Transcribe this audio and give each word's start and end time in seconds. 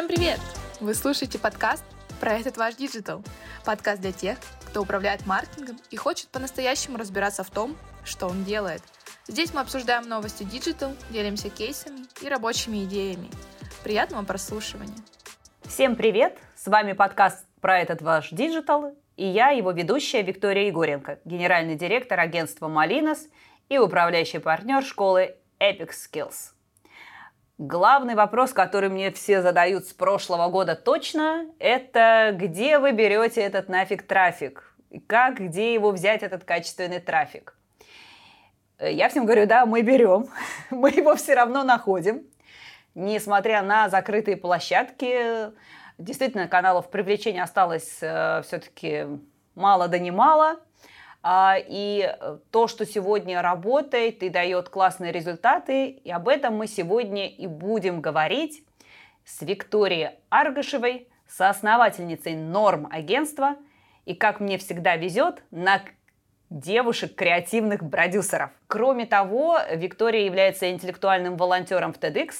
Всем 0.00 0.08
привет! 0.08 0.40
Вы 0.80 0.94
слушаете 0.94 1.38
подкаст 1.38 1.84
про 2.20 2.32
этот 2.32 2.56
ваш 2.56 2.74
диджитал. 2.76 3.22
Подкаст 3.66 4.00
для 4.00 4.12
тех, 4.12 4.38
кто 4.66 4.80
управляет 4.80 5.26
маркетингом 5.26 5.78
и 5.90 5.96
хочет 5.96 6.28
по-настоящему 6.28 6.96
разбираться 6.96 7.44
в 7.44 7.50
том, 7.50 7.76
что 8.02 8.26
он 8.26 8.42
делает. 8.42 8.80
Здесь 9.28 9.52
мы 9.52 9.60
обсуждаем 9.60 10.08
новости 10.08 10.42
диджитал, 10.42 10.92
делимся 11.10 11.50
кейсами 11.50 12.06
и 12.22 12.30
рабочими 12.30 12.84
идеями. 12.84 13.28
Приятного 13.84 14.24
прослушивания! 14.24 14.96
Всем 15.68 15.94
привет! 15.96 16.38
С 16.56 16.66
вами 16.66 16.94
подкаст 16.94 17.44
про 17.60 17.78
этот 17.78 18.00
ваш 18.00 18.30
диджитал 18.30 18.96
и 19.18 19.26
я, 19.26 19.50
его 19.50 19.70
ведущая 19.70 20.22
Виктория 20.22 20.68
Егоренко, 20.68 21.18
генеральный 21.26 21.74
директор 21.74 22.18
агентства 22.18 22.68
«Малинос» 22.68 23.28
и 23.68 23.76
управляющий 23.76 24.38
партнер 24.38 24.82
школы 24.82 25.36
Epic 25.60 25.90
Skills. 25.90 26.54
Главный 27.60 28.14
вопрос, 28.14 28.54
который 28.54 28.88
мне 28.88 29.10
все 29.10 29.42
задают 29.42 29.84
с 29.84 29.92
прошлого 29.92 30.48
года 30.48 30.74
точно, 30.74 31.44
это 31.58 32.30
где 32.34 32.78
вы 32.78 32.92
берете 32.92 33.42
этот 33.42 33.68
нафиг 33.68 34.02
трафик? 34.04 34.74
Как, 35.06 35.38
где 35.38 35.74
его 35.74 35.90
взять, 35.90 36.22
этот 36.22 36.44
качественный 36.44 37.00
трафик? 37.00 37.54
Я 38.80 39.10
всем 39.10 39.26
говорю, 39.26 39.46
да, 39.46 39.66
мы 39.66 39.82
берем, 39.82 40.28
мы 40.70 40.88
его 40.88 41.14
все 41.16 41.34
равно 41.34 41.62
находим. 41.62 42.22
Несмотря 42.94 43.60
на 43.60 43.90
закрытые 43.90 44.38
площадки, 44.38 45.52
действительно 45.98 46.48
каналов 46.48 46.90
привлечения 46.90 47.42
осталось 47.42 47.98
э, 48.00 48.40
все-таки 48.40 49.04
мало 49.54 49.86
да 49.86 49.98
не 49.98 50.10
мало. 50.10 50.52
А, 50.52 50.60
и 51.24 52.16
то, 52.50 52.66
что 52.66 52.86
сегодня 52.86 53.42
работает 53.42 54.22
и 54.22 54.28
дает 54.28 54.68
классные 54.68 55.12
результаты, 55.12 55.88
и 55.88 56.10
об 56.10 56.28
этом 56.28 56.56
мы 56.56 56.66
сегодня 56.66 57.28
и 57.28 57.46
будем 57.46 58.00
говорить 58.00 58.64
с 59.24 59.42
Викторией 59.42 60.10
Аргашевой, 60.30 61.08
соосновательницей 61.28 62.34
Норм 62.34 62.88
агентства, 62.90 63.56
и, 64.06 64.14
как 64.14 64.40
мне 64.40 64.58
всегда 64.58 64.96
везет, 64.96 65.42
на 65.50 65.82
девушек 66.48 67.14
креативных 67.14 67.88
продюсеров. 67.88 68.50
Кроме 68.66 69.06
того, 69.06 69.58
Виктория 69.72 70.24
является 70.24 70.70
интеллектуальным 70.70 71.36
волонтером 71.36 71.92
в 71.92 71.98
TEDx 71.98 72.32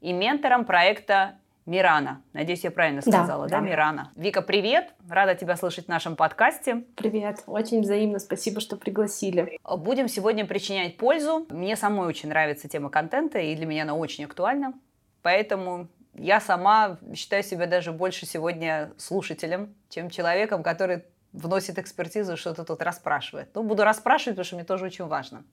и 0.00 0.12
ментором 0.12 0.66
проекта 0.66 1.38
Мирана. 1.66 2.22
Надеюсь, 2.32 2.62
я 2.62 2.70
правильно 2.70 3.02
сказала, 3.02 3.48
да, 3.48 3.58
да, 3.58 3.66
Мирана? 3.66 4.12
Вика, 4.14 4.40
привет! 4.40 4.94
Рада 5.08 5.34
тебя 5.34 5.56
слышать 5.56 5.86
в 5.86 5.88
нашем 5.88 6.14
подкасте. 6.14 6.84
Привет! 6.96 7.42
Очень 7.46 7.80
взаимно. 7.82 8.20
Спасибо, 8.20 8.60
что 8.60 8.76
пригласили. 8.76 9.58
Будем 9.64 10.06
сегодня 10.06 10.46
причинять 10.46 10.96
пользу. 10.96 11.44
Мне 11.50 11.74
самой 11.74 12.06
очень 12.06 12.28
нравится 12.28 12.68
тема 12.68 12.88
контента, 12.88 13.40
и 13.40 13.56
для 13.56 13.66
меня 13.66 13.82
она 13.82 13.96
очень 13.96 14.24
актуальна. 14.24 14.74
Поэтому 15.22 15.88
я 16.14 16.40
сама 16.40 16.98
считаю 17.16 17.42
себя 17.42 17.66
даже 17.66 17.90
больше 17.90 18.26
сегодня 18.26 18.92
слушателем, 18.96 19.74
чем 19.88 20.08
человеком, 20.08 20.62
который 20.62 21.02
вносит 21.32 21.78
экспертизу, 21.78 22.36
что-то 22.36 22.64
тут 22.64 22.82
расспрашивает. 22.82 23.50
Ну, 23.54 23.62
буду 23.62 23.84
расспрашивать, 23.84 24.36
потому 24.36 24.44
что 24.44 24.56
мне 24.56 24.64
тоже 24.64 24.86
очень 24.86 25.06
важно. 25.06 25.44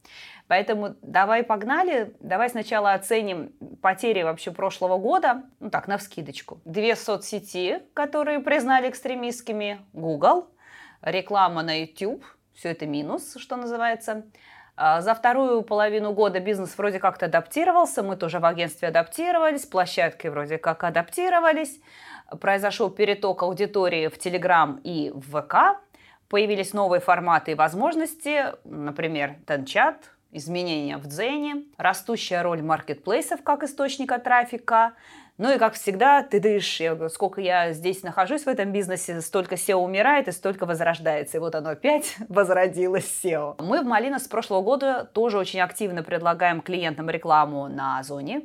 Поэтому 0.47 0.95
давай 1.01 1.43
погнали. 1.43 2.15
Давай 2.21 2.49
сначала 2.49 2.93
оценим 2.93 3.51
потери 3.83 4.23
вообще 4.23 4.49
прошлого 4.49 4.97
года. 4.97 5.43
Ну 5.59 5.69
так, 5.69 5.87
на 5.87 5.99
вскидочку. 5.99 6.59
Две 6.65 6.95
соцсети, 6.95 7.83
которые 7.93 8.39
признали 8.39 8.89
экстремистскими. 8.89 9.85
Google, 9.93 10.47
реклама 11.03 11.61
на 11.61 11.81
YouTube. 11.81 12.25
Все 12.55 12.69
это 12.69 12.87
минус, 12.87 13.35
что 13.37 13.55
называется. 13.55 14.23
А 14.75 15.01
за 15.01 15.13
вторую 15.13 15.61
половину 15.61 16.13
года 16.13 16.39
бизнес 16.39 16.75
вроде 16.79 16.97
как-то 16.97 17.27
адаптировался, 17.27 18.01
мы 18.01 18.15
тоже 18.15 18.39
в 18.39 18.45
агентстве 18.45 18.87
адаптировались, 18.87 19.67
площадки 19.67 20.25
вроде 20.25 20.57
как 20.57 20.83
адаптировались 20.83 21.79
произошел 22.39 22.89
переток 22.89 23.43
аудитории 23.43 24.07
в 24.07 24.17
Telegram 24.17 24.79
и 24.83 25.11
в 25.11 25.41
ВК, 25.41 25.79
появились 26.29 26.73
новые 26.73 26.99
форматы 26.99 27.51
и 27.51 27.55
возможности, 27.55 28.45
например, 28.63 29.35
Тенчат, 29.45 30.11
изменения 30.33 30.97
в 30.97 31.07
Дзене, 31.07 31.63
растущая 31.77 32.41
роль 32.41 32.61
маркетплейсов 32.61 33.43
как 33.43 33.63
источника 33.63 34.19
трафика, 34.19 34.93
ну 35.39 35.51
и, 35.51 35.57
как 35.57 35.73
всегда, 35.73 36.21
ты 36.21 36.39
дышишь. 36.39 36.79
Я 36.79 37.09
сколько 37.09 37.41
я 37.41 37.73
здесь 37.73 38.03
нахожусь 38.03 38.43
в 38.43 38.47
этом 38.47 38.71
бизнесе, 38.71 39.19
столько 39.21 39.55
SEO 39.55 39.77
умирает 39.77 40.27
и 40.27 40.31
столько 40.31 40.67
возрождается. 40.67 41.37
И 41.37 41.39
вот 41.39 41.55
оно 41.55 41.71
опять 41.71 42.15
возродилось 42.29 43.21
SEO. 43.23 43.55
Мы 43.59 43.81
в 43.81 43.85
Малина 43.85 44.19
с 44.19 44.27
прошлого 44.27 44.61
года 44.61 45.09
тоже 45.11 45.39
очень 45.39 45.59
активно 45.59 46.03
предлагаем 46.03 46.61
клиентам 46.61 47.09
рекламу 47.09 47.67
на 47.67 47.97
Озоне. 47.97 48.43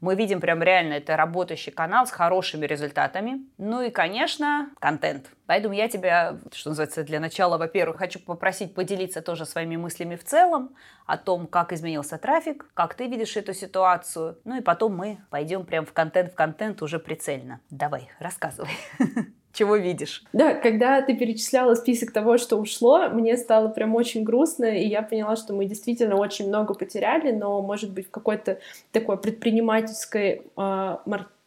Мы 0.00 0.14
видим 0.14 0.40
прям 0.40 0.62
реально 0.62 0.94
это 0.94 1.16
работающий 1.16 1.72
канал 1.72 2.06
с 2.06 2.10
хорошими 2.10 2.64
результатами. 2.64 3.44
Ну 3.58 3.82
и, 3.82 3.90
конечно, 3.90 4.70
контент. 4.78 5.26
Поэтому 5.50 5.74
я 5.74 5.88
тебя, 5.88 6.38
что 6.52 6.68
называется, 6.68 7.02
для 7.02 7.18
начала, 7.18 7.58
во-первых, 7.58 7.96
хочу 7.96 8.20
попросить 8.20 8.72
поделиться 8.72 9.20
тоже 9.20 9.44
своими 9.44 9.74
мыслями 9.74 10.14
в 10.14 10.22
целом 10.22 10.76
о 11.06 11.18
том, 11.18 11.48
как 11.48 11.72
изменился 11.72 12.18
трафик, 12.18 12.70
как 12.72 12.94
ты 12.94 13.08
видишь 13.08 13.36
эту 13.36 13.52
ситуацию. 13.52 14.38
Ну 14.44 14.58
и 14.58 14.60
потом 14.60 14.96
мы 14.96 15.18
пойдем 15.28 15.66
прям 15.66 15.86
в 15.86 15.92
контент, 15.92 16.30
в 16.30 16.34
контент 16.36 16.82
уже 16.82 17.00
прицельно. 17.00 17.58
Давай, 17.68 18.10
рассказывай. 18.20 18.70
чего 19.52 19.74
видишь. 19.74 20.22
Да, 20.32 20.54
когда 20.54 21.02
ты 21.02 21.16
перечисляла 21.16 21.74
список 21.74 22.12
того, 22.12 22.38
что 22.38 22.56
ушло, 22.56 23.08
мне 23.08 23.36
стало 23.36 23.70
прям 23.70 23.96
очень 23.96 24.22
грустно, 24.22 24.66
и 24.66 24.86
я 24.86 25.02
поняла, 25.02 25.34
что 25.34 25.52
мы 25.52 25.64
действительно 25.64 26.14
очень 26.14 26.46
много 26.46 26.74
потеряли, 26.74 27.32
но, 27.32 27.60
может 27.60 27.92
быть, 27.92 28.06
в 28.06 28.10
какой-то 28.12 28.60
такой 28.92 29.18
предпринимательской 29.18 30.42
э, 30.56 30.96
маркетинговой 31.06 31.39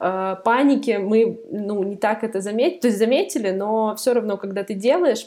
э, 0.00 0.36
панике 0.44 0.98
мы, 0.98 1.40
ну, 1.50 1.82
не 1.82 1.96
так 1.96 2.24
это 2.24 2.40
заметили, 2.40 2.80
то 2.80 2.86
есть 2.88 2.98
заметили, 2.98 3.50
но 3.50 3.94
все 3.96 4.14
равно, 4.14 4.36
когда 4.36 4.64
ты 4.64 4.74
делаешь, 4.74 5.26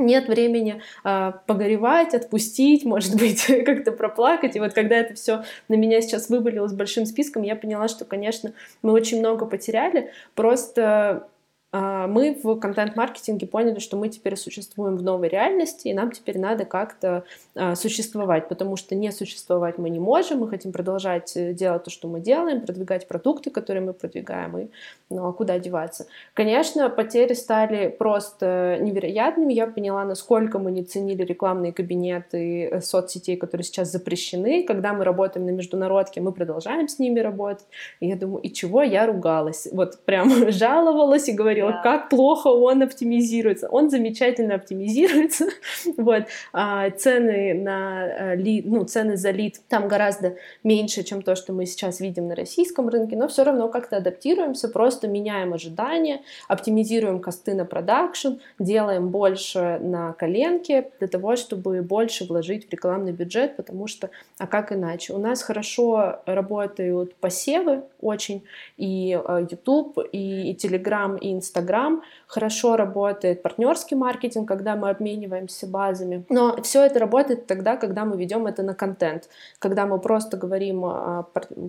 нет 0.00 0.28
времени 0.28 0.82
э, 1.04 1.32
погоревать, 1.46 2.14
отпустить, 2.14 2.84
может 2.84 3.16
быть, 3.16 3.46
как-то 3.66 3.92
проплакать. 3.92 4.56
И 4.56 4.60
вот 4.60 4.72
когда 4.72 4.96
это 4.96 5.14
все 5.14 5.44
на 5.68 5.74
меня 5.74 6.00
сейчас 6.00 6.28
вывалилось 6.28 6.72
большим 6.72 7.06
списком, 7.06 7.42
я 7.42 7.56
поняла, 7.56 7.88
что, 7.88 8.04
конечно, 8.04 8.52
мы 8.82 8.92
очень 8.92 9.20
много 9.20 9.46
потеряли. 9.46 10.10
Просто 10.34 11.28
мы 11.72 12.38
в 12.42 12.56
контент-маркетинге 12.56 13.46
поняли, 13.46 13.78
что 13.78 13.96
мы 13.96 14.08
теперь 14.08 14.36
существуем 14.36 14.96
в 14.96 15.02
новой 15.02 15.28
реальности, 15.28 15.88
и 15.88 15.94
нам 15.94 16.10
теперь 16.10 16.38
надо 16.38 16.64
как-то 16.64 17.24
а, 17.54 17.76
существовать, 17.76 18.48
потому 18.48 18.76
что 18.76 18.94
не 18.94 19.12
существовать 19.12 19.78
мы 19.78 19.90
не 19.90 20.00
можем, 20.00 20.40
мы 20.40 20.48
хотим 20.48 20.72
продолжать 20.72 21.36
э, 21.36 21.52
делать 21.52 21.84
то, 21.84 21.90
что 21.90 22.08
мы 22.08 22.20
делаем, 22.20 22.60
продвигать 22.60 23.06
продукты, 23.06 23.50
которые 23.50 23.82
мы 23.82 23.92
продвигаем, 23.92 24.58
и 24.58 24.66
ну, 25.10 25.28
а 25.28 25.32
куда 25.32 25.58
деваться. 25.58 26.06
Конечно, 26.34 26.88
потери 26.88 27.34
стали 27.34 27.88
просто 27.88 28.78
невероятными, 28.80 29.52
я 29.52 29.66
поняла, 29.66 30.04
насколько 30.04 30.58
мы 30.58 30.72
не 30.72 30.82
ценили 30.82 31.22
рекламные 31.22 31.72
кабинеты 31.72 32.64
э, 32.64 32.80
соцсетей, 32.80 33.36
которые 33.36 33.64
сейчас 33.64 33.92
запрещены, 33.92 34.64
когда 34.64 34.92
мы 34.92 35.04
работаем 35.04 35.46
на 35.46 35.50
международке, 35.50 36.20
мы 36.20 36.32
продолжаем 36.32 36.88
с 36.88 36.98
ними 36.98 37.20
работать, 37.20 37.66
и 38.00 38.08
я 38.08 38.16
думаю, 38.16 38.42
и 38.42 38.52
чего 38.52 38.82
я 38.82 39.06
ругалась, 39.06 39.68
вот 39.70 40.00
прям 40.04 40.50
жаловалась 40.50 41.28
и 41.28 41.32
говорила, 41.32 41.59
говорила, 41.60 41.82
да. 41.82 41.82
как 41.82 42.08
плохо 42.08 42.48
он 42.48 42.82
оптимизируется. 42.82 43.68
Он 43.68 43.90
замечательно 43.90 44.54
оптимизируется. 44.54 45.46
вот. 45.96 46.24
а, 46.52 46.90
цены 46.90 47.54
на 47.54 48.34
э, 48.34 48.62
ну, 48.64 48.84
цены 48.84 49.16
за 49.16 49.30
лид 49.30 49.60
там 49.68 49.88
гораздо 49.88 50.36
меньше, 50.64 51.02
чем 51.02 51.22
то, 51.22 51.34
что 51.34 51.52
мы 51.52 51.66
сейчас 51.66 52.00
видим 52.00 52.28
на 52.28 52.34
российском 52.34 52.88
рынке, 52.88 53.16
но 53.16 53.28
все 53.28 53.44
равно 53.44 53.68
как-то 53.68 53.98
адаптируемся, 53.98 54.68
просто 54.68 55.08
меняем 55.08 55.52
ожидания, 55.52 56.22
оптимизируем 56.48 57.20
косты 57.20 57.54
на 57.54 57.64
продакшн, 57.64 58.34
делаем 58.58 59.08
больше 59.08 59.78
на 59.80 60.12
коленке 60.12 60.90
для 60.98 61.08
того, 61.08 61.36
чтобы 61.36 61.82
больше 61.82 62.24
вложить 62.24 62.68
в 62.68 62.72
рекламный 62.72 63.12
бюджет, 63.12 63.56
потому 63.56 63.86
что, 63.86 64.10
а 64.38 64.46
как 64.46 64.72
иначе? 64.72 65.12
У 65.12 65.18
нас 65.18 65.42
хорошо 65.42 66.20
работают 66.26 67.14
посевы 67.16 67.82
очень, 68.00 68.44
и 68.76 69.20
э, 69.22 69.46
YouTube, 69.50 69.98
и, 70.12 70.50
и 70.50 70.56
Telegram, 70.56 71.18
и 71.18 71.34
Instagram, 71.34 72.02
хорошо 72.26 72.76
работает 72.76 73.42
партнерский 73.42 73.96
маркетинг, 73.96 74.48
когда 74.48 74.76
мы 74.76 74.90
обмениваемся 74.90 75.66
базами. 75.66 76.24
Но 76.28 76.60
все 76.62 76.84
это 76.84 76.98
работает 76.98 77.46
тогда, 77.46 77.76
когда 77.76 78.04
мы 78.04 78.16
ведем 78.16 78.46
это 78.46 78.62
на 78.62 78.74
контент, 78.74 79.28
когда 79.58 79.86
мы 79.86 79.98
просто 79.98 80.36
говорим 80.36 80.84
о 80.84 81.26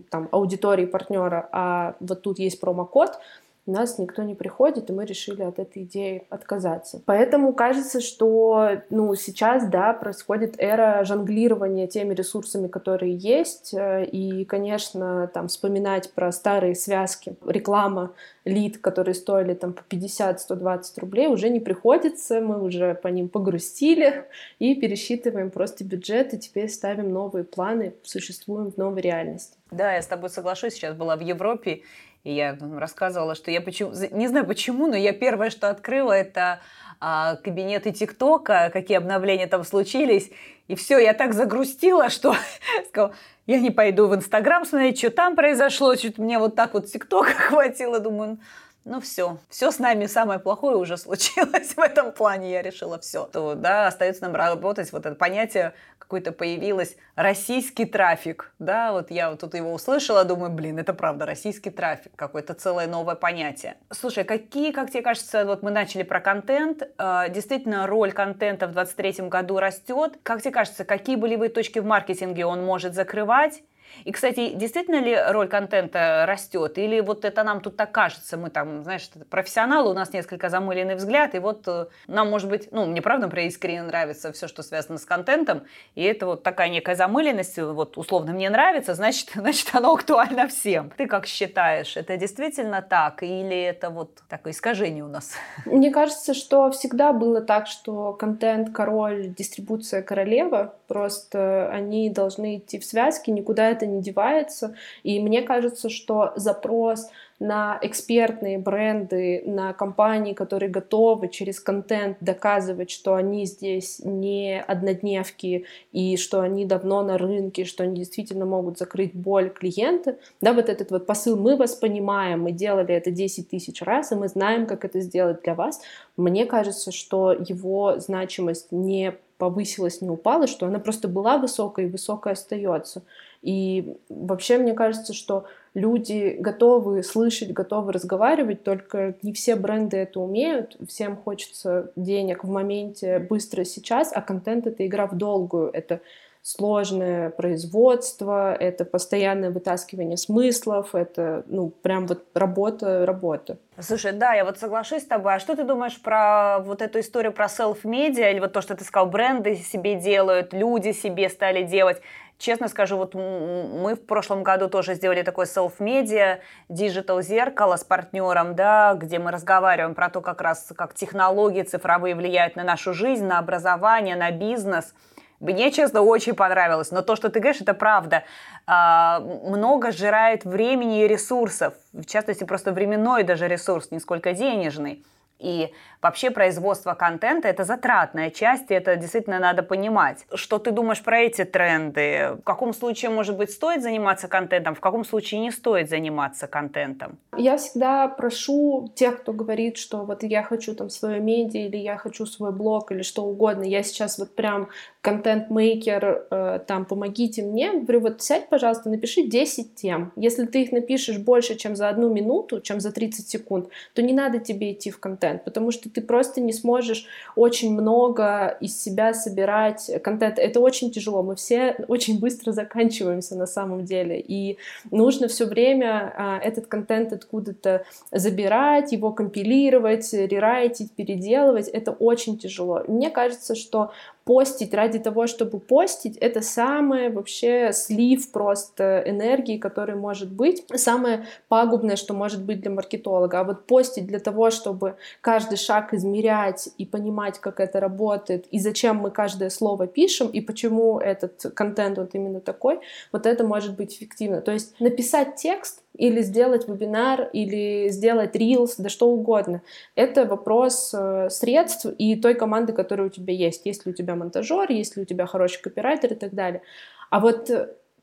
там, 0.10 0.30
аудитории 0.32 0.86
партнера, 0.86 1.50
а 1.52 1.96
вот 2.00 2.22
тут 2.22 2.40
есть 2.40 2.60
промокод, 2.60 3.20
нас 3.66 4.00
никто 4.00 4.24
не 4.24 4.36
приходит, 4.36 4.90
и 4.90 4.94
мы 4.94 5.06
решили 5.06 5.44
от 5.44 5.60
этой 5.60 5.84
идеи 5.84 6.26
отказаться. 6.30 7.02
Поэтому 7.06 7.54
кажется, 7.54 8.02
что 8.02 8.82
ну, 8.90 9.14
сейчас, 9.16 9.68
да, 9.68 9.94
происходит 9.94 10.56
эра 10.58 11.04
жонглирования 11.04 11.88
теми 11.88 12.14
ресурсами, 12.14 12.68
которые 12.68 13.16
есть, 13.16 13.74
э, 13.74 14.06
и, 14.06 14.46
конечно, 14.46 15.30
там 15.34 15.48
вспоминать 15.48 16.12
про 16.14 16.32
старые 16.32 16.76
связки, 16.76 17.36
реклама, 17.46 18.14
лид, 18.46 18.80
которые 18.80 19.14
стоили 19.14 19.54
там 19.54 19.74
по 19.74 19.84
50-120 19.90 20.82
рублей, 20.98 21.28
уже 21.28 21.50
не 21.50 21.60
приходится, 21.60 22.42
мы 22.42 22.62
уже 22.62 22.96
по 22.96 23.08
ним 23.10 23.30
погрустили 23.30 24.26
и 24.58 24.76
пересчитываем 24.76 25.52
просто 25.52 25.84
бюджет, 25.84 26.34
и 26.34 26.40
теперь 26.40 26.70
ставим 26.70 27.12
новые 27.12 27.44
планы, 27.44 27.94
существуем 28.04 28.72
в 28.72 28.78
новой 28.78 29.02
реальности. 29.02 29.58
Да, 29.70 29.94
я 29.94 30.02
с 30.02 30.08
тобой 30.08 30.30
соглашусь, 30.30 30.74
сейчас 30.74 30.96
была 30.96 31.16
в 31.16 31.22
Европе, 31.22 31.84
и 32.24 32.34
я 32.34 32.58
рассказывала, 32.78 33.36
что 33.36 33.52
я 33.52 33.62
почему, 33.62 33.92
не 34.12 34.28
знаю 34.28 34.46
почему, 34.46 34.88
но 34.88 34.96
я 34.96 35.14
первое, 35.14 35.50
что 35.50 35.70
открыла, 35.70 36.14
это 36.14 36.60
а, 37.00 37.36
кабинеты 37.38 37.92
ТикТока, 37.92 38.70
какие 38.72 38.98
обновления 38.98 39.48
там 39.48 39.64
случились. 39.64 40.30
И 40.68 40.76
все, 40.76 41.00
я 41.00 41.14
так 41.14 41.34
загрустила, 41.34 42.10
что 42.10 42.36
сказала, 42.90 43.16
я 43.48 43.60
не 43.60 43.72
пойду 43.72 44.08
в 44.08 44.16
Инстаграм 44.16 44.66
смотреть, 44.66 45.00
что 45.00 45.10
там 45.10 45.36
произошло. 45.36 45.96
Что-то 45.96 46.22
мне 46.22 46.38
вот 46.38 46.56
так 46.56 46.76
вот 46.76 46.86
ТикТока 46.86 47.32
хватило. 47.50 48.00
Думаю, 48.00 48.38
ну 48.84 49.00
все, 49.00 49.38
все 49.50 49.72
с 49.72 49.80
нами 49.80 50.06
самое 50.08 50.40
плохое 50.40 50.78
уже 50.78 50.98
случилось 50.98 51.74
в 51.76 51.80
этом 51.80 52.12
плане, 52.12 52.52
я 52.52 52.62
решила 52.62 53.00
все. 53.00 53.26
То, 53.26 53.56
да, 53.56 53.88
остается 53.88 54.24
нам 54.24 54.36
работать, 54.36 54.92
вот 54.92 55.06
это 55.06 55.16
понятие 55.16 55.74
какое-то 56.12 56.34
появилось, 56.34 56.98
российский 57.16 57.86
трафик, 57.86 58.52
да, 58.60 58.92
вот 58.92 59.12
я 59.12 59.30
вот 59.30 59.40
тут 59.40 59.54
его 59.54 59.72
услышала, 59.72 60.26
думаю, 60.26 60.52
блин, 60.52 60.78
это 60.78 60.94
правда, 60.94 61.26
российский 61.26 61.70
трафик, 61.70 62.12
какое-то 62.18 62.54
целое 62.54 62.86
новое 62.86 63.16
понятие. 63.16 63.78
Слушай, 63.92 64.26
какие, 64.26 64.74
как 64.74 64.92
тебе 64.92 65.04
кажется, 65.04 65.46
вот 65.46 65.64
мы 65.64 65.72
начали 65.72 66.04
про 66.04 66.20
контент, 66.20 66.84
э, 66.84 67.30
действительно 67.30 67.88
роль 67.88 68.12
контента 68.12 68.68
в 68.68 68.74
23 68.74 69.30
году 69.30 69.58
растет, 69.58 70.18
как 70.22 70.42
тебе 70.42 70.52
кажется, 70.52 70.84
какие 70.84 71.16
болевые 71.16 71.50
точки 71.50 71.80
в 71.80 71.86
маркетинге 71.86 72.46
он 72.46 72.62
может 72.62 72.94
закрывать, 72.94 73.64
и, 74.06 74.12
кстати, 74.12 74.54
действительно 74.54 75.00
ли 75.00 75.18
роль 75.30 75.48
контента 75.48 76.26
растет? 76.28 76.78
Или 76.78 77.00
вот 77.00 77.26
это 77.26 77.44
нам 77.44 77.62
тут 77.62 77.78
так 77.78 77.92
кажется, 77.92 78.38
мы 78.38 78.50
там, 78.50 78.84
знаешь, 78.84 79.10
профессионалы, 79.30 79.92
у 79.92 79.94
нас 79.94 80.14
несколько 80.14 80.50
замыленный 80.50 80.96
взгляд, 80.96 81.36
и 81.36 81.40
вот 81.40 81.68
э, 81.68 81.88
нам, 82.08 82.30
может 82.30 82.50
быть, 82.50 82.70
ну, 82.72 82.86
мне 82.86 83.02
правда, 83.02 83.28
например, 83.28 83.48
искренне 83.48 83.84
нравится 83.84 84.32
все, 84.32 84.48
что 84.48 84.64
связано 84.64 84.98
с 84.98 85.06
контентом, 85.06 85.64
и 85.96 86.04
это 86.04 86.26
вот 86.26 86.44
такая 86.44 86.70
некая 86.70 86.96
замыленность, 86.96 87.58
вот 87.58 87.98
условно 87.98 88.34
мне 88.34 88.50
нравится, 88.50 88.94
значит, 88.96 89.32
значит 89.36 89.70
оно 89.74 89.94
актуально 89.94 90.48
всем. 90.48 90.92
Ты 90.98 91.08
как 91.08 91.26
считаешь, 91.26 91.98
это 91.98 92.18
действительно 92.18 92.82
так, 92.82 93.24
или 93.24 93.62
это 93.62 93.90
вот 93.90 94.22
такое 94.30 94.54
искажение 94.54 95.04
у 95.04 95.08
нас? 95.08 95.34
Мне 95.66 95.92
кажется, 95.92 96.34
что 96.34 96.72
всегда 96.72 97.14
было 97.14 97.42
так, 97.42 97.68
что 97.68 98.14
контент 98.14 98.74
король, 98.74 99.28
дистрибуция 99.28 100.02
королева, 100.02 100.76
просто 100.92 101.70
они 101.72 102.10
должны 102.10 102.58
идти 102.58 102.78
в 102.78 102.84
связке, 102.84 103.32
никуда 103.32 103.70
это 103.70 103.86
не 103.86 104.02
девается. 104.02 104.76
И 105.04 105.22
мне 105.22 105.42
кажется, 105.42 105.88
что 105.88 106.34
запрос 106.36 107.08
на 107.40 107.80
экспертные 107.82 108.58
бренды, 108.58 109.42
на 109.46 109.72
компании, 109.72 110.34
которые 110.34 110.70
готовы 110.70 111.30
через 111.30 111.62
контент 111.62 112.18
доказывать, 112.20 112.92
что 112.92 113.16
они 113.16 113.46
здесь 113.46 114.02
не 114.04 114.62
однодневки 114.62 115.66
и 115.94 116.18
что 116.18 116.42
они 116.42 116.66
давно 116.66 117.04
на 117.04 117.18
рынке, 117.18 117.64
что 117.64 117.84
они 117.84 117.96
действительно 117.96 118.46
могут 118.46 118.78
закрыть 118.78 119.16
боль 119.16 119.50
клиента. 119.50 120.18
Да, 120.42 120.52
вот 120.52 120.68
этот 120.68 120.92
вот 120.92 121.06
посыл 121.06 121.38
«мы 121.38 121.56
вас 121.56 121.74
понимаем, 121.74 122.42
мы 122.42 122.52
делали 122.52 122.94
это 122.94 123.12
10 123.12 123.50
тысяч 123.50 123.82
раз, 123.82 124.12
и 124.12 124.16
мы 124.16 124.28
знаем, 124.28 124.68
как 124.68 124.84
это 124.84 125.00
сделать 125.00 125.42
для 125.42 125.56
вас». 125.56 125.82
Мне 126.18 126.46
кажется, 126.46 126.92
что 126.92 127.32
его 127.32 127.98
значимость 127.98 128.74
не 128.74 129.16
повысилась, 129.42 130.02
не 130.02 130.10
упала, 130.12 130.46
что 130.46 130.68
она 130.68 130.78
просто 130.78 131.08
была 131.08 131.40
высокой 131.40 131.86
и 131.86 131.90
высокой 131.90 132.34
остается. 132.34 133.02
И 133.42 133.98
вообще 134.08 134.60
мне 134.60 134.74
кажется, 134.74 135.16
что 135.16 135.46
люди 135.74 136.38
готовы 136.40 137.02
слышать, 137.02 137.52
готовы 137.52 137.92
разговаривать, 137.92 138.62
только 138.64 139.16
не 139.24 139.34
все 139.34 139.56
бренды 139.56 139.98
это 139.98 140.20
умеют, 140.20 140.78
всем 140.88 141.18
хочется 141.18 141.92
денег 141.96 142.44
в 142.44 142.52
моменте, 142.52 143.18
быстро 143.18 143.64
сейчас, 143.64 144.12
а 144.14 144.22
контент— 144.22 144.68
это 144.68 144.86
игра 144.86 145.08
в 145.08 145.18
долгую, 145.18 145.72
это 145.74 146.02
сложное 146.42 147.30
производство, 147.30 148.54
это 148.54 148.84
постоянное 148.84 149.52
вытаскивание 149.52 150.18
смыслов, 150.18 150.96
это, 150.96 151.44
ну, 151.46 151.70
прям 151.70 152.08
вот 152.08 152.26
работа, 152.34 153.06
работа. 153.06 153.58
Слушай, 153.80 154.12
да, 154.14 154.34
я 154.34 154.44
вот 154.44 154.58
соглашусь 154.58 155.04
с 155.04 155.06
тобой. 155.06 155.36
А 155.36 155.40
что 155.40 155.56
ты 155.56 155.64
думаешь 155.64 156.02
про 156.02 156.60
вот 156.60 156.82
эту 156.82 157.00
историю 157.00 157.32
про 157.32 157.48
селф-медиа, 157.48 158.32
или 158.32 158.40
вот 158.40 158.54
то, 158.54 158.62
что 158.62 158.76
ты 158.76 158.84
сказал, 158.84 159.08
бренды 159.08 159.56
себе 159.56 159.96
делают, 159.96 160.54
люди 160.54 160.92
себе 160.92 161.30
стали 161.30 161.64
делать? 161.64 162.02
Честно 162.40 162.68
скажу, 162.70 162.98
вот 162.98 163.14
мы 163.14 163.94
в 163.94 164.04
прошлом 164.04 164.42
году 164.42 164.68
тоже 164.68 164.96
сделали 164.96 165.22
такой 165.22 165.46
self-media, 165.46 166.40
digital 166.70 167.22
зеркало 167.22 167.76
с 167.76 167.84
партнером, 167.84 168.56
да, 168.56 168.96
где 168.96 169.20
мы 169.20 169.30
разговариваем 169.30 169.94
про 169.94 170.10
то, 170.10 170.22
как 170.22 170.42
раз 170.42 170.74
как 170.76 170.96
технологии 170.96 171.62
цифровые 171.62 172.16
влияют 172.16 172.56
на 172.56 172.64
нашу 172.64 172.94
жизнь, 172.94 173.26
на 173.26 173.38
образование, 173.38 174.16
на 174.16 174.32
бизнес. 174.32 174.96
Мне, 175.42 175.72
честно, 175.72 176.04
очень 176.04 176.36
понравилось. 176.36 176.92
Но 176.92 177.02
то, 177.02 177.16
что 177.16 177.30
ты 177.30 177.40
говоришь, 177.40 177.62
это 177.62 177.74
правда. 177.74 178.24
А, 178.68 179.20
много 179.20 179.92
сжирает 179.92 180.46
времени 180.46 181.04
и 181.04 181.08
ресурсов. 181.08 181.74
В 181.94 182.06
частности, 182.06 182.44
просто 182.44 182.72
временной 182.72 183.24
даже 183.24 183.48
ресурс, 183.48 183.90
не 183.90 184.00
сколько 184.00 184.34
денежный. 184.34 185.04
И 185.42 185.74
вообще 186.02 186.30
производство 186.30 186.94
контента– 186.94 187.48
это 187.50 187.64
затратная 187.64 188.30
часть, 188.30 188.72
и 188.72 188.74
это 188.74 188.96
действительно 188.96 189.40
надо 189.40 189.64
понимать. 189.64 190.26
Что 190.34 190.60
ты 190.60 190.72
думаешь 190.72 191.02
про 191.02 191.20
эти 191.20 191.44
тренды? 191.44 192.38
В 192.40 192.44
каком 192.44 192.74
случае, 192.74 193.12
может 193.12 193.38
быть, 193.38 193.52
стоит 193.52 193.82
заниматься 193.82 194.28
контентом, 194.28 194.76
в 194.76 194.80
каком 194.80 195.04
случае 195.04 195.42
не 195.42 195.52
стоит 195.52 195.90
заниматься 195.90 196.48
контентом? 196.48 197.18
Я 197.38 197.58
всегда 197.58 198.08
прошу 198.08 198.92
тех, 198.96 199.22
кто 199.22 199.34
говорит, 199.34 199.78
что 199.78 200.06
вот 200.06 200.24
я 200.24 200.44
хочу 200.44 200.76
там 200.76 200.90
свое 200.90 201.20
медиа, 201.20 201.68
или 201.68 201.78
я 201.78 201.98
хочу 201.98 202.26
свой 202.26 202.52
блог, 202.52 202.92
или 202.92 203.02
что 203.02 203.24
угодно, 203.24 203.64
я 203.64 203.84
сейчас 203.84 204.20
вот 204.20 204.36
прям 204.36 204.70
контент-мейкер, 205.02 206.28
э, 206.30 206.60
там, 206.68 206.86
помогите 206.86 207.42
мне. 207.42 207.74
Говорю, 207.74 208.02
вот 208.02 208.22
сядь, 208.22 208.50
пожалуйста, 208.50 208.90
напиши 208.90 209.24
10 209.24 209.76
тем. 209.76 210.12
Если 210.16 210.46
ты 210.46 210.62
их 210.62 210.72
напишешь 210.72 211.18
больше, 211.18 211.56
чем 211.56 211.76
за 211.76 211.90
одну 211.90 212.14
минуту, 212.14 212.62
чем 212.62 212.80
за 212.80 212.92
30 212.92 213.28
секунд, 213.28 213.70
то 213.94 214.02
не 214.02 214.14
надо 214.14 214.40
тебе 214.40 214.74
идти 214.74 214.92
в 214.92 215.00
контент, 215.00 215.31
потому 215.40 215.72
что 215.72 215.90
ты 215.90 216.02
просто 216.02 216.42
не 216.42 216.54
сможешь 216.54 217.06
очень 217.36 217.74
много 217.74 218.58
из 218.60 218.82
себя 218.82 219.14
собирать 219.14 219.90
контент. 220.04 220.40
Это 220.40 220.60
очень 220.60 220.92
тяжело. 220.92 221.24
Мы 221.24 221.36
все 221.36 221.76
очень 221.88 222.20
быстро 222.20 222.52
заканчиваемся 222.52 223.36
на 223.36 223.46
самом 223.46 223.86
деле. 223.86 224.20
И 224.20 224.58
нужно 224.92 225.28
все 225.28 225.46
время 225.46 226.14
а, 226.18 226.40
этот 226.40 226.68
контент 226.68 227.14
откуда-то 227.14 227.86
забирать, 228.12 228.92
его 228.92 229.12
компилировать, 229.12 230.12
рерайтить, 230.14 230.92
переделывать. 230.92 231.68
Это 231.68 231.92
очень 231.92 232.38
тяжело. 232.38 232.84
Мне 232.88 233.10
кажется, 233.10 233.56
что 233.56 233.92
постить 234.26 234.74
ради 234.74 235.00
того, 235.00 235.28
чтобы 235.28 235.60
постить, 235.60 236.18
это 236.18 236.42
самое 236.42 237.10
вообще 237.10 237.72
слив 237.74 238.32
просто 238.32 239.04
энергии, 239.06 239.58
который 239.58 239.96
может 239.96 240.32
быть, 240.32 240.66
самое 240.76 241.26
пагубное, 241.48 241.96
что 241.96 242.14
может 242.14 242.44
быть 242.44 242.62
для 242.62 242.72
маркетолога. 242.72 243.40
А 243.40 243.44
вот 243.44 243.66
постить 243.66 244.08
для 244.08 244.20
того, 244.20 244.50
чтобы 244.52 244.96
каждый 245.22 245.58
шаг 245.58 245.94
измерять 245.94 246.70
и 246.78 246.86
понимать, 246.86 247.40
как 247.40 247.60
это 247.60 247.80
работает, 247.80 248.46
и 248.52 248.60
зачем 248.60 248.98
мы 248.98 249.12
каждое 249.12 249.50
слово 249.50 249.88
пишем, 249.88 250.28
и 250.28 250.42
почему 250.42 251.00
этот 251.00 251.54
контент 251.56 251.98
вот 251.98 252.14
именно 252.14 252.40
такой, 252.40 252.80
вот 253.12 253.26
это 253.26 253.44
может 253.44 253.76
быть 253.76 253.96
эффективно. 253.96 254.42
То 254.42 254.52
есть 254.52 254.80
написать 254.80 255.36
текст 255.36 255.84
или 255.98 256.22
сделать 256.22 256.68
вебинар, 256.68 257.30
или 257.34 257.90
сделать 257.90 258.36
рилс, 258.36 258.76
да 258.78 258.90
что 258.90 259.10
угодно. 259.10 259.62
Это 259.96 260.26
вопрос 260.26 260.94
э, 260.94 261.30
средств 261.30 261.86
и 261.98 262.16
той 262.16 262.34
команды, 262.36 262.74
которая 262.74 263.08
у 263.08 263.10
тебя 263.10 263.34
есть. 263.34 263.66
Есть 263.66 263.86
ли 263.86 263.92
у 263.92 263.96
тебя 263.96 264.16
монтажер, 264.16 264.72
есть 264.72 264.96
ли 264.96 265.04
у 265.04 265.06
тебя 265.06 265.26
хороший 265.26 265.62
копирайтер 265.62 266.14
и 266.14 266.16
так 266.16 266.34
далее. 266.34 266.62
А 267.10 267.20
вот 267.20 267.50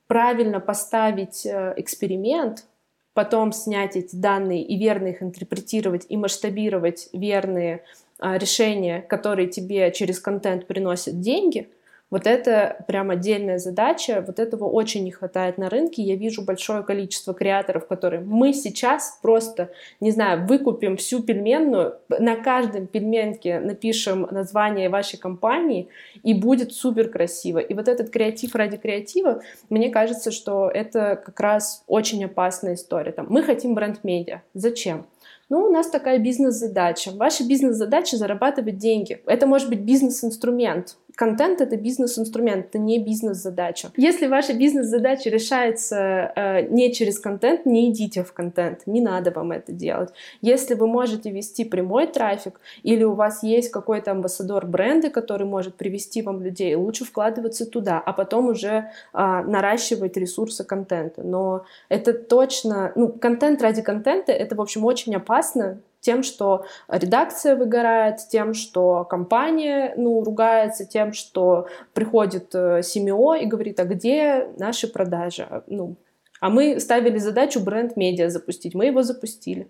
правильно 0.07 0.61
поставить 0.61 1.47
э, 1.47 1.75
эксперимент, 1.77 2.67
потом 3.15 3.53
снять 3.53 3.97
эти 3.97 4.15
данные 4.15 4.63
и 4.63 4.79
верно 4.79 5.09
их 5.09 5.23
интерпретировать 5.23 6.07
и 6.09 6.17
масштабировать 6.17 7.09
верные 7.13 7.83
а, 8.21 8.39
решения, 8.39 9.03
которые 9.03 9.49
тебе 9.49 9.91
через 9.93 10.21
контент 10.21 10.67
приносят 10.67 11.21
деньги– 11.21 11.69
вот 12.11 12.27
это 12.27 12.85
прям 12.89 13.11
отдельная 13.11 13.59
задача, 13.59 14.25
вот 14.27 14.39
этого 14.39 14.65
очень 14.65 15.05
не 15.05 15.11
хватает 15.11 15.59
на 15.59 15.69
рынке. 15.69 16.03
Я 16.03 16.17
вижу 16.17 16.43
большое 16.43 16.83
количество 16.83 17.35
креаторов, 17.35 17.87
которые 17.87 18.21
мы 18.21 18.55
сейчас 18.55 19.19
просто, 19.21 19.71
не 20.01 20.11
знаю, 20.11 20.47
выкупим 20.47 20.97
всю 20.97 21.23
пельменную, 21.23 21.97
на 22.09 22.37
каждом 22.37 22.87
пельменке 22.87 23.61
напишем 23.61 24.27
название 24.31 24.89
вашей 24.89 25.19
компании, 25.19 25.89
и 26.23 26.35
будет 26.35 26.73
супер 26.73 27.09
красиво. 27.09 27.59
И 27.59 27.75
вот 27.75 27.89
этот 27.89 28.11
креатив 28.11 28.55
ради 28.55 28.77
креатива, 28.77 29.43
мне 29.69 29.91
кажется, 29.91 30.31
что 30.31 30.71
это 30.71 31.21
как 31.23 31.39
раз 31.41 31.85
очень 31.87 32.25
опасная 32.25 32.75
история. 32.75 33.13
Там, 33.13 33.27
мы 33.29 33.43
хотим 33.43 33.75
бренд-медиа. 33.75 34.43
Зачем? 34.55 35.07
Ну, 35.49 35.65
у 35.65 35.71
нас 35.71 35.89
такая 35.89 36.19
бизнес-задача. 36.19 37.11
Ваша 37.13 37.47
бизнес-задача 37.47 38.17
зарабатывать 38.17 38.77
деньги. 38.77 39.23
Это 39.25 39.47
может 39.47 39.71
быть 39.71 39.81
бизнес-инструмент. 39.81 40.97
Контент— 41.19 41.61
это 41.63 41.77
бизнес-инструмент, 41.77 42.67
это 42.67 42.79
не 42.79 43.03
бизнес-задача. 43.03 43.91
Если 43.97 44.29
ваша 44.29 44.55
бизнес-задача 44.55 45.29
решается 45.31 45.97
э, 46.37 46.69
не 46.69 46.93
через 46.93 47.19
контент, 47.19 47.67
не 47.67 47.91
идите 47.91 48.23
в 48.23 48.33
контент, 48.33 48.87
не 48.87 49.01
надо 49.01 49.33
вам 49.33 49.51
это 49.51 49.73
делать. 49.73 50.11
Если 50.43 50.75
вы 50.75 50.87
можете 50.87 51.33
вести 51.33 51.65
прямой 51.65 52.07
трафик 52.07 52.61
или 52.85 53.03
у 53.03 53.15
вас 53.15 53.43
есть 53.43 53.73
какой-то 53.73 54.13
амбассадор 54.13 54.65
бренда, 54.65 55.11
который 55.11 55.45
может 55.45 55.75
привести 55.75 56.23
вам 56.23 56.41
людей, 56.41 56.77
лучше 56.77 57.05
вкладываться 57.05 57.67
туда, 57.67 57.99
а 57.99 58.13
потом 58.13 58.47
уже 58.47 58.69
э, 58.69 58.83
наращивать 59.13 60.17
ресурсы 60.17 60.63
контента. 60.63 61.25
Но 61.25 61.65
это 61.89 62.13
точно, 62.13 62.93
ну, 62.95 63.09
контент 63.09 63.61
ради 63.61 63.83
контента— 63.83 64.31
это, 64.45 64.55
в 64.55 64.61
общем, 64.61 64.85
очень 64.85 65.17
опасно, 65.17 65.81
тем, 66.01 66.23
что 66.23 66.65
редакция 66.89 67.57
выгорает, 67.57 68.19
тем, 68.29 68.55
что 68.55 69.05
компания 69.05 69.95
ну, 69.97 70.23
ругается, 70.23 70.85
тем, 70.85 71.13
что 71.13 71.67
приходит 71.93 72.55
э, 72.55 72.83
СМО 72.83 73.39
и 73.39 73.47
говорит, 73.47 73.81
а 73.81 73.85
где 73.85 74.49
наши 74.59 74.89
продажи? 74.89 75.63
Ну, 75.67 75.97
а 76.41 76.51
мы 76.51 76.79
ставили 76.81 77.19
задачу 77.19 77.61
бренд-медиа 77.61 78.31
запустить, 78.31 78.75
мы 78.75 78.87
его 78.87 79.03
запустили. 79.03 79.69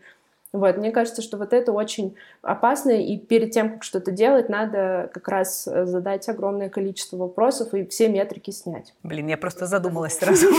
Вот, 0.51 0.79
мне 0.79 0.93
кажется, 0.93 1.21
что 1.21 1.37
вот 1.37 1.53
это 1.53 1.73
очень 1.73 2.17
опасно, 2.41 2.91
и 2.91 3.19
перед 3.19 3.51
тем, 3.51 3.75
как 3.75 3.85
что-то 3.85 4.13
делать, 4.13 4.49
надо 4.49 5.11
как 5.13 5.29
раз 5.29 5.69
э, 5.69 5.85
задать 5.85 6.27
огромное 6.29 6.71
количество 6.71 7.19
вопросов 7.19 7.75
и 7.75 7.85
все 7.85 8.09
метрики 8.09 8.51
снять. 8.51 8.95
Блин, 9.03 9.27
я 9.27 9.37
просто 9.37 9.67
задумалась 9.67 10.19
сразу. 10.19 10.47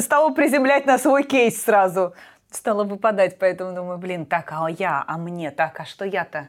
Стала 0.00 0.30
приземлять 0.30 0.84
на 0.84 0.98
свой 0.98 1.22
кейс 1.22 1.62
сразу 1.62 2.12
стала 2.50 2.84
выпадать, 2.84 3.38
поэтому 3.38 3.74
думаю, 3.74 3.98
блин, 3.98 4.26
так, 4.26 4.52
а 4.52 4.68
я, 4.70 5.04
а 5.06 5.18
мне, 5.18 5.50
так, 5.50 5.80
а 5.80 5.84
что 5.84 6.04
я-то? 6.04 6.48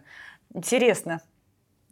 Интересно. 0.54 1.22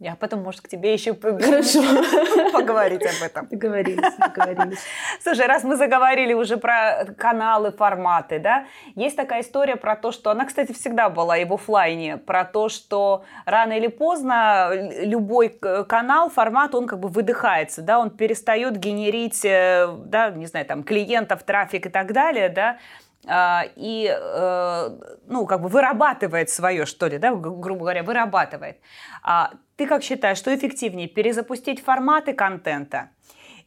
Я 0.00 0.14
потом, 0.14 0.44
может, 0.44 0.60
к 0.60 0.68
тебе 0.68 0.92
еще 0.92 1.12
Хорошо. 1.12 1.82
поговорить 2.52 3.02
об 3.04 3.20
этом. 3.20 3.48
Договорились, 3.48 4.14
договорились. 4.16 4.78
Слушай, 5.20 5.46
раз 5.46 5.64
мы 5.64 5.74
заговорили 5.74 6.34
уже 6.34 6.56
про 6.56 7.04
каналы, 7.18 7.72
форматы, 7.72 8.38
да, 8.38 8.66
есть 8.94 9.16
такая 9.16 9.42
история 9.42 9.74
про 9.74 9.96
то, 9.96 10.12
что 10.12 10.30
она, 10.30 10.44
кстати, 10.44 10.70
всегда 10.70 11.10
была 11.10 11.38
и 11.38 11.44
в 11.44 11.52
офлайне, 11.52 12.16
про 12.16 12.44
то, 12.44 12.68
что 12.68 13.24
рано 13.44 13.72
или 13.72 13.88
поздно 13.88 14.70
любой 15.02 15.48
канал, 15.48 16.30
формат, 16.30 16.76
он 16.76 16.86
как 16.86 17.00
бы 17.00 17.08
выдыхается, 17.08 17.82
да, 17.82 17.98
он 17.98 18.10
перестает 18.10 18.76
генерить, 18.76 19.44
э, 19.44 19.88
да, 20.04 20.30
не 20.30 20.46
знаю, 20.46 20.64
там, 20.64 20.84
клиентов, 20.84 21.42
трафик 21.42 21.86
и 21.86 21.88
так 21.88 22.12
далее, 22.12 22.48
да, 22.50 22.78
и, 23.26 24.08
э, 24.10 24.90
ну, 25.26 25.46
как 25.46 25.60
бы 25.60 25.68
вырабатывает 25.68 26.50
свое, 26.50 26.86
что 26.86 27.08
ли, 27.08 27.18
да, 27.18 27.34
грубо 27.34 27.80
говоря, 27.80 28.02
вырабатывает. 28.02 28.78
А 29.22 29.50
ты 29.76 29.86
как 29.86 30.02
считаешь, 30.02 30.38
что 30.38 30.54
эффективнее, 30.54 31.08
перезапустить 31.08 31.82
форматы 31.82 32.32
контента 32.32 33.10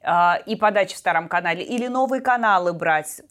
а, 0.03 0.39
и 0.46 0.55
подачи 0.55 0.96
в 0.96 0.98
старом 0.98 1.27
канале 1.27 1.63
или 1.63 1.88
новые 1.88 2.22
каналы 2.22 2.74
брать? 2.74 3.22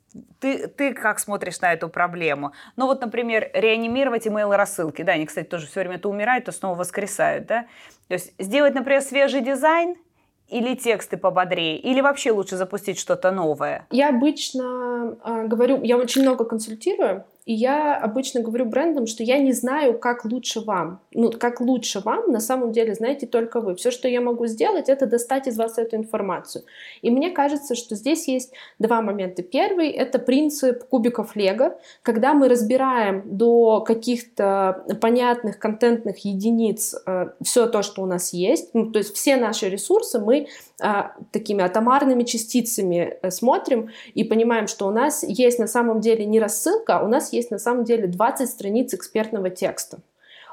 Ты, 0.41 0.69
ты 0.69 0.93
как 0.93 1.19
смотришь 1.19 1.61
на 1.61 1.73
эту 1.73 1.89
проблему? 1.89 2.53
Ну 2.77 2.87
вот, 2.87 3.01
например, 3.01 3.51
реанимировать 3.55 4.27
email 4.27 4.55
рассылки, 4.55 5.03
да, 5.03 5.13
они, 5.13 5.27
кстати, 5.27 5.47
тоже 5.47 5.67
все 5.67 5.81
время 5.81 5.99
то 5.99 6.11
умирают, 6.11 6.45
то 6.45 6.53
снова 6.53 6.77
воскресают, 6.77 7.47
да? 7.47 7.67
То 8.09 8.15
есть 8.15 8.35
сделать, 8.39 8.75
например, 8.75 9.03
свежий 9.03 9.41
дизайн– 9.41 9.97
или 10.51 10.75
тексты 10.75 11.17
пободрее, 11.17 11.79
или 11.79 12.01
вообще 12.01 12.33
лучше 12.33 12.57
запустить 12.57 12.99
что-то 12.99 13.31
новое? 13.31 13.87
Я 13.91 14.09
обычно 14.11 15.17
э, 15.25 15.47
говорю, 15.47 15.83
я 15.83 15.97
очень 15.97 16.23
много 16.23 16.45
консультирую, 16.45 17.25
и 17.47 17.55
я 17.55 17.97
обычно 17.97 18.43
говорю 18.43 18.67
брендам, 18.67 19.07
что 19.07 19.23
я 19.23 19.39
не 19.39 19.53
знаю, 19.53 19.99
как 19.99 20.25
лучше 20.25 20.61
вам. 20.61 21.01
Ну, 21.13 21.33
как 21.33 21.61
лучше 21.61 22.01
вам, 22.01 22.31
на 22.31 22.41
самом 22.41 22.73
деле, 22.73 22.95
знаете 22.95 23.27
только 23.27 23.61
вы. 23.61 23.75
Все, 23.75 23.91
что 23.91 24.09
я 24.09 24.21
могу 24.21 24.47
сделать, 24.47 24.89
это 24.89 25.07
достать 25.07 25.47
из 25.47 25.57
вас 25.57 25.79
эту 25.79 25.97
информацию. 25.97 26.65
И 27.03 27.11
мне 27.11 27.31
кажется, 27.31 27.75
что 27.75 27.97
здесь 27.97 28.29
есть 28.29 28.53
два 28.79 29.01
момента. 29.01 29.43
Первый— 29.43 29.89
это 29.91 30.19
принцип 30.19 30.85
кубиков 30.85 31.35
Лего, 31.35 31.79
когда 32.03 32.35
мы 32.35 32.49
разбираем 32.49 33.23
до 33.25 33.81
каких-то 33.81 34.85
понятных 35.01 35.59
контентных 35.59 36.19
единиц 36.25 36.95
э, 37.07 37.31
все 37.43 37.67
то, 37.67 37.83
что 37.83 38.03
у 38.03 38.07
нас 38.07 38.33
есть. 38.35 38.75
Ну, 38.75 38.93
то 38.93 38.99
есть 38.99 39.15
все 39.15 39.37
наши 39.37 39.69
ресурсы 39.69 40.19
мы 40.19 40.47
э, 40.83 40.87
такими 41.33 41.65
атомарными 41.65 42.25
частицами 42.25 43.19
э, 43.23 43.31
смотрим 43.31 43.91
и 44.15 44.25
понимаем, 44.25 44.67
что 44.67 44.87
у 44.87 44.91
нас 44.91 45.23
есть 45.23 45.59
на 45.59 45.67
самом 45.67 46.01
деле 46.01 46.27
не 46.27 46.39
рассылка, 46.39 46.99
а 46.99 47.05
у 47.05 47.09
нас 47.09 47.30
есть 47.33 47.51
на 47.51 47.59
самом 47.59 47.85
деле 47.85 48.07
20 48.07 48.49
страниц 48.49 48.95
экспертного 48.95 49.51
текста. 49.51 50.01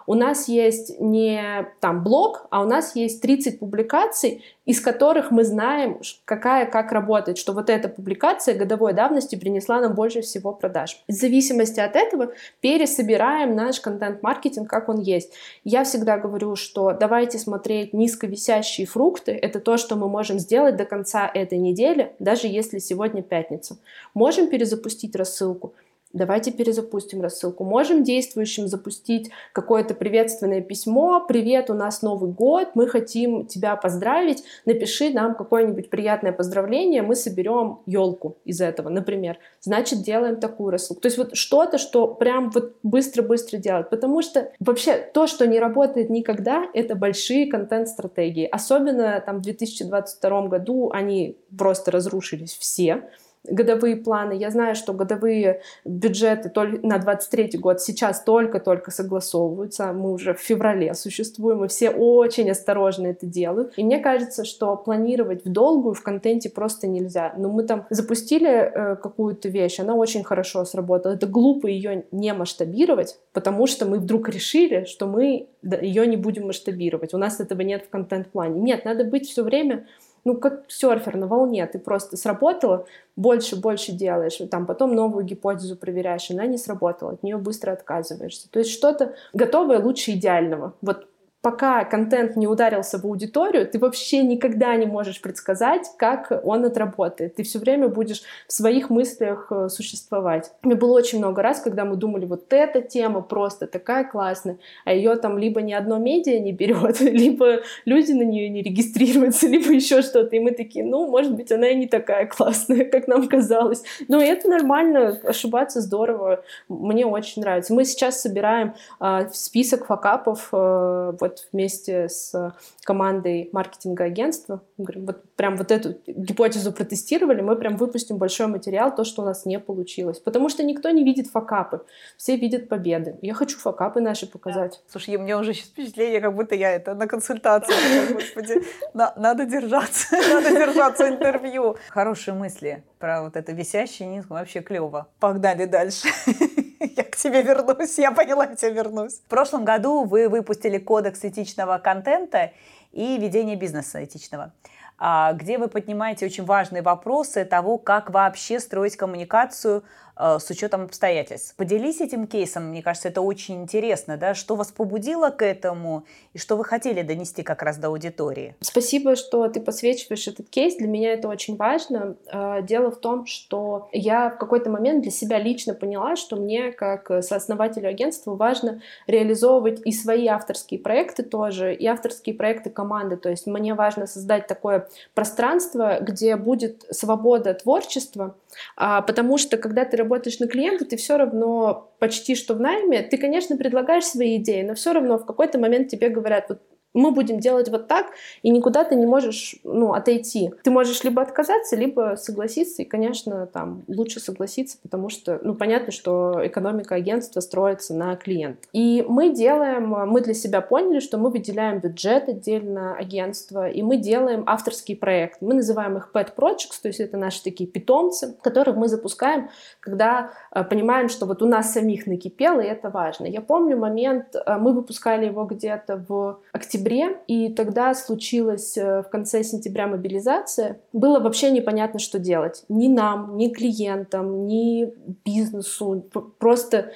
У 0.10 0.14
нас 0.14 0.48
есть 0.48 1.02
не 1.02 1.68
там 1.82 2.02
блог, 2.02 2.48
а 2.50 2.62
у 2.62 2.66
нас 2.66 2.96
есть 2.96 3.22
30 3.22 3.60
публикаций, 3.60 4.42
из 4.66 4.80
которых 4.80 5.32
мы 5.32 5.44
знаем, 5.44 6.00
какая 6.24 6.66
как 6.66 6.94
работает, 6.94 7.38
что 7.38 7.52
вот 7.52 7.70
эта 7.70 7.90
публикация 7.90 8.56
годовой 8.56 8.94
давности 8.94 9.36
принесла 9.36 9.82
нам 9.82 9.96
больше 9.96 10.22
всего 10.22 10.54
продаж. 10.54 11.04
В 11.10 11.12
зависимости 11.12 11.82
от 11.82 11.98
этого 11.98 12.32
пересобираем 12.62 13.54
наш 13.54 13.82
контент-маркетинг, 13.82 14.70
как 14.70 14.88
он 14.88 15.02
есть. 15.02 15.34
Я 15.66 15.84
всегда 15.84 16.18
говорю, 16.18 16.56
что 16.56 16.94
давайте 16.94 17.38
смотреть 17.38 17.92
низковисящие 17.92 18.88
фрукты. 18.88 19.34
Это 19.34 19.60
то, 19.60 19.76
что 19.76 19.98
мы 19.98 20.08
можем 20.08 20.40
сделать 20.40 20.78
до 20.78 20.86
конца 20.86 21.30
этой 21.34 21.58
недели, 21.58 22.14
даже 22.20 22.48
если 22.48 22.80
сегодня 22.80 23.22
пятница. 23.24 23.76
Можем 24.14 24.48
перезапустить 24.48 25.18
рассылку, 25.18 25.74
Давайте 26.14 26.52
перезапустим 26.52 27.22
рассылку. 27.22 27.66
Можем 27.66 28.04
действующим 28.04 28.68
запустить 28.68 29.30
какое-то 29.52 29.94
приветственное 29.94 30.62
письмо. 30.62 31.24
Привет, 31.28 31.70
у 31.70 31.74
нас 31.74 32.02
Новый 32.02 32.32
год, 32.32 32.70
мы 32.76 32.88
хотим 32.88 33.46
тебя 33.46 33.76
поздравить. 33.76 34.44
Напиши 34.66 35.10
нам 35.10 35.36
какое-нибудь 35.36 35.90
приятное 35.90 36.32
поздравление, 36.32 37.02
мы 37.02 37.16
соберем 37.16 37.80
елку 37.86 38.38
из 38.46 38.62
этого, 38.62 38.88
например. 38.88 39.38
Значит, 39.60 40.02
делаем 40.02 40.40
такую 40.40 40.72
рассылку. 40.72 41.02
То 41.02 41.08
есть 41.08 41.18
вот 41.18 41.36
что-то, 41.36 41.78
что 41.78 42.08
прям 42.08 42.52
вот 42.52 42.78
быстро-быстро 42.84 43.58
делать. 43.58 43.90
Потому 43.90 44.22
что 44.22 44.52
вообще 44.62 44.98
то, 45.14 45.28
что 45.28 45.46
не 45.46 45.60
работает 45.60 46.10
никогда, 46.10 46.68
это 46.74 46.96
большие 46.96 47.48
контент-стратегии. 47.48 48.48
Особенно 48.50 49.22
там 49.26 49.40
в 49.40 49.42
2022 49.42 50.48
году 50.48 50.90
они 50.94 51.38
просто 51.58 51.92
разрушились 51.92 52.58
все 52.58 53.04
годовые 53.50 53.96
планы. 53.96 54.34
Я 54.34 54.51
знаю, 54.51 54.75
что 54.75 54.94
годовые 54.94 55.62
бюджеты 55.86 56.51
на 56.84 56.98
23 56.98 57.58
год 57.58 57.82
сейчас 57.82 58.22
только-только 58.22 58.92
согласовываются. 58.92 59.94
Мы 59.94 60.12
уже 60.12 60.34
в 60.34 60.39
феврале 60.39 60.94
существуем, 60.94 61.66
и 61.66 61.68
все 61.68 61.89
очень 61.89 62.50
осторожно 62.50 63.08
это 63.08 63.25
делают. 63.25 63.74
И 63.77 63.84
мне 63.84 64.00
кажется, 64.00 64.46
что 64.46 64.75
планировать 64.75 65.46
в 65.46 65.51
долгую 65.51 65.94
в 65.94 66.01
контенте 66.01 66.50
просто 66.50 66.88
нельзя. 66.88 67.34
Но 67.38 67.50
мы 67.50 67.63
там 67.63 67.86
запустили 67.89 68.50
э, 68.50 68.96
какую-то 68.96 69.50
вещь, 69.50 69.80
она 69.80 69.96
очень 69.96 70.24
хорошо 70.24 70.66
сработала. 70.66 71.13
Это 71.13 71.27
глупо 71.27 71.68
ее 71.68 72.06
не 72.12 72.34
масштабировать, 72.34 73.20
потому 73.34 73.68
что 73.68 73.86
мы 73.86 74.00
вдруг 74.00 74.30
решили, 74.30 74.86
что 74.86 75.08
мы 75.08 75.48
ее 75.82 76.08
не 76.08 76.18
будем 76.18 76.48
масштабировать. 76.48 77.13
У 77.13 77.18
нас 77.18 77.39
этого 77.39 77.62
нет 77.62 77.86
в 77.86 77.89
контент-плане. 77.89 78.60
Нет, 78.60 78.86
надо 78.86 79.04
быть 79.04 79.27
все 79.27 79.44
время 79.44 79.86
ну, 80.24 80.36
как 80.36 80.66
серфер 80.68 81.16
на 81.16 81.28
волне, 81.28 81.66
ты 81.68 81.80
просто 81.80 82.18
сработала, 82.18 82.86
больше, 83.16 83.56
больше 83.56 83.92
делаешь, 83.92 84.40
там 84.52 84.66
потом 84.66 84.94
новую 84.94 85.26
гипотезу 85.26 85.76
проверяешь, 85.76 86.30
она 86.32 86.46
не 86.46 86.58
сработала, 86.58 87.14
от 87.14 87.24
нее 87.24 87.38
быстро 87.38 87.72
отказываешься. 87.72 88.50
То 88.50 88.60
есть 88.60 88.72
что-то 88.72 89.16
готовое 89.34 89.80
лучше 89.80 90.12
идеального. 90.12 90.74
Вот 90.82 91.08
пока 91.48 91.86
контент 91.86 92.36
не 92.36 92.46
ударился 92.46 92.98
в 93.00 93.06
аудиторию, 93.06 93.66
ты 93.66 93.80
вообще 93.80 94.22
никогда 94.22 94.75
не 94.75 94.86
можешь 94.86 95.22
предсказать, 95.22 95.89
как 95.98 96.42
он 96.44 96.66
отработает. 96.66 97.36
Ты 97.36 97.44
все 97.44 97.60
время 97.60 97.88
будешь 97.88 98.22
в 98.50 98.51
своих 98.51 98.89
мыслях 98.89 99.48
э, 99.50 99.70
существовать. 99.70 100.51
Мне 100.62 100.75
было 100.75 100.92
очень 100.98 101.20
много 101.20 101.42
раз, 101.42 101.62
когда 101.62 101.86
мы 101.86 101.96
думали, 101.96 102.25
вот 102.25 102.51
эта 102.51 102.82
тема 102.82 103.22
просто 103.22 103.66
такая 103.66 104.04
классная, 104.04 104.58
а 104.84 104.92
ее 104.94 105.16
там 105.16 105.38
либо 105.38 105.62
ни 105.62 105.72
одно 105.72 105.98
медиа 106.00 106.38
не 106.39 106.51
берет, 106.51 107.00
либо 107.24 107.62
люди 107.86 108.12
на 108.12 108.24
нее 108.24 108.50
не 108.50 108.62
регистрируются, 108.62 109.48
либо 109.56 109.72
еще 109.72 110.01
что-то. 110.01 110.36
И 110.36 110.39
мы 110.39 110.51
такие, 110.51 110.84
ну, 110.84 111.08
может 111.08 111.34
быть, 111.34 111.50
она 111.50 111.70
и 111.70 111.75
не 111.75 111.88
такая 111.88 112.25
классная, 112.27 112.84
как 112.92 113.08
нам 113.08 113.25
казалось. 113.30 113.84
Но 114.10 114.22
это 114.22 114.50
нормально, 114.50 115.18
ошибаться 115.24 115.80
здорово. 115.80 116.44
Мне 116.68 117.06
очень 117.06 117.42
нравится. 117.42 117.74
Мы 117.74 117.86
сейчас 117.86 118.22
собираем 118.22 118.74
э, 119.00 119.30
список 119.32 119.86
факапов 119.86 120.50
э, 120.51 121.13
вот 121.22 121.37
вместе 121.51 122.10
с 122.10 122.53
командой 122.84 123.50
маркетинга 123.51 124.06
агентства. 124.06 124.62
Говорим, 124.77 125.06
вот 125.06 125.24
прям 125.36 125.58
вот 125.58 125.72
эту 125.72 125.96
гипотезу 126.08 126.72
протестировали, 126.72 127.41
мы 127.41 127.56
прям 127.56 127.77
выпустим 127.77 128.17
большой 128.17 128.48
материал, 128.48 128.96
то, 128.96 129.03
что 129.03 129.22
у 129.22 129.25
нас 129.25 129.46
не 129.46 129.60
получилось. 129.60 130.20
Потому 130.20 130.50
что 130.50 130.63
никто 130.63 130.89
не 130.89 131.03
видит 131.03 131.27
факапы, 131.27 131.82
все 132.17 132.36
видят 132.36 132.70
победы. 132.70 133.17
Я 133.22 133.34
хочу 133.34 133.58
факапы 133.58 134.01
наши 134.01 134.27
показать. 134.27 134.82
Слушай, 134.89 135.17
мне 135.17 135.38
уже 135.38 135.53
сейчас 135.53 135.67
впечатление, 135.67 136.22
как 136.22 136.36
будто 136.36 136.56
я 136.56 136.72
это 136.72 136.96
на 136.96 137.08
консультации. 137.08 138.13
Господи, 138.13 138.62
надо 138.94 139.46
держаться, 139.46 140.15
надо 140.34 140.51
держаться 140.51 141.08
интервью. 141.08 141.77
Хорошие 141.89 142.34
мысли 142.34 142.84
про 143.00 143.24
вот 143.24 143.36
это 143.36 143.51
висящее 143.51 144.08
низко, 144.08 144.34
вообще 144.34 144.62
клево. 144.62 145.08
Погнали 145.20 145.65
дальше. 145.65 146.08
Я 146.96 147.04
к 147.04 147.16
тебе 147.16 147.42
вернусь, 147.42 147.98
я 147.98 148.12
поняла, 148.12 148.48
к 148.48 148.56
тебе 148.56 148.72
вернусь. 148.72 149.16
В 149.16 149.30
прошлом 149.30 149.66
году 149.66 150.04
вы 150.04 150.30
выпустили 150.30 150.78
кодекс 150.78 151.24
этичного 151.24 151.78
контента 151.80 152.52
и 152.92 153.18
ведения 153.18 153.56
бизнеса 153.56 154.04
этичного. 154.04 154.54
А, 155.00 155.34
где 155.34 155.58
вы 155.58 155.68
поднимаете 155.68 156.26
очень 156.26 156.46
важные 156.46 156.82
вопросы 156.82 157.46
того, 157.46 157.78
как 157.78 158.10
вообще 158.10 158.60
строить 158.60 158.96
коммуникацию 158.96 159.84
с 160.20 160.50
учетом 160.50 160.84
обстоятельств. 160.84 161.56
Поделись 161.56 162.02
этим 162.02 162.28
кейсом, 162.28 162.70
мне 162.70 162.82
кажется, 162.82 163.10
это 163.10 163.22
очень 163.22 163.62
интересно, 163.62 164.18
да, 164.18 164.34
что 164.34 164.56
вас 164.56 164.72
побудило 164.72 165.30
к 165.30 165.44
этому 165.44 166.06
и 166.34 166.38
что 166.38 166.56
вы 166.56 166.64
хотели 166.64 167.02
донести 167.02 167.44
как 167.44 167.62
раз 167.62 167.78
до 167.78 167.88
аудитории. 167.88 168.56
Спасибо, 168.62 169.16
что 169.16 169.48
ты 169.48 169.60
посвечиваешь 169.60 170.28
этот 170.28 170.50
кейс, 170.50 170.76
для 170.76 170.88
меня 170.88 171.14
это 171.14 171.28
очень 171.28 171.56
важно. 171.56 172.16
Э, 172.32 172.62
дело 172.62 172.92
в 172.92 172.98
том, 172.98 173.26
что 173.26 173.90
я 173.92 174.30
в 174.30 174.38
какой-то 174.38 174.70
момент 174.70 175.02
для 175.02 175.12
себя 175.12 175.40
лично 175.40 175.74
поняла, 175.74 176.16
что 176.16 176.36
мне, 176.36 176.72
как 176.72 177.12
сооснователю 177.24 177.90
агентства, 177.90 178.36
важно 178.36 178.82
реализовывать 179.08 179.82
и 179.86 179.92
свои 179.92 180.28
авторские 180.28 180.80
проекты 180.80 181.24
тоже, 181.24 181.74
и 181.74 181.86
авторские 181.86 182.36
проекты 182.36 182.70
команды, 182.70 183.18
то 183.18 183.30
есть 183.30 183.48
мне 183.48 183.74
важно 183.74 184.08
создать 184.08 184.48
такое 184.48 184.88
пространство, 185.14 186.00
где 186.02 186.36
будет 186.36 186.86
свобода 186.92 187.54
творчества, 187.54 188.36
а, 188.76 189.02
потому 189.02 189.38
что 189.38 189.58
когда 189.58 189.86
ты 189.86 189.98
работаешь 189.98 190.07
на 190.40 190.48
клиента, 190.48 190.86
ты 190.86 190.98
все 190.98 191.18
равно 191.18 191.94
почти 192.00 192.36
что 192.36 192.54
в 192.54 192.60
найме, 192.60 193.02
ты, 193.02 193.18
конечно, 193.18 193.58
предлагаешь 193.58 194.06
свои 194.06 194.38
идеи, 194.38 194.64
но 194.64 194.74
все 194.76 194.94
равно 194.94 195.18
в 195.18 195.26
какой-то 195.26 195.60
момент 195.60 195.90
тебе 195.90 196.10
говорят, 196.10 196.46
вот 196.50 196.62
мы 196.98 197.12
будем 197.12 197.39
делать 197.39 197.70
вот 197.70 197.88
так, 197.88 198.08
и 198.42 198.50
никуда 198.50 198.84
ты 198.84 198.96
не 198.96 199.06
можешь 199.06 199.56
ну, 199.63 199.94
отойти. 199.94 200.51
Ты 200.63 200.72
можешь 200.72 201.04
либо 201.04 201.22
отказаться, 201.22 201.75
либо 201.75 202.16
согласиться, 202.18 202.82
и, 202.82 202.86
конечно, 202.86 203.48
там 203.48 203.84
лучше 203.88 204.20
согласиться, 204.20 204.77
потому 204.82 205.10
что, 205.10 205.39
ну, 205.44 205.56
понятно, 205.56 205.92
что 205.92 206.39
экономика 206.44 206.96
агентства 206.96 207.39
строится 207.39 207.94
на 207.94 208.16
клиент. 208.16 208.68
И 208.74 209.06
мы 209.08 209.30
делаем, 209.30 209.89
мы 209.89 210.22
для 210.22 210.34
себя 210.34 210.62
поняли, 210.62 211.00
что 211.00 211.18
мы 211.18 211.30
выделяем 211.30 211.80
бюджет 211.80 212.30
отдельно 212.30 212.96
агентства, 212.96 213.70
и 213.70 213.82
мы 213.82 213.98
делаем 213.98 214.44
авторский 214.48 214.96
проект. 214.96 215.42
Мы 215.42 215.54
называем 215.54 215.98
их 215.98 216.10
pet 216.13 216.34
projects, 216.36 216.82
то 216.82 216.88
есть 216.88 217.00
это 217.00 217.18
наши 217.18 217.44
такие 217.44 217.70
питомцы, 217.70 218.36
которых 218.42 218.75
мы 218.75 218.88
запускаем, 218.88 219.50
когда 219.80 220.32
э, 220.51 220.63
понимаем, 220.63 221.10
что 221.10 221.25
вот 221.25 221.42
у 221.42 221.46
нас 221.46 221.74
самих 221.74 222.08
накипело, 222.08 222.60
и 222.60 222.68
это 222.68 222.89
важно. 222.89 223.25
Я 223.25 223.42
помню 223.42 223.77
момент, 223.77 224.36
э, 224.36 224.58
мы 224.58 224.74
выпускали 224.74 225.25
его 225.27 225.46
где-то 225.46 226.04
в 226.08 226.39
октябре 226.51 226.87
октябре, 226.88 227.20
и 227.27 227.50
тогда 227.50 227.94
случилась 227.94 228.77
э, 228.77 229.01
в 229.01 229.10
конце 229.10 229.44
сентября 229.44 229.88
мобилизация. 229.88 230.79
Было 230.94 231.20
вообще 231.20 231.51
непонятно, 231.51 232.00
что 232.00 232.20
делать. 232.20 232.63
Ни 232.70 232.88
нам, 232.88 233.38
ни 233.38 233.50
клиентам, 233.50 234.48
ни 234.48 234.94
бизнесу. 235.25 236.06
Просто 236.39 236.91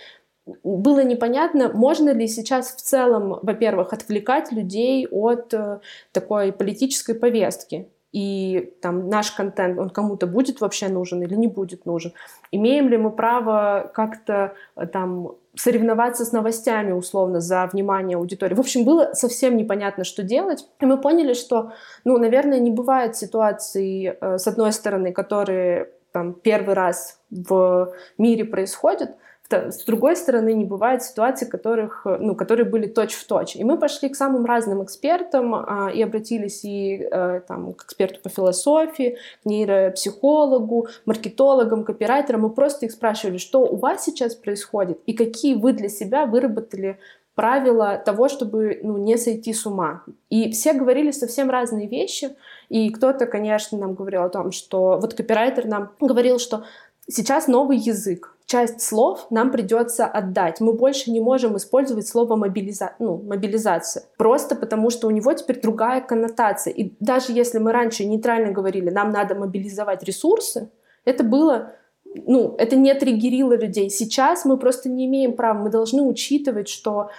было 0.64 1.04
непонятно, 1.04 1.72
можно 1.74 2.10
ли 2.10 2.28
сейчас 2.28 2.76
в 2.76 2.82
целом, 2.82 3.40
во-первых, 3.42 3.94
отвлекать 3.94 4.52
людей 4.52 5.08
от 5.08 5.54
э, 5.54 5.80
такой 6.12 6.52
политической 6.52 7.14
повестки. 7.14 7.88
И 8.12 8.74
там 8.82 9.08
наш 9.08 9.32
контент, 9.32 9.80
он 9.80 9.90
кому-то 9.90 10.28
будет 10.28 10.60
вообще 10.60 10.90
нужен 10.90 11.22
или 11.24 11.36
не 11.36 11.48
будет 11.48 11.86
нужен. 11.86 12.12
Имеем 12.52 12.90
ли 12.90 12.98
мы 12.98 13.12
право 13.12 13.90
как-то 13.94 14.54
э, 14.76 14.88
там 14.88 15.36
соревноваться 15.56 16.26
с 16.26 16.32
новостями 16.32 16.92
условно 16.92 17.42
за 17.42 17.68
внимание 17.72 18.18
аудитории. 18.18 18.56
В 18.56 18.60
общем, 18.60 18.86
было 18.86 19.12
совсем 19.14 19.58
непонятно, 19.58 20.04
что 20.04 20.24
делать. 20.24 20.68
И 20.80 20.86
мы 20.86 21.00
поняли, 21.00 21.34
что, 21.34 21.74
ну, 22.06 22.18
наверное, 22.18 22.60
не 22.60 22.72
бывает 22.72 23.16
ситуаций, 23.16 24.06
э, 24.06 24.38
с 24.38 24.48
одной 24.48 24.72
стороны, 24.72 25.12
которые 25.12 25.90
там 26.12 26.34
первый 26.34 26.76
раз 26.76 27.20
в 27.30 27.94
мире 28.18 28.46
происходят, 28.46 29.16
с 29.54 29.84
другой 29.86 30.16
стороны, 30.16 30.54
не 30.54 30.66
бывает 30.66 31.04
ситуаций, 31.04 31.48
которых, 31.48 32.06
ну, 32.06 32.36
которые 32.36 32.66
были 32.66 32.88
точь-в-точь. 32.88 33.56
И 33.56 33.64
мы 33.64 33.78
пошли 33.78 34.10
к 34.10 34.16
самым 34.16 34.46
разным 34.46 34.84
экспертам 34.84 35.56
а, 35.56 35.92
и 35.94 36.02
обратились 36.02 36.64
и 36.64 37.04
а, 37.04 37.42
там, 37.42 37.74
к 37.74 37.86
эксперту 37.86 38.20
по 38.22 38.30
философии, 38.30 39.18
к 39.44 39.46
нейропсихологу, 39.46 40.88
маркетологам, 41.06 41.84
копирайтерам. 41.84 42.42
Мы 42.42 42.50
просто 42.50 42.86
их 42.86 42.92
спрашивали, 42.92 43.38
что 43.38 43.62
у 43.62 43.76
вас 43.76 44.04
сейчас 44.06 44.36
происходит 44.36 45.00
и 45.06 45.14
какие 45.14 45.56
вы 45.56 45.74
для 45.74 45.90
себя 45.90 46.26
выработали 46.26 46.98
правила 47.36 47.98
того, 47.98 48.28
чтобы 48.28 48.80
ну, 48.84 48.98
не 48.98 49.18
сойти 49.18 49.54
с 49.54 49.66
ума. 49.66 50.04
И 50.30 50.52
все 50.52 50.74
говорили 50.74 51.12
совсем 51.12 51.50
разные 51.50 51.88
вещи. 51.88 52.36
И 52.70 52.90
кто-то, 52.90 53.26
конечно, 53.26 53.78
нам 53.78 53.94
говорил 53.94 54.24
о 54.24 54.30
том, 54.30 54.52
что 54.52 55.00
вот 55.02 55.14
копирайтер 55.14 55.66
нам 55.66 55.92
говорил, 56.00 56.40
что 56.40 56.66
сейчас 57.08 57.48
новый 57.48 57.78
язык, 57.78 58.36
часть 58.46 58.82
слов 58.82 59.28
нам 59.30 59.52
придется 59.52 60.06
отдать. 60.06 60.60
Мы 60.60 60.74
больше 60.74 61.12
не 61.12 61.20
можем 61.20 61.58
использовать 61.58 62.08
слово 62.08 62.36
мобилиза... 62.36 62.96
ну, 63.00 63.18
мобилизация. 63.18 64.04
Просто 64.18 64.56
потому, 64.56 64.90
что 64.90 65.08
у 65.08 65.12
него 65.12 65.34
теперь 65.34 65.62
другая 65.62 66.02
коннотация. 66.02 66.74
И 66.74 66.94
даже 67.00 67.32
если 67.32 67.60
мы 67.60 67.72
раньше 67.72 68.06
нейтрально 68.06 68.52
говорили, 68.52 68.90
нам 68.90 69.12
надо 69.12 69.36
мобилизовать 69.36 70.04
ресурсы, 70.04 70.70
это 71.06 71.24
было 71.24 71.74
ну, 72.14 72.56
это 72.58 72.76
не 72.76 72.94
триггерило 72.94 73.56
людей. 73.56 73.90
Сейчас 73.90 74.44
мы 74.44 74.58
просто 74.58 74.90
не 74.90 75.06
имеем 75.06 75.34
права. 75.34 75.60
Мы 75.60 75.70
должны 75.70 76.02
учитывать, 76.02 76.68
что 76.68 77.10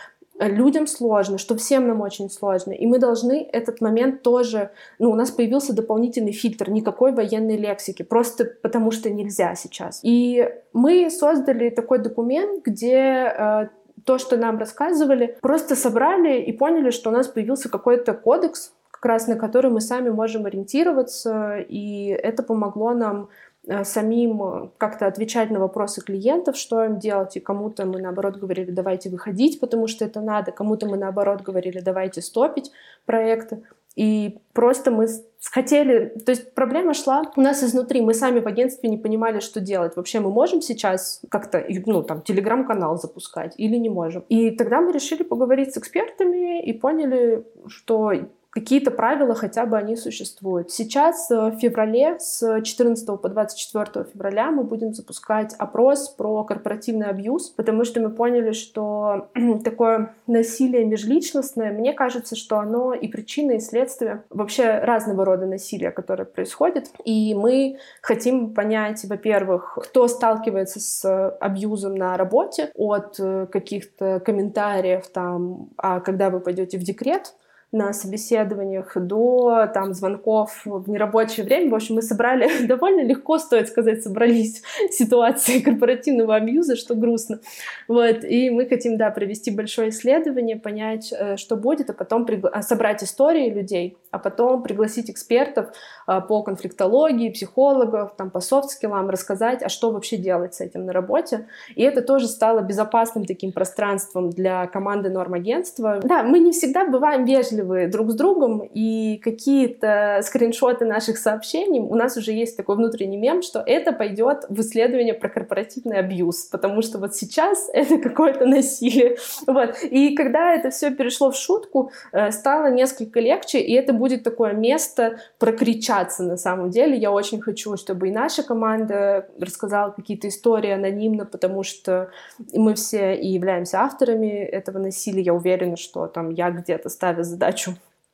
людям 0.48 0.87
сложно, 0.87 1.38
что 1.38 1.57
всем 1.57 1.87
нам 1.87 2.00
очень 2.00 2.31
сложно. 2.31 2.72
И 2.72 2.87
мы 2.87 2.98
должны 2.98 3.48
этот 3.52 3.81
момент 3.81 4.22
тоже... 4.22 4.70
Ну, 4.98 5.11
у 5.11 5.14
нас 5.14 5.31
появился 5.31 5.74
дополнительный 5.74 6.33
фильтр, 6.33 6.70
никакой 6.70 7.12
военной 7.12 7.57
лексики, 7.57 8.02
просто 8.02 8.44
потому 8.62 8.90
что 8.90 9.11
нельзя 9.11 9.55
сейчас. 9.55 10.00
И 10.02 10.48
мы 10.72 11.11
создали 11.11 11.70
такой 11.70 11.98
документ, 11.98 12.64
где 12.64 12.96
э, 12.96 13.68
то, 14.05 14.18
что 14.18 14.37
нам 14.37 14.59
рассказывали, 14.59 15.37
просто 15.40 15.76
собрали 15.76 16.40
и 16.40 16.52
поняли, 16.52 16.90
что 16.90 17.11
у 17.11 17.12
нас 17.12 17.28
появился 17.28 17.68
какой-то 17.68 18.14
кодекс, 18.14 18.72
как 18.90 19.07
раз 19.07 19.26
на 19.26 19.37
который 19.37 19.70
мы 19.70 19.81
сами 19.81 20.11
можем 20.11 20.46
ориентироваться, 20.46 21.59
и 21.59 22.07
это 22.07 22.42
помогло 22.42 22.92
нам 22.94 23.28
Э, 23.28 23.51
самим 23.85 24.42
э, 24.42 24.68
как-то 24.79 25.07
отвечать 25.07 25.51
на 25.51 25.61
вопросы 25.61 26.01
клиентов, 26.03 26.57
что 26.57 26.85
им 26.85 26.98
делать, 26.98 27.37
и 27.37 27.40
кому-то 27.40 27.87
мы, 27.87 28.01
наоборот, 28.01 28.37
говорили, 28.37 28.70
давайте 28.70 29.09
выходить, 29.09 29.61
потому 29.61 29.87
что 29.87 30.05
это 30.05 30.20
надо, 30.20 30.51
кому-то 30.53 30.87
мы, 30.87 30.96
наоборот, 30.96 31.42
говорили, 31.42 31.81
давайте 31.81 32.22
стопить 32.22 32.72
проекты. 33.07 33.62
И 33.94 34.38
просто 34.55 34.90
мы 34.90 35.07
хотели, 35.51 36.09
то 36.25 36.33
есть 36.33 36.55
проблема 36.55 36.94
шла 36.94 37.31
у 37.37 37.40
нас 37.40 37.62
изнутри, 37.62 38.01
мы 38.01 38.14
сами 38.14 38.40
в 38.40 38.46
агентстве 38.46 38.88
не 38.88 38.96
понимали, 38.96 39.40
что 39.40 39.61
делать. 39.61 39.96
Вообще 39.96 40.20
мы 40.20 40.31
можем 40.31 40.62
сейчас 40.62 41.20
как-то, 41.29 41.64
ну, 41.87 42.03
там, 42.03 42.22
телеграм-канал 42.22 42.96
запускать 42.96 43.55
или 43.59 43.77
не 43.77 43.90
можем. 43.90 44.25
И 44.31 44.51
тогда 44.51 44.81
мы 44.81 44.92
решили 44.92 45.22
поговорить 45.22 45.75
с 45.75 45.79
экспертами 45.79 46.64
и 46.64 46.72
поняли, 46.72 47.44
что 47.66 48.12
какие-то 48.52 48.90
правила 48.90 49.34
хотя 49.34 49.64
бы 49.64 49.78
они 49.78 49.96
существуют. 49.96 50.70
Сейчас 50.70 51.30
э, 51.30 51.50
в 51.50 51.58
феврале, 51.58 52.18
с 52.18 52.60
14 52.62 53.06
по 53.06 53.28
24 53.28 54.06
февраля 54.12 54.50
мы 54.50 54.62
будем 54.62 54.92
запускать 54.92 55.54
опрос 55.58 56.10
про 56.10 56.44
корпоративный 56.44 57.06
абьюз, 57.06 57.48
потому 57.48 57.84
что 57.84 58.00
мы 58.00 58.10
поняли, 58.10 58.52
что 58.52 59.30
такое 59.64 60.14
насилие 60.26 60.84
межличностное, 60.84 61.72
мне 61.72 61.94
кажется, 61.94 62.36
что 62.36 62.58
оно 62.58 62.92
и 62.92 63.08
причина, 63.08 63.52
и 63.52 63.58
следствие 63.58 64.22
вообще 64.28 64.80
разного 64.80 65.24
рода 65.24 65.46
насилия, 65.46 65.90
которое 65.90 66.26
происходит. 66.26 66.90
И 67.06 67.34
мы 67.34 67.78
хотим 68.02 68.52
понять, 68.52 69.02
во-первых, 69.04 69.78
кто 69.80 70.06
сталкивается 70.08 70.78
с 70.78 71.30
абьюзом 71.40 71.94
на 71.94 72.18
работе, 72.18 72.70
от 72.74 73.16
э, 73.18 73.46
каких-то 73.50 74.20
комментариев 74.20 75.08
там, 75.08 75.70
а 75.78 76.00
когда 76.00 76.28
вы 76.28 76.40
пойдете 76.40 76.76
в 76.76 76.82
декрет, 76.82 77.32
на 77.72 77.94
собеседованиях 77.94 78.92
до 78.96 79.66
там 79.72 79.94
звонков 79.94 80.61
в 80.66 80.90
нерабочее 80.90 81.44
время. 81.46 81.70
В 81.70 81.74
общем, 81.74 81.94
мы 81.94 82.02
собрали 82.02 82.66
довольно 82.66 83.00
легко, 83.00 83.38
стоит 83.38 83.68
сказать, 83.68 84.02
собрались 84.02 84.62
ситуации 84.90 85.58
корпоративного 85.61 86.37
абьюза, 86.37 86.76
что 86.76 86.94
грустно. 86.94 87.40
Вот, 87.88 88.24
и 88.24 88.50
мы 88.50 88.66
хотим, 88.66 88.98
да, 88.98 89.11
провести 89.11 89.50
большое 89.50 89.88
исследование, 89.88 90.56
понять, 90.56 91.14
э, 91.18 91.37
что 91.38 91.56
будет, 91.56 91.88
а 91.88 91.94
потом 91.94 92.26
пригла... 92.26 92.50
А, 92.50 92.61
собрать 92.61 93.02
истории 93.02 93.48
людей, 93.48 93.96
а 94.11 94.18
потом 94.18 94.62
пригласить 94.62 95.08
экспертов 95.08 95.70
а, 96.06 96.20
по 96.20 96.42
конфликтологии, 96.42 97.30
психологов, 97.30 98.14
там, 98.18 98.30
по 98.30 98.40
софт-скиллам, 98.40 99.08
рассказать, 99.08 99.62
а 99.62 99.70
что 99.70 99.92
вообще 99.92 100.18
делать 100.18 100.54
с 100.54 100.61
этим 100.61 100.85
на 100.85 100.92
работе. 100.92 101.48
И 101.74 101.82
это 101.82 102.02
тоже 102.02 102.28
стало 102.28 102.61
безопасным 102.61 103.24
таким 103.24 103.52
пространством 103.52 104.28
для 104.28 104.66
команды 104.66 105.08
нормагентства. 105.08 106.00
Да, 106.02 106.22
мы 106.22 106.38
не 106.38 106.52
всегда 106.52 106.87
бываем 106.87 107.24
вежливы 107.24 107.62
вежливы 107.62 107.87
друг 107.87 108.11
с 108.11 108.14
другом, 108.14 108.61
и 108.61 109.18
какие-то 109.18 110.20
скриншоты 110.22 110.85
наших 110.85 111.18
сообщений, 111.18 111.81
у 111.81 111.94
нас 111.94 112.16
уже 112.16 112.33
есть 112.33 112.57
такой 112.57 112.77
внутренний 112.77 113.16
мем, 113.16 113.42
что 113.42 113.62
это 113.64 113.92
пойдет 113.92 114.44
в 114.48 114.61
исследование 114.61 115.14
про 115.14 115.29
корпоративный 115.29 115.98
абьюз, 115.98 116.44
потому 116.44 116.83
что 116.83 116.98
вот 116.98 117.14
сейчас 117.14 117.68
это 117.72 117.98
какое-то 117.98 118.46
насилие. 118.46 119.16
Вот. 119.46 119.77
И 119.83 120.14
когда 120.14 120.55
это 120.55 120.70
все 120.70 120.90
перешло 120.90 121.31
в 121.31 121.37
шутку, 121.37 121.90
э, 122.12 122.31
стало 122.31 122.70
несколько 122.70 123.20
легче, 123.20 123.61
и 123.61 123.72
это 123.75 123.92
будет 123.92 124.22
такое 124.22 124.53
место 124.53 125.18
прокричаться 125.38 126.22
на 126.22 126.37
самом 126.37 126.70
деле. 126.70 126.96
Я 126.96 127.11
очень 127.11 127.40
хочу, 127.40 127.77
чтобы 127.77 128.09
и 128.09 128.12
наша 128.12 128.42
команда 128.42 129.29
рассказала 129.38 129.90
какие-то 129.90 130.29
истории 130.29 130.70
анонимно, 130.70 131.25
потому 131.25 131.62
что 131.62 132.11
мы 132.53 132.75
все 132.75 133.14
и 133.14 133.29
являемся 133.29 133.81
авторами 133.81 134.44
этого 134.44 134.79
насилия. 134.79 135.22
Я 135.22 135.35
уверена, 135.35 135.77
что 135.77 136.07
там 136.07 136.31
я 136.31 136.51
где-то 136.51 136.88
ставя 136.88 137.22
задачу 137.22 137.51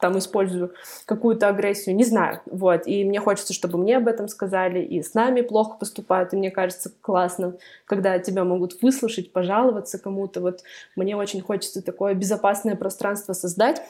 там 0.01 0.17
использую 0.19 0.75
какую-то 1.07 1.49
агрессию, 1.49 1.97
не 1.97 2.05
знаю, 2.05 2.41
вот, 2.47 2.87
и 2.87 3.05
мне 3.05 3.21
хочется, 3.21 3.53
чтобы 3.53 3.79
мне 3.79 3.97
об 3.97 4.07
этом 4.07 4.29
сказали, 4.29 4.81
и 4.81 5.03
с 5.03 5.15
нами 5.15 5.41
плохо 5.41 5.77
поступают, 5.79 6.33
и 6.33 6.37
мне 6.37 6.51
кажется 6.51 6.93
классно, 7.01 7.57
когда 7.85 8.19
тебя 8.19 8.45
могут 8.45 8.81
выслушать, 8.81 9.33
пожаловаться 9.33 9.99
кому-то, 9.99 10.41
вот, 10.41 10.63
мне 10.95 11.17
очень 11.17 11.41
хочется 11.41 11.83
такое 11.83 12.15
безопасное 12.15 12.77
пространство 12.77 13.33
создать 13.33 13.83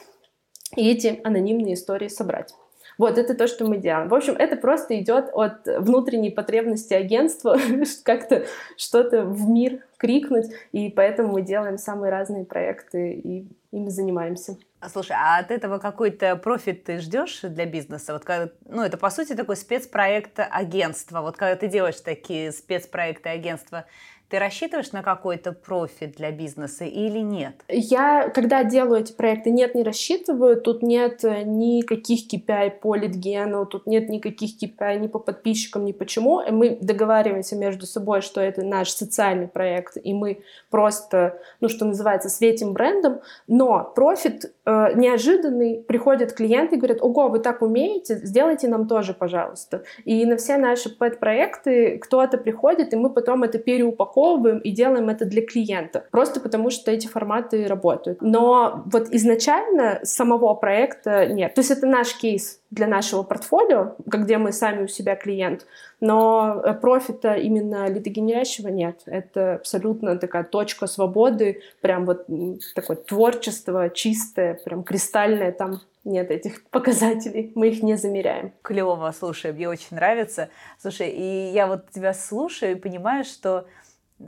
и 0.75 0.89
эти 0.89 1.21
анонимные 1.23 1.75
истории 1.75 2.07
собрать. 2.07 2.53
Вот, 2.97 3.17
это 3.17 3.33
то, 3.33 3.47
что 3.47 3.65
мы 3.65 3.77
делаем. 3.77 4.09
В 4.09 4.13
общем, 4.13 4.33
это 4.33 4.57
просто 4.57 4.99
идет 4.99 5.29
от 5.33 5.65
внутренней 5.65 6.31
потребности 6.31 6.93
агентства 6.93 7.57
как-то 8.03 8.45
что-то 8.75 9.23
в 9.23 9.47
мир 9.47 9.83
крикнуть, 9.97 10.47
и 10.73 10.89
поэтому 10.89 11.33
мы 11.33 11.41
делаем 11.43 11.77
самые 11.77 12.11
разные 12.11 12.43
проекты 12.43 13.13
и 13.13 13.47
ими 13.71 13.89
занимаемся. 13.89 14.57
Слушай, 14.87 15.17
а 15.19 15.39
от 15.39 15.51
этого 15.51 15.77
какой-то 15.77 16.37
профит 16.37 16.85
ты 16.85 16.99
ждешь 16.99 17.41
для 17.41 17.65
бизнеса? 17.65 18.13
Вот 18.13 18.23
когда, 18.23 18.51
ну, 18.65 18.81
это 18.81 18.97
по 18.97 19.09
сути 19.09 19.35
такой 19.35 19.57
спецпроект 19.57 20.39
агентства. 20.39 21.19
Вот 21.19 21.35
когда 21.35 21.57
ты 21.57 21.67
делаешь 21.67 21.99
такие 21.99 22.53
спецпроекты 22.53 23.27
агентства, 23.27 23.85
ты 24.29 24.37
рассчитываешь 24.37 24.91
на 24.91 25.01
какой-то 25.01 25.53
профит 25.53 26.15
для 26.15 26.31
бизнеса 26.31 26.85
или 26.85 27.17
нет? 27.17 27.55
Я, 27.67 28.29
когда 28.29 28.63
делаю 28.63 29.01
эти 29.01 29.11
проекты, 29.11 29.49
нет, 29.49 29.73
не 29.73 29.83
рассчитываю. 29.83 30.61
Тут 30.61 30.83
нет 30.83 31.23
э, 31.23 31.41
никаких 31.43 32.31
KPI 32.31 32.79
по 32.79 32.95
литгену, 32.95 33.65
тут 33.65 33.87
нет 33.87 34.07
никаких 34.09 34.51
KPI 34.61 34.99
ни 34.99 35.07
по 35.07 35.17
подписчикам, 35.17 35.85
ни 35.85 35.93
почему. 35.93 36.41
Мы 36.51 36.77
договариваемся 36.79 37.55
между 37.55 37.87
собой, 37.87 38.21
что 38.21 38.39
это 38.39 38.63
наш 38.63 38.91
социальный 38.91 39.47
проект, 39.47 39.97
и 40.01 40.13
мы 40.13 40.43
просто, 40.69 41.39
ну, 41.59 41.67
что 41.67 41.85
называется, 41.85 42.29
светим 42.29 42.73
брендом. 42.73 43.21
Но 43.47 43.91
профит 43.95 44.53
э, 44.65 44.93
неожиданный. 44.93 45.83
Приходят 45.87 46.33
клиенты 46.33 46.75
и 46.75 46.77
говорят, 46.77 47.01
ого, 47.01 47.29
вы 47.29 47.39
так 47.39 47.63
умеете, 47.63 48.15
сделайте 48.17 48.67
нам 48.67 48.87
тоже, 48.87 49.15
пожалуйста. 49.15 49.83
И 50.05 50.23
на 50.25 50.37
все 50.37 50.57
наши 50.57 50.95
пэт-проекты 50.95 51.97
кто-то 51.97 52.37
приходит, 52.37 52.93
и 52.93 52.95
мы 52.95 53.09
потом 53.09 53.43
это 53.43 53.57
переупаковываем 53.57 54.18
упаковываем 54.19 54.59
и 54.59 54.71
делаем 54.71 55.09
это 55.09 55.25
для 55.25 55.45
клиента. 55.45 56.05
Просто 56.11 56.39
потому, 56.39 56.69
что 56.69 56.91
эти 56.91 57.07
форматы 57.07 57.67
работают. 57.67 58.21
Но 58.21 58.83
вот 58.85 59.07
изначально 59.11 59.99
самого 60.03 60.53
проекта 60.55 61.27
нет. 61.27 61.53
То 61.55 61.61
есть 61.61 61.71
это 61.71 61.87
наш 61.87 62.15
кейс 62.15 62.61
для 62.71 62.87
нашего 62.87 63.23
портфолио, 63.23 63.95
где 64.05 64.37
мы 64.37 64.51
сами 64.51 64.83
у 64.83 64.87
себя 64.87 65.15
клиент, 65.15 65.65
но 65.99 66.61
э, 66.63 66.73
профита 66.73 67.33
именно 67.33 67.89
лидогенерящего 67.89 68.67
нет. 68.67 69.01
Это 69.05 69.55
абсолютно 69.55 70.17
такая 70.17 70.43
точка 70.43 70.87
свободы, 70.87 71.61
прям 71.81 72.05
вот 72.05 72.27
такое 72.75 72.97
творчество 72.97 73.89
чистое, 73.89 74.59
прям 74.65 74.83
кристальное, 74.83 75.51
там 75.51 75.79
нет 76.03 76.29
этих 76.29 76.63
показателей, 76.71 77.51
мы 77.55 77.69
их 77.69 77.81
не 77.81 77.95
замеряем. 77.95 78.53
Клево, 78.61 79.11
слушай, 79.17 79.51
мне 79.51 79.67
очень 79.67 79.95
нравится. 79.95 80.49
Слушай, 80.79 81.09
и 81.09 81.51
я 81.51 81.65
вот 81.67 81.89
тебя 81.91 82.13
слушаю 82.13 82.73
и 82.73 82.75
понимаю, 82.75 83.23
что 83.23 83.65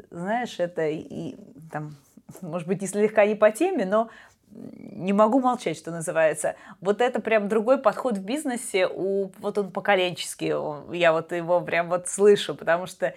знаешь, 0.09 0.59
это 0.59 0.87
и 0.87 1.35
там, 1.71 1.95
может 2.41 2.67
быть, 2.67 2.81
и 2.83 2.87
слегка 2.87 3.25
не 3.25 3.35
по 3.35 3.51
теме, 3.51 3.85
но 3.85 4.09
не 4.53 5.13
могу 5.13 5.39
молчать, 5.39 5.77
что 5.77 5.91
называется. 5.91 6.55
Вот 6.81 7.01
это 7.01 7.21
прям 7.21 7.47
другой 7.47 7.77
подход 7.77 8.17
в 8.17 8.23
бизнесе, 8.23 8.87
у, 8.87 9.31
вот 9.39 9.57
он 9.57 9.71
поколенческий, 9.71 10.53
я 10.97 11.13
вот 11.13 11.31
его 11.31 11.61
прям 11.61 11.89
вот 11.89 12.07
слышу, 12.07 12.55
потому 12.55 12.85
что, 12.85 13.13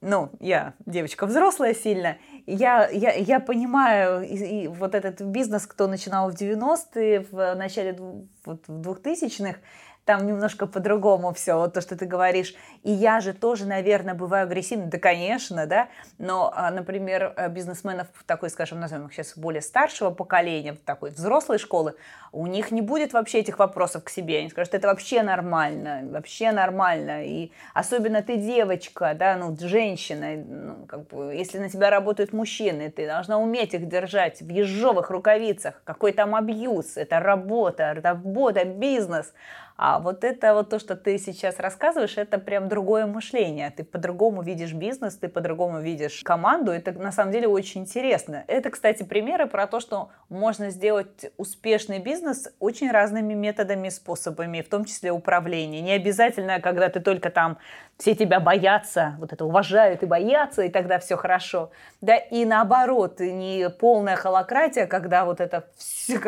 ну, 0.00 0.30
я 0.40 0.74
девочка 0.84 1.26
взрослая 1.26 1.74
сильно, 1.74 2.18
я, 2.46 2.88
я, 2.88 3.12
я 3.12 3.40
понимаю 3.40 4.22
и, 4.22 4.64
и 4.64 4.68
вот 4.68 4.94
этот 4.94 5.20
бизнес, 5.22 5.66
кто 5.66 5.86
начинал 5.86 6.30
в 6.30 6.34
90-е, 6.34 7.26
в 7.30 7.54
начале 7.54 7.98
вот, 8.44 8.62
в 8.66 8.90
2000-х, 8.90 9.58
там 10.06 10.24
немножко 10.24 10.66
по-другому 10.66 11.34
все, 11.34 11.54
вот 11.54 11.74
то, 11.74 11.80
что 11.80 11.96
ты 11.96 12.06
говоришь. 12.06 12.54
И 12.84 12.92
я 12.92 13.20
же 13.20 13.34
тоже, 13.34 13.66
наверное, 13.66 14.14
бываю 14.14 14.44
агрессивной, 14.44 14.86
да, 14.86 14.98
конечно, 14.98 15.66
да, 15.66 15.88
но, 16.18 16.52
а, 16.54 16.70
например, 16.70 17.34
э, 17.36 17.48
бизнесменов 17.48 18.06
такой, 18.24 18.48
скажем, 18.50 18.78
назовем 18.78 19.06
их 19.06 19.12
сейчас 19.12 19.36
более 19.36 19.60
старшего 19.60 20.10
поколения, 20.10 20.76
такой 20.84 21.10
взрослой 21.10 21.58
школы, 21.58 21.96
у 22.30 22.46
них 22.46 22.70
не 22.70 22.82
будет 22.82 23.14
вообще 23.14 23.40
этих 23.40 23.58
вопросов 23.58 24.04
к 24.04 24.08
себе. 24.08 24.38
Они 24.38 24.50
скажут, 24.50 24.74
это 24.74 24.86
вообще 24.88 25.22
нормально, 25.22 26.02
вообще 26.04 26.52
нормально. 26.52 27.24
И 27.24 27.50
особенно 27.74 28.22
ты 28.22 28.36
девочка, 28.36 29.14
да, 29.14 29.36
ну, 29.36 29.56
женщина, 29.58 30.36
ну, 30.36 30.86
как 30.86 31.08
бы, 31.08 31.34
если 31.34 31.58
на 31.58 31.68
тебя 31.68 31.90
работают 31.90 32.32
мужчины, 32.32 32.90
ты 32.90 33.06
должна 33.06 33.38
уметь 33.38 33.74
их 33.74 33.88
держать 33.88 34.40
в 34.40 34.48
ежовых 34.48 35.10
рукавицах. 35.10 35.82
Какой 35.84 36.12
там 36.12 36.36
абьюз, 36.36 36.96
это 36.96 37.18
работа, 37.18 37.94
работа, 38.00 38.64
бизнес. 38.64 39.32
А 39.76 39.98
вот 39.98 40.24
это 40.24 40.54
вот 40.54 40.70
то, 40.70 40.78
что 40.78 40.96
ты 40.96 41.18
сейчас 41.18 41.58
рассказываешь, 41.58 42.16
это 42.16 42.38
прям 42.38 42.68
другое 42.68 43.06
мышление. 43.06 43.70
Ты 43.70 43.84
по-другому 43.84 44.42
видишь 44.42 44.72
бизнес, 44.72 45.16
ты 45.16 45.28
по-другому 45.28 45.80
видишь 45.80 46.22
команду. 46.24 46.72
Это 46.72 46.92
на 46.92 47.12
самом 47.12 47.32
деле 47.32 47.46
очень 47.46 47.82
интересно. 47.82 48.44
Это, 48.46 48.70
кстати, 48.70 49.02
примеры 49.02 49.46
про 49.46 49.66
то, 49.66 49.80
что 49.80 50.10
можно 50.28 50.70
сделать 50.70 51.30
успешный 51.36 51.98
бизнес 51.98 52.48
очень 52.58 52.90
разными 52.90 53.34
методами, 53.34 53.90
способами, 53.90 54.62
в 54.62 54.68
том 54.68 54.86
числе 54.86 55.12
управления. 55.12 55.82
Не 55.82 55.92
обязательно, 55.92 56.60
когда 56.60 56.88
ты 56.88 57.00
только 57.00 57.30
там 57.30 57.58
все 57.98 58.14
тебя 58.14 58.40
боятся, 58.40 59.16
вот 59.18 59.32
это 59.32 59.44
уважают 59.44 60.02
и 60.02 60.06
боятся, 60.06 60.62
и 60.62 60.70
тогда 60.70 60.98
все 60.98 61.16
хорошо. 61.16 61.70
Да, 62.00 62.16
и 62.16 62.44
наоборот, 62.44 63.20
не 63.20 63.68
полная 63.70 64.16
холократия, 64.16 64.86
когда 64.86 65.24
вот 65.24 65.40
это 65.40 65.66
все, 65.76 66.18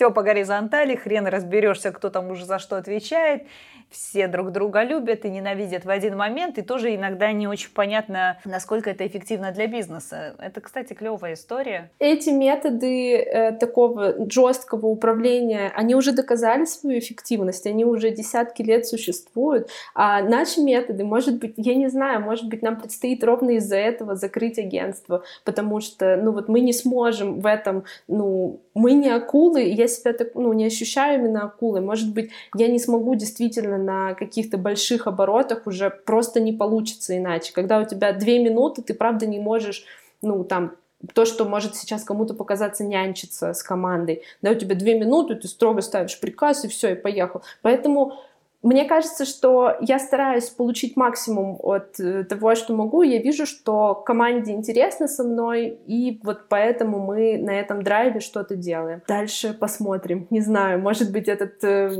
все 0.00 0.10
по 0.10 0.22
горизонтали, 0.22 0.96
хрен 0.96 1.26
разберешься, 1.26 1.92
кто 1.92 2.08
там 2.08 2.30
уже 2.30 2.46
за 2.46 2.58
что 2.58 2.78
отвечает, 2.78 3.46
все 3.90 4.28
друг 4.28 4.52
друга 4.52 4.82
любят 4.82 5.24
и 5.24 5.30
ненавидят 5.30 5.84
в 5.84 5.90
один 5.90 6.16
момент, 6.16 6.58
и 6.58 6.62
тоже 6.62 6.94
иногда 6.94 7.32
не 7.32 7.48
очень 7.48 7.70
понятно, 7.72 8.38
насколько 8.44 8.90
это 8.90 9.06
эффективно 9.06 9.52
для 9.52 9.66
бизнеса. 9.66 10.34
Это, 10.38 10.60
кстати, 10.60 10.92
клевая 10.92 11.34
история. 11.34 11.90
Эти 11.98 12.30
методы 12.30 13.16
э, 13.16 13.52
такого 13.52 14.14
жесткого 14.30 14.86
управления, 14.86 15.72
они 15.74 15.94
уже 15.94 16.12
доказали 16.12 16.64
свою 16.64 16.98
эффективность, 16.98 17.66
они 17.66 17.84
уже 17.84 18.10
десятки 18.10 18.62
лет 18.62 18.86
существуют, 18.86 19.68
а 19.94 20.22
наши 20.22 20.60
методы, 20.60 21.04
может 21.04 21.38
быть, 21.38 21.54
я 21.56 21.74
не 21.74 21.88
знаю, 21.88 22.20
может 22.20 22.48
быть, 22.48 22.62
нам 22.62 22.78
предстоит 22.78 23.24
ровно 23.24 23.50
из-за 23.50 23.76
этого 23.76 24.14
закрыть 24.14 24.58
агентство, 24.58 25.24
потому 25.44 25.80
что, 25.80 26.16
ну 26.16 26.32
вот 26.32 26.48
мы 26.48 26.60
не 26.60 26.72
сможем 26.72 27.40
в 27.40 27.46
этом, 27.46 27.84
ну, 28.08 28.60
мы 28.74 28.92
не 28.92 29.08
акулы, 29.08 29.62
я 29.62 29.88
себя 29.88 30.12
так, 30.12 30.34
ну, 30.34 30.52
не 30.52 30.66
ощущаю 30.66 31.18
именно 31.18 31.44
акулой. 31.44 31.80
Может 31.80 32.12
быть, 32.12 32.30
я 32.54 32.68
не 32.68 32.78
смогу 32.78 33.14
действительно 33.14 33.78
на 33.84 34.14
каких-то 34.14 34.58
больших 34.58 35.06
оборотах 35.06 35.66
уже 35.66 35.90
просто 35.90 36.40
не 36.40 36.52
получится 36.52 37.16
иначе. 37.16 37.52
Когда 37.52 37.80
у 37.80 37.84
тебя 37.84 38.12
две 38.12 38.42
минуты, 38.42 38.82
ты 38.82 38.94
правда 38.94 39.26
не 39.26 39.38
можешь, 39.38 39.84
ну, 40.22 40.44
там, 40.44 40.76
то, 41.14 41.24
что 41.24 41.44
может 41.44 41.76
сейчас 41.76 42.04
кому-то 42.04 42.34
показаться 42.34 42.84
нянчиться 42.84 43.54
с 43.54 43.62
командой. 43.62 44.22
Да, 44.42 44.50
у 44.50 44.54
тебя 44.54 44.74
две 44.74 44.98
минуты, 44.98 45.34
ты 45.34 45.48
строго 45.48 45.80
ставишь 45.80 46.20
приказ, 46.20 46.64
и 46.64 46.68
все, 46.68 46.92
и 46.92 46.94
поехал. 46.94 47.42
Поэтому 47.62 48.20
мне 48.62 48.84
кажется, 48.84 49.24
что 49.24 49.76
я 49.80 49.98
стараюсь 49.98 50.50
получить 50.50 50.96
максимум 50.96 51.56
от 51.60 51.98
э, 51.98 52.24
того, 52.24 52.54
что 52.54 52.74
могу. 52.74 53.02
Я 53.02 53.18
вижу, 53.18 53.46
что 53.46 53.94
команде 53.94 54.52
интересно 54.52 55.08
со 55.08 55.24
мной, 55.24 55.78
и 55.86 56.20
вот 56.22 56.48
поэтому 56.48 56.98
мы 56.98 57.38
на 57.38 57.52
этом 57.58 57.82
драйве 57.82 58.20
что-то 58.20 58.56
делаем. 58.56 59.02
Дальше 59.08 59.54
посмотрим. 59.54 60.26
Не 60.28 60.40
знаю, 60.40 60.78
может 60.78 61.10
быть, 61.10 61.26
этот 61.26 61.64
э, 61.64 61.90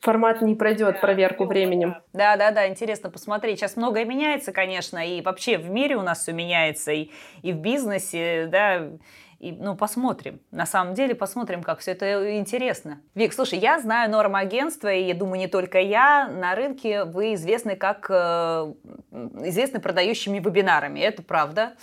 формат 0.00 0.42
не 0.42 0.54
пройдет 0.54 1.00
проверку 1.00 1.44
временем. 1.44 1.96
Да, 2.12 2.36
да, 2.36 2.52
да, 2.52 2.68
интересно 2.68 3.10
посмотреть. 3.10 3.58
Сейчас 3.58 3.76
многое 3.76 4.04
меняется, 4.04 4.52
конечно, 4.52 4.98
и 4.98 5.20
вообще 5.22 5.58
в 5.58 5.70
мире 5.70 5.96
у 5.96 6.02
нас 6.02 6.20
все 6.22 6.32
меняется, 6.32 6.92
и, 6.92 7.10
и 7.42 7.52
в 7.52 7.56
бизнесе, 7.56 8.48
да, 8.50 8.90
и, 9.46 9.52
ну, 9.52 9.76
посмотрим. 9.76 10.40
На 10.50 10.66
самом 10.66 10.94
деле, 10.94 11.14
посмотрим, 11.14 11.62
как 11.62 11.78
все 11.78 11.92
это 11.92 12.36
интересно. 12.38 13.00
Вик, 13.14 13.32
слушай, 13.32 13.58
я 13.58 13.78
знаю 13.78 14.10
норм 14.10 14.34
агентства, 14.34 14.92
и 14.92 15.04
я 15.04 15.14
думаю, 15.14 15.38
не 15.38 15.46
только 15.46 15.78
я. 15.78 16.28
На 16.28 16.54
рынке 16.54 17.04
вы 17.04 17.34
известны 17.34 17.76
как 17.76 18.06
э, 18.10 18.74
известны 19.44 19.80
продающими 19.80 20.38
вебинарами. 20.38 21.00
Это 21.00 21.22
правда. 21.22 21.74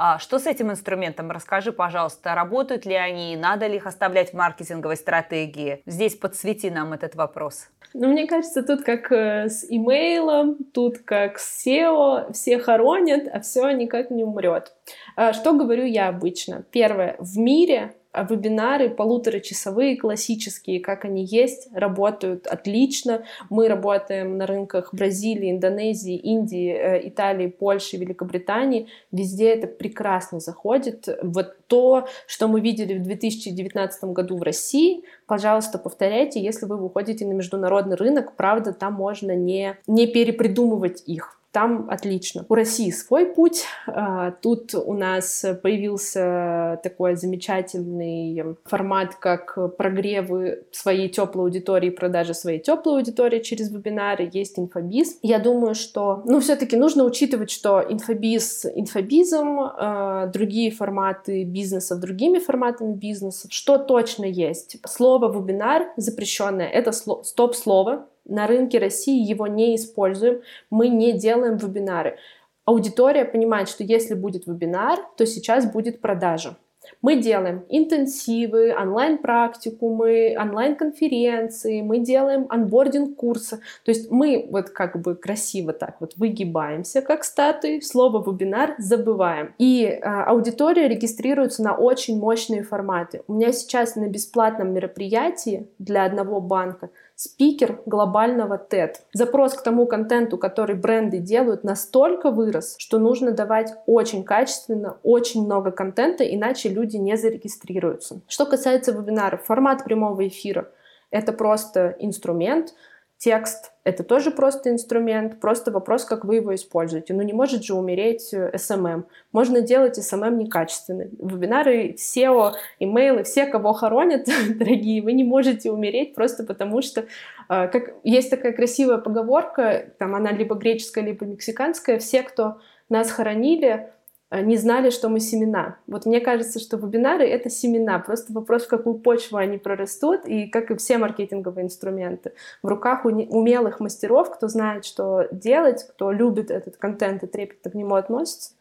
А 0.00 0.20
что 0.20 0.38
с 0.38 0.46
этим 0.46 0.70
инструментом? 0.70 1.32
Расскажи, 1.32 1.72
пожалуйста, 1.72 2.36
работают 2.36 2.86
ли 2.86 2.94
они, 2.94 3.36
надо 3.36 3.66
ли 3.66 3.78
их 3.78 3.86
оставлять 3.86 4.30
в 4.30 4.34
маркетинговой 4.34 4.96
стратегии? 4.96 5.82
Здесь 5.86 6.14
подсвети 6.14 6.68
нам 6.68 6.92
этот 6.92 7.16
вопрос. 7.16 7.66
Ну, 7.94 8.06
мне 8.06 8.28
кажется, 8.28 8.62
тут 8.62 8.84
как 8.84 9.10
э, 9.10 9.48
с 9.48 9.64
имейлом, 9.68 10.58
тут 10.72 10.98
как 10.98 11.40
с 11.40 11.66
SEO, 11.66 12.32
все 12.32 12.60
хоронят, 12.60 13.26
а 13.32 13.40
все 13.40 13.68
никак 13.70 14.12
не 14.12 14.22
умрет. 14.22 14.72
А 15.16 15.32
что 15.32 15.52
говорю 15.52 15.84
я 15.84 16.06
обычно? 16.06 16.62
Первое, 16.70 17.16
в 17.18 17.36
мире 17.36 17.96
вебинары 18.22 18.90
полуторачасовые, 18.90 19.96
классические, 19.96 20.80
как 20.80 21.04
они 21.04 21.24
есть, 21.24 21.68
работают 21.72 22.46
отлично. 22.46 23.24
Мы 23.50 23.68
работаем 23.68 24.36
на 24.38 24.46
рынках 24.46 24.94
Бразилии, 24.94 25.50
Индонезии, 25.50 26.16
Индии, 26.16 26.72
э, 26.72 27.08
Италии, 27.08 27.48
Польши, 27.48 27.96
Великобритании. 27.96 28.88
Везде 29.12 29.50
это 29.50 29.66
прекрасно 29.66 30.40
заходит. 30.40 31.08
Вот 31.22 31.56
то, 31.66 32.08
что 32.26 32.48
мы 32.48 32.60
видели 32.60 32.98
в 32.98 33.02
2019 33.02 34.04
году 34.04 34.36
в 34.36 34.42
России, 34.42 35.04
пожалуйста, 35.26 35.78
повторяйте, 35.78 36.40
если 36.40 36.66
вы 36.66 36.76
выходите 36.76 37.26
на 37.26 37.32
международный 37.32 37.96
рынок. 37.96 38.36
Правда, 38.36 38.72
там 38.72 38.94
можно 38.94 39.34
не, 39.34 39.76
не 39.86 40.06
перепридумывать 40.06 41.02
их 41.06 41.37
там 41.52 41.88
отлично. 41.90 42.44
У 42.48 42.54
России 42.54 42.90
свой 42.90 43.26
путь. 43.26 43.64
А, 43.86 44.30
тут 44.32 44.74
у 44.74 44.94
нас 44.94 45.44
появился 45.62 46.80
такой 46.82 47.16
замечательный 47.16 48.56
формат, 48.64 49.14
как 49.16 49.76
прогревы 49.76 50.64
своей 50.72 51.08
теплой 51.08 51.44
аудитории, 51.44 51.90
продажи 51.90 52.34
своей 52.34 52.58
теплой 52.58 52.98
аудитории 52.98 53.40
через 53.40 53.70
вебинары. 53.70 54.28
Есть 54.32 54.58
инфобиз. 54.58 55.18
Я 55.22 55.38
думаю, 55.38 55.74
что, 55.74 56.22
ну, 56.26 56.40
все-таки 56.40 56.76
нужно 56.76 57.04
учитывать, 57.04 57.50
что 57.50 57.84
инфобиз 57.88 58.66
инфобизом, 58.66 59.60
а, 59.60 60.26
другие 60.26 60.70
форматы 60.70 61.44
бизнеса 61.44 61.96
другими 61.96 62.38
форматами 62.38 62.94
бизнеса. 62.94 63.48
Что 63.50 63.78
точно 63.78 64.24
есть? 64.24 64.78
Слово 64.86 65.32
вебинар 65.32 65.88
запрещенное. 65.96 66.68
Это 66.68 66.92
стоп-слово 66.92 68.06
на 68.28 68.46
рынке 68.46 68.78
России 68.78 69.20
его 69.20 69.46
не 69.46 69.74
используем, 69.74 70.42
мы 70.70 70.88
не 70.88 71.12
делаем 71.12 71.56
вебинары. 71.56 72.18
Аудитория 72.64 73.24
понимает, 73.24 73.68
что 73.68 73.82
если 73.82 74.14
будет 74.14 74.46
вебинар, 74.46 74.98
то 75.16 75.26
сейчас 75.26 75.70
будет 75.70 76.00
продажа. 76.00 76.56
Мы 77.02 77.16
делаем 77.16 77.64
интенсивы, 77.68 78.74
онлайн-практикумы, 78.74 80.36
онлайн-конференции, 80.38 81.82
мы 81.82 81.98
делаем 81.98 82.46
анбординг 82.48 83.16
курса. 83.16 83.60
То 83.84 83.90
есть 83.90 84.10
мы 84.10 84.48
вот 84.50 84.70
как 84.70 85.00
бы 85.00 85.14
красиво 85.14 85.72
так 85.72 85.96
вот 86.00 86.14
выгибаемся, 86.16 87.02
как 87.02 87.24
статуи, 87.24 87.80
слово 87.80 88.22
вебинар 88.22 88.74
забываем. 88.78 89.54
И 89.58 89.84
э, 89.84 90.00
аудитория 90.00 90.88
регистрируется 90.88 91.62
на 91.62 91.74
очень 91.74 92.18
мощные 92.18 92.62
форматы. 92.62 93.22
У 93.28 93.34
меня 93.34 93.52
сейчас 93.52 93.96
на 93.96 94.08
бесплатном 94.08 94.72
мероприятии 94.72 95.68
для 95.78 96.04
одного 96.04 96.40
банка 96.40 96.90
спикер 97.18 97.80
глобального 97.84 98.64
TED. 98.70 98.94
Запрос 99.12 99.54
к 99.54 99.62
тому 99.64 99.86
контенту, 99.86 100.38
который 100.38 100.76
бренды 100.76 101.18
делают, 101.18 101.64
настолько 101.64 102.30
вырос, 102.30 102.76
что 102.78 103.00
нужно 103.00 103.32
давать 103.32 103.74
очень 103.86 104.22
качественно, 104.22 104.98
очень 105.02 105.44
много 105.44 105.72
контента, 105.72 106.22
иначе 106.22 106.68
люди 106.68 106.96
не 106.96 107.16
зарегистрируются. 107.16 108.20
Что 108.28 108.46
касается 108.46 108.92
вебинаров, 108.92 109.44
формат 109.44 109.82
прямого 109.82 110.28
эфира— 110.28 110.68
это 111.10 111.32
просто 111.32 111.96
инструмент, 111.98 112.72
Текст— 113.18 113.72
это 113.84 114.04
тоже 114.04 114.30
просто 114.30 114.70
инструмент, 114.70 115.40
просто 115.40 115.72
вопрос, 115.72 116.04
как 116.04 116.24
вы 116.24 116.36
его 116.36 116.54
используете. 116.54 117.14
Ну, 117.14 117.22
не 117.22 117.32
может 117.32 117.64
же 117.64 117.74
умереть 117.74 118.32
SMM. 118.32 119.00
Э, 119.00 119.02
Можно 119.32 119.60
делать 119.60 119.98
SMM 119.98 120.36
некачественный. 120.36 121.10
Вебинары, 121.18 121.96
SEO, 121.98 122.52
имейлы, 122.78 123.24
все, 123.24 123.46
кого 123.46 123.72
хоронят, 123.72 124.28
дорогие, 124.54 125.02
вы 125.02 125.14
не 125.14 125.24
можете 125.24 125.72
умереть 125.72 126.14
просто 126.14 126.44
потому, 126.44 126.80
что 126.80 127.00
э, 127.00 127.06
как, 127.48 127.94
есть 128.04 128.30
такая 128.30 128.52
красивая 128.52 128.98
поговорка, 128.98 129.86
там 129.98 130.14
она 130.14 130.30
либо 130.30 130.54
греческая, 130.54 131.02
либо 131.02 131.26
мексиканская, 131.26 131.98
все, 131.98 132.22
кто 132.22 132.58
нас 132.88 133.10
хоронили, 133.10 133.90
не 134.30 134.56
знали, 134.56 134.90
что 134.90 135.08
мы 135.08 135.20
семена. 135.20 135.78
Вот 135.86 136.04
мне 136.04 136.20
кажется, 136.20 136.58
что 136.58 136.76
вебинары— 136.76 137.26
это 137.28 137.48
семена. 137.48 137.98
Просто 137.98 138.32
вопрос, 138.32 138.64
в 138.64 138.68
какую 138.68 138.98
почву 138.98 139.38
они 139.38 139.56
прорастут, 139.56 140.26
и 140.26 140.46
как 140.48 140.70
и 140.70 140.76
все 140.76 140.98
маркетинговые 140.98 141.64
инструменты. 141.64 142.32
В 142.62 142.68
руках 142.68 143.04
умелых 143.04 143.80
мастеров, 143.80 144.30
кто 144.30 144.48
знает, 144.48 144.84
что 144.84 145.28
делать, 145.32 145.84
кто 145.84 146.12
любит 146.12 146.50
этот 146.50 146.76
контент 146.76 147.22
и 147.22 147.26
трепетно 147.26 147.70
к 147.70 147.74
нему 147.74 147.94
относится, 147.94 148.52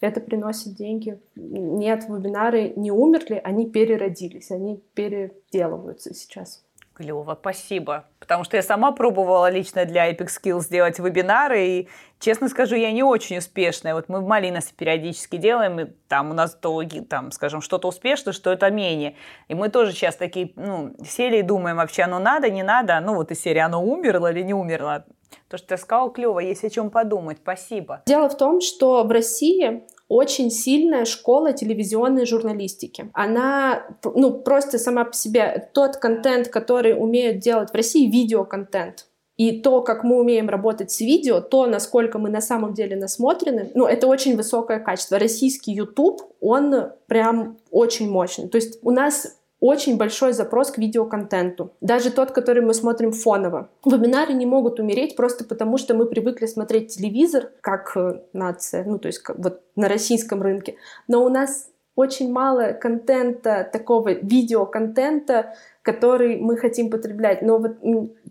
это 0.00 0.20
приносит 0.20 0.74
деньги. 0.74 1.20
Нет, 1.36 2.04
вебинары 2.08 2.72
не 2.76 2.90
умерли, 2.90 3.40
они 3.44 3.68
переродились, 3.68 4.50
они 4.50 4.82
переделываются 4.94 6.14
сейчас. 6.14 6.64
Клево, 7.00 7.34
спасибо. 7.40 8.04
Потому 8.18 8.44
что 8.44 8.58
я 8.58 8.62
сама 8.62 8.92
пробовала 8.92 9.48
лично 9.48 9.86
для 9.86 10.12
Epic 10.12 10.26
Skills 10.26 10.64
сделать 10.64 10.98
вебинары, 10.98 11.66
и, 11.66 11.88
честно 12.18 12.50
скажу, 12.50 12.76
я 12.76 12.92
не 12.92 13.02
очень 13.02 13.38
успешная. 13.38 13.94
Вот 13.94 14.10
мы 14.10 14.20
в 14.20 14.26
Малиносе 14.26 14.74
периодически 14.76 15.36
делаем, 15.36 15.80
и 15.80 15.86
там 16.08 16.30
у 16.30 16.34
нас 16.34 16.54
то, 16.54 16.82
там, 17.08 17.32
скажем, 17.32 17.62
что-то 17.62 17.88
успешно, 17.88 18.34
что 18.34 18.52
это 18.52 18.70
менее. 18.70 19.16
И 19.48 19.54
мы 19.54 19.70
тоже 19.70 19.92
сейчас 19.92 20.16
такие, 20.16 20.52
ну, 20.56 20.94
сели 21.02 21.38
и 21.38 21.42
думаем, 21.42 21.78
вообще 21.78 22.02
оно 22.02 22.18
надо, 22.18 22.50
не 22.50 22.62
надо, 22.62 23.00
ну, 23.00 23.14
вот 23.14 23.30
из 23.30 23.40
серии 23.40 23.60
оно 23.60 23.82
умерло 23.82 24.30
или 24.30 24.42
не 24.42 24.52
умерло. 24.52 25.06
То, 25.48 25.56
что 25.56 25.68
ты 25.68 25.76
сказал, 25.78 26.10
клево, 26.10 26.40
есть 26.40 26.64
о 26.64 26.68
чем 26.68 26.90
подумать. 26.90 27.38
Спасибо. 27.40 28.02
Дело 28.04 28.28
в 28.28 28.36
том, 28.36 28.60
что 28.60 29.04
в 29.04 29.10
России 29.10 29.84
очень 30.10 30.50
сильная 30.50 31.04
школа 31.04 31.52
телевизионной 31.52 32.26
журналистики. 32.26 33.08
Она, 33.14 33.86
ну, 34.02 34.32
просто 34.32 34.76
сама 34.76 35.04
по 35.04 35.12
себе 35.12 35.70
тот 35.72 35.98
контент, 35.98 36.48
который 36.48 37.00
умеют 37.00 37.38
делать 37.38 37.70
в 37.70 37.74
России, 37.74 38.10
видеоконтент. 38.10 39.06
И 39.36 39.60
то, 39.60 39.82
как 39.82 40.02
мы 40.02 40.18
умеем 40.18 40.48
работать 40.48 40.90
с 40.90 41.00
видео, 41.00 41.40
то, 41.40 41.64
насколько 41.66 42.18
мы 42.18 42.28
на 42.28 42.40
самом 42.40 42.74
деле 42.74 42.96
насмотрены, 42.96 43.70
ну, 43.74 43.86
это 43.86 44.08
очень 44.08 44.36
высокое 44.36 44.80
качество. 44.80 45.16
Российский 45.16 45.72
YouTube, 45.72 46.20
он 46.40 46.90
прям 47.06 47.56
очень 47.70 48.10
мощный. 48.10 48.48
То 48.48 48.56
есть 48.56 48.80
у 48.82 48.90
нас 48.90 49.39
очень 49.60 49.96
большой 49.96 50.32
запрос 50.32 50.70
к 50.70 50.78
видеоконтенту. 50.78 51.72
Даже 51.80 52.10
тот, 52.10 52.32
который 52.32 52.62
мы 52.62 52.74
смотрим 52.74 53.12
фоново. 53.12 53.68
Вебинары 53.84 54.32
не 54.32 54.46
могут 54.46 54.80
умереть 54.80 55.16
просто 55.16 55.44
потому, 55.44 55.78
что 55.78 55.94
мы 55.94 56.06
привыкли 56.06 56.46
смотреть 56.46 56.96
телевизор 56.96 57.50
как 57.60 57.92
э, 57.96 58.20
нация, 58.32 58.84
ну 58.84 58.98
то 58.98 59.08
есть 59.08 59.18
как, 59.20 59.38
вот 59.38 59.60
на 59.76 59.88
российском 59.88 60.42
рынке. 60.42 60.76
Но 61.08 61.24
у 61.24 61.28
нас 61.28 61.68
очень 62.00 62.32
мало 62.32 62.72
контента, 62.72 63.68
такого 63.70 64.12
видеоконтента, 64.12 65.54
который 65.82 66.38
мы 66.38 66.56
хотим 66.56 66.90
потреблять. 66.90 67.42
Но 67.42 67.58
вот 67.58 67.76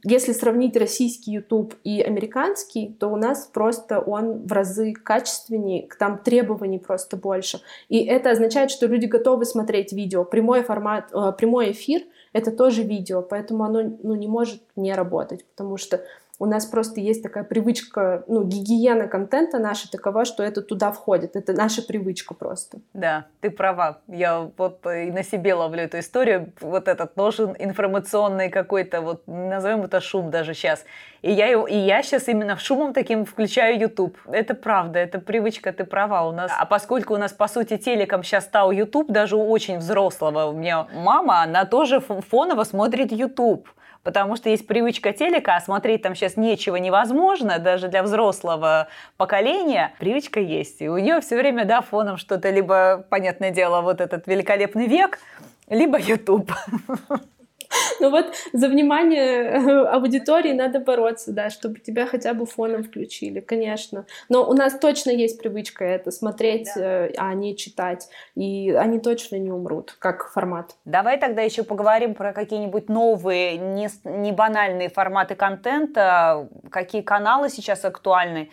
если 0.04 0.34
сравнить 0.34 0.76
российский 0.76 1.32
YouTube 1.32 1.76
и 1.84 2.02
американский, 2.02 2.96
то 3.00 3.08
у 3.08 3.16
нас 3.16 3.50
просто 3.54 4.00
он 4.00 4.48
в 4.48 4.52
разы 4.52 4.94
качественнее, 4.94 5.88
там 6.00 6.18
требований 6.18 6.80
просто 6.80 7.18
больше. 7.18 7.62
И 7.90 8.04
это 8.06 8.32
означает, 8.32 8.72
что 8.72 8.88
люди 8.88 9.06
готовы 9.06 9.46
смотреть 9.46 9.94
видео. 9.94 10.24
Прямой 10.24 10.64
формат, 10.64 11.10
э, 11.14 11.32
прямой 11.38 11.72
эфир— 11.72 12.02
это 12.34 12.52
тоже 12.52 12.84
видео, 12.84 13.22
поэтому 13.22 13.64
оно 13.64 13.98
ну, 14.04 14.16
не 14.16 14.28
может 14.28 14.62
не 14.76 14.94
работать, 14.94 15.46
потому 15.46 15.78
что 15.78 16.02
у 16.40 16.46
нас 16.46 16.66
просто 16.66 17.02
есть 17.02 17.22
такая 17.22 17.44
привычка, 17.44 18.24
ну, 18.28 18.46
гигиена 18.46 19.08
контента 19.08 19.60
наша 19.60 19.92
такова, 19.92 20.24
что 20.24 20.42
это 20.42 20.62
туда 20.62 20.92
входит. 20.92 21.36
Это 21.36 21.52
наша 21.52 21.82
привычка 21.82 22.34
просто. 22.34 22.80
Да, 22.94 23.26
ты 23.42 23.52
права. 23.52 24.00
Я 24.08 24.50
вот 24.58 24.86
и 24.88 25.12
на 25.12 25.24
себе 25.24 25.54
ловлю 25.54 25.84
эту 25.84 26.00
историю. 26.00 26.54
Вот 26.62 26.88
этот 26.88 27.18
нужен 27.18 27.56
информационный 27.60 28.50
какой-то, 28.50 29.02
вот 29.02 29.24
назовем 29.28 29.84
это 29.84 30.00
шум 30.00 30.32
даже 30.32 30.54
сейчас. 30.54 30.86
И 31.22 31.32
я, 31.34 31.48
его, 31.48 31.68
и 31.68 31.76
я 31.76 32.02
сейчас 32.02 32.30
именно 32.30 32.58
шумом 32.58 32.94
таким 32.94 33.26
включаю 33.26 33.78
YouTube. 33.78 34.18
Это 34.32 34.54
правда, 34.54 35.00
это 35.00 35.20
привычка, 35.20 35.74
ты 35.74 35.84
права. 35.84 36.26
У 36.26 36.32
нас, 36.32 36.50
а 36.58 36.66
поскольку 36.66 37.16
у 37.16 37.18
нас, 37.18 37.34
по 37.34 37.50
сути, 37.50 37.78
телеком 37.78 38.24
сейчас 38.24 38.46
стал 38.46 38.72
YouTube, 38.72 39.12
даже 39.12 39.36
у 39.36 39.50
очень 39.50 39.80
взрослого, 39.80 40.46
у 40.46 40.54
меня 40.54 40.88
мама, 40.94 41.44
она 41.44 41.66
тоже 41.66 42.00
фоново 42.00 42.64
смотрит 42.64 43.12
YouTube 43.12 43.68
потому 44.10 44.36
что 44.36 44.50
есть 44.50 44.66
привычка 44.66 45.14
телека, 45.14 45.56
а 45.56 45.62
смотреть 45.62 46.02
там 46.02 46.16
сейчас 46.16 46.36
нечего 46.36 46.78
невозможно, 46.78 47.60
даже 47.60 47.90
для 47.90 48.02
взрослого 48.02 48.88
поколения. 49.18 49.94
Привычка 50.00 50.40
есть, 50.40 50.82
и 50.82 50.90
у 50.90 50.98
нее 50.98 51.22
все 51.22 51.38
время, 51.38 51.64
да, 51.64 51.82
фоном 51.82 52.18
что-то, 52.18 52.50
либо, 52.50 53.06
понятное 53.12 53.52
дело, 53.52 53.82
вот 53.82 54.02
этот 54.02 54.26
великолепный 54.26 54.88
век, 54.88 55.20
либо 55.68 56.00
YouTube. 56.00 56.52
Ну 58.00 58.10
вот 58.10 58.34
за 58.54 58.68
внимание 58.68 59.44
э, 59.44 59.86
аудитории 59.88 60.54
надо 60.54 60.80
бороться, 60.80 61.32
да, 61.32 61.50
чтобы 61.50 61.80
тебя 61.80 62.06
хотя 62.06 62.34
бы 62.34 62.46
фоном 62.46 62.84
включили, 62.84 63.40
конечно. 63.40 64.06
Но 64.30 64.48
у 64.50 64.54
нас 64.54 64.78
точно 64.80 65.12
есть 65.12 65.40
привычка 65.40 65.84
это 65.84 66.12
смотреть, 66.12 66.70
да. 66.76 67.08
Э, 67.08 67.14
а 67.18 67.34
не 67.34 67.56
читать. 67.56 68.10
И 68.36 68.72
они 68.72 69.00
точно 69.00 69.38
не 69.38 69.52
умрут, 69.52 69.96
как 70.00 70.30
формат. 70.32 70.76
Давай 70.86 71.20
тогда 71.20 71.42
еще 71.42 71.64
поговорим 71.64 72.16
про 72.16 72.34
какие-нибудь 72.34 72.90
новые, 72.90 73.58
не, 73.58 73.90
не 74.04 74.32
банальные 74.32 74.90
форматы 74.90 75.36
контента, 75.36 76.48
какие 76.70 77.02
каналы 77.02 77.50
сейчас 77.50 77.86
актуальны, 77.86 78.50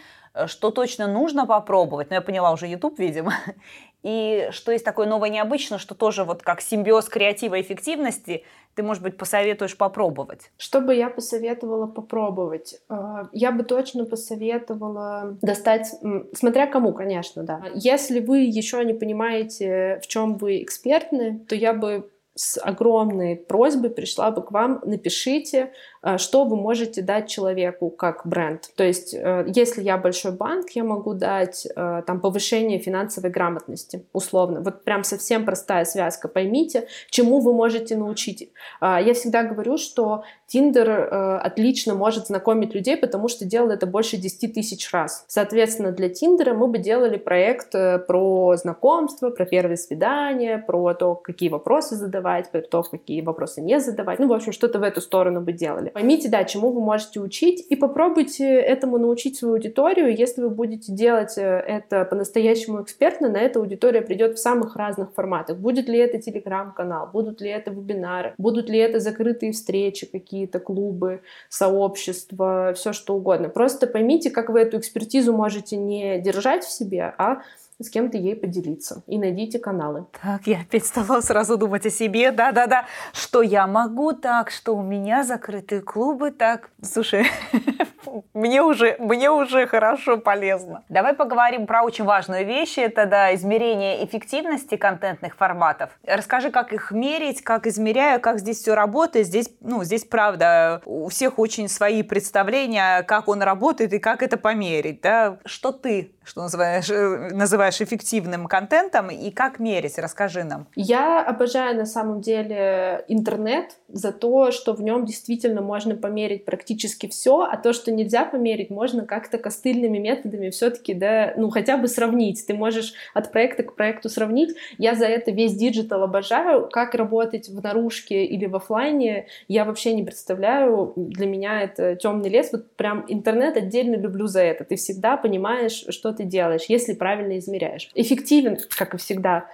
что 0.47 0.71
точно 0.71 1.07
нужно 1.07 1.47
попробовать. 1.47 2.11
Ну, 2.11 2.17
я 2.17 2.21
поняла 2.21 2.53
уже 2.53 2.67
YouTube, 2.67 2.99
видимо. 2.99 3.33
и 4.03 4.49
что 4.53 4.73
есть 4.73 4.85
такое 4.85 5.07
новое 5.07 5.31
необычное, 5.31 5.79
что 5.79 5.95
тоже 5.95 6.25
вот 6.25 6.43
как 6.43 6.61
симбиоз 6.61 7.09
креатива 7.09 7.57
и 7.57 7.63
эффективности, 7.63 8.45
ты, 8.77 8.83
может 8.83 9.03
быть, 9.03 9.17
посоветуешь 9.17 9.77
попробовать? 9.77 10.51
Что 10.59 10.81
бы 10.81 10.95
я 10.95 11.09
посоветовала 11.09 11.87
попробовать? 11.87 12.79
А, 12.89 13.29
я 13.33 13.51
бы 13.51 13.65
точно 13.65 14.05
посоветовала 14.05 15.39
достать, 15.41 15.95
смотря 16.35 16.67
кому, 16.67 16.93
конечно, 16.93 17.43
да. 17.43 17.63
Если 17.75 18.21
вы 18.21 18.41
еще 18.41 18.85
не 18.85 18.93
понимаете, 18.93 19.99
в 20.03 20.07
чем 20.07 20.37
вы 20.37 20.63
экспертны, 20.63 21.39
то 21.49 21.55
я 21.55 21.73
бы 21.73 22.11
с 22.37 22.61
огромной 22.63 23.35
просьбой 23.35 23.89
пришла 23.89 24.31
бы 24.31 24.43
к 24.43 24.53
вам, 24.53 24.83
напишите, 24.85 25.59
э, 25.59 25.96
что 26.19 26.45
вы 26.45 26.57
можете 26.57 27.03
дать 27.03 27.29
человеку 27.29 27.91
как 27.91 28.27
бренд. 28.27 28.71
То 28.77 28.85
есть, 28.85 29.15
э, 29.15 29.45
если 29.49 29.83
я 29.83 29.97
большой 29.99 30.33
банк, 30.33 30.71
я 30.71 30.85
могу 30.85 31.15
дать 31.15 31.67
э, 31.67 32.03
там 32.07 32.21
повышение 32.21 32.79
финансовой 32.79 33.31
грамотности, 33.31 34.05
условно. 34.13 34.61
Вот 34.61 34.85
прям 34.85 35.05
совсем 35.05 35.45
простая 35.45 35.85
связка. 35.85 36.29
Поймите, 36.29 36.87
чему 37.11 37.41
вы 37.41 37.53
можете 37.53 37.97
научить. 37.97 38.51
Я 38.81 39.15
всегда 39.15 39.43
говорю, 39.43 39.77
что 39.79 40.25
Tinder 40.53 41.39
отлично 41.39 41.95
может 41.95 42.27
знакомить 42.27 42.75
людей, 42.75 42.97
потому 42.97 43.29
что 43.29 43.45
делал 43.45 43.71
это 43.71 43.87
больше 43.87 44.17
10 44.17 44.55
тысяч 44.55 44.93
раз. 44.93 45.25
Соответственно, 45.29 45.93
для 45.93 46.09
Тиндера 46.09 46.55
мы 46.55 46.69
бы 46.69 46.79
делали 46.79 47.17
проект 47.17 47.73
про 48.07 48.57
знакомство, 48.57 49.31
про 49.31 49.45
первые 49.45 49.77
свидания, 49.77 50.59
про 50.59 50.95
то, 50.95 51.15
какие 51.15 51.49
вопросы 51.49 51.97
задавать, 51.97 52.51
про 52.51 52.61
то, 52.61 52.83
какие 52.83 53.23
вопросы 53.23 53.61
не 53.61 53.81
задавать. 53.81 54.19
Ну, 54.19 54.29
в 54.29 54.33
общем, 54.33 54.53
что-то 54.53 54.79
в 54.79 54.83
эту 54.83 55.01
сторону 55.01 55.41
бы 55.41 55.53
делали. 55.53 55.91
Поймите, 55.97 56.29
да, 56.29 56.45
чему 56.45 56.73
вы 56.73 56.83
можете 56.83 57.21
учить, 57.21 57.65
и 57.71 57.75
попробуйте 57.75 58.45
этому 58.45 58.99
научить 58.99 59.39
свою 59.39 59.55
аудиторию. 59.55 60.15
Если 60.15 60.43
вы 60.43 60.51
будете 60.51 60.93
делать 60.93 61.39
э, 61.39 61.41
это 61.41 62.05
по-настоящему 62.05 62.83
экспертно, 62.83 63.31
на 63.31 63.39
это 63.39 63.61
аудитория 63.61 64.03
придет 64.03 64.35
в 64.35 64.39
самых 64.39 64.77
разных 64.77 65.15
форматах. 65.15 65.57
Будет 65.57 65.89
ли 65.89 65.99
это 65.99 66.19
телеграм-канал, 66.19 67.09
будут 67.11 67.41
ли 67.41 67.49
это 67.49 67.71
вебинары, 67.71 68.35
будут 68.37 68.69
ли 68.69 68.79
это 68.79 69.01
закрытые 69.01 69.53
встречи, 69.53 70.05
какие-то 70.05 70.61
клубы, 70.61 71.23
сообщества, 71.49 72.75
все 72.77 72.93
что 72.93 73.15
угодно. 73.15 73.49
Просто 73.49 73.87
поймите, 73.87 74.31
как 74.31 74.51
вы 74.51 74.61
эту 74.61 74.77
экспертизу 74.77 75.33
можете 75.33 75.79
не 75.79 76.21
держать 76.21 76.65
в 76.65 76.71
себе, 76.71 77.15
а 77.17 77.41
с 77.81 77.91
кем-то 77.91 78.17
ей 78.17 78.35
поделиться. 78.37 79.03
И 79.07 79.19
найдите 79.19 79.59
каналы. 79.59 80.07
Так, 80.23 80.47
я 80.47 80.61
опять 80.61 80.87
стала 80.87 81.21
сразу 81.21 81.57
думать 81.57 81.85
о 81.87 81.91
себе. 81.91 82.31
Да-да-да. 82.31 82.87
Что 83.13 83.43
я 83.43 83.67
могу 83.67 84.13
так, 84.13 84.51
что 84.51 84.77
у 84.77 84.83
меня 84.83 85.25
закрытые 85.25 85.83
клубы 85.83 86.31
так. 86.31 86.71
Слушай, 86.83 87.27
мне 88.35 88.63
уже, 88.63 88.97
мне 88.99 89.31
уже 89.31 89.67
хорошо 89.67 90.19
полезно. 90.19 90.85
Давай 90.89 91.15
поговорим 91.15 91.67
про 91.67 91.83
очень 91.83 92.05
важную 92.05 92.47
вещь. 92.47 92.79
Это 92.79 93.07
да, 93.07 93.35
измерение 93.35 94.05
эффективности 94.05 94.77
контентных 94.77 95.37
форматов. 95.37 95.91
Расскажи, 96.07 96.51
как 96.51 96.73
их 96.73 96.91
мерить, 96.91 97.43
как 97.43 97.67
измеряю, 97.67 98.21
как 98.21 98.39
здесь 98.39 98.61
все 98.61 98.75
работает. 98.75 99.27
Здесь, 99.27 99.51
ну, 99.61 99.85
здесь 99.85 100.05
правда, 100.05 100.83
у 100.85 101.09
всех 101.09 101.39
очень 101.39 101.69
свои 101.69 102.03
представления, 102.03 103.03
как 103.03 103.29
он 103.29 103.43
работает 103.43 103.93
и 103.93 103.99
как 103.99 104.23
это 104.23 104.37
померить. 104.37 105.01
Да? 105.01 105.39
Что 105.45 105.73
ты 105.73 106.13
что 106.27 106.43
называешь, 106.43 106.91
э, 106.91 107.29
называешь 107.33 107.81
эффективным 107.81 108.47
контентом 108.49 109.11
и 109.11 109.31
как 109.31 109.61
мерить? 109.61 109.97
Расскажи 109.97 110.43
нам. 110.43 110.67
Я 110.75 111.23
обожаю 111.23 111.77
на 111.77 111.87
самом 111.87 112.21
деле 112.21 113.05
интернет 113.07 113.77
за 113.87 114.11
то, 114.11 114.51
что 114.51 114.73
в 114.73 114.83
нем 114.83 115.05
действительно 115.05 115.63
можно 115.63 115.95
померить 115.95 116.45
практически 116.45 117.07
все, 117.07 117.43
а 117.43 117.57
то, 117.57 117.73
что 117.73 117.93
нельзя 117.97 118.25
померить, 118.25 118.71
можно 118.71 119.05
как-то 119.05 119.39
костыльными 119.39 119.99
методами 119.99 120.51
все-таки, 120.51 120.95
да, 120.95 121.35
ну 121.37 121.51
хотя 121.51 121.77
бы 121.77 121.89
сравнить. 121.89 122.47
Ты 122.47 122.55
можешь 122.55 122.95
от 123.15 123.33
проекта 123.33 123.63
к 123.63 123.75
проекту 123.75 124.09
сравнить. 124.09 124.57
Я 124.79 124.95
за 124.95 125.07
это 125.07 125.31
весь 125.31 125.55
диджитал 125.55 126.03
обожаю. 126.03 126.69
Как 126.71 126.95
работать 126.95 127.49
в 127.49 127.63
наружке 127.63 128.25
или 128.25 128.47
в 128.47 128.55
офлайне, 128.57 129.27
я 129.49 129.65
вообще 129.65 129.95
не 129.95 130.05
представляю. 130.05 130.93
Для 130.97 131.27
меня 131.27 131.63
это 131.63 131.97
темный 131.97 132.29
лес. 132.29 132.51
Вот 132.53 132.71
прям 132.77 133.05
интернет 133.09 133.57
отдельно 133.57 133.97
люблю 133.97 134.27
за 134.27 134.43
это. 134.43 134.65
Ты 134.65 134.77
всегда 134.77 135.17
понимаешь, 135.17 135.87
что 135.89 136.13
ты 136.13 136.25
делаешь, 136.25 136.67
если 136.69 136.93
правильно 136.93 137.39
измеряешь. 137.39 137.91
Эффективен, 137.95 138.59
как 138.77 138.95
и 138.95 138.99
всегда, 138.99 139.47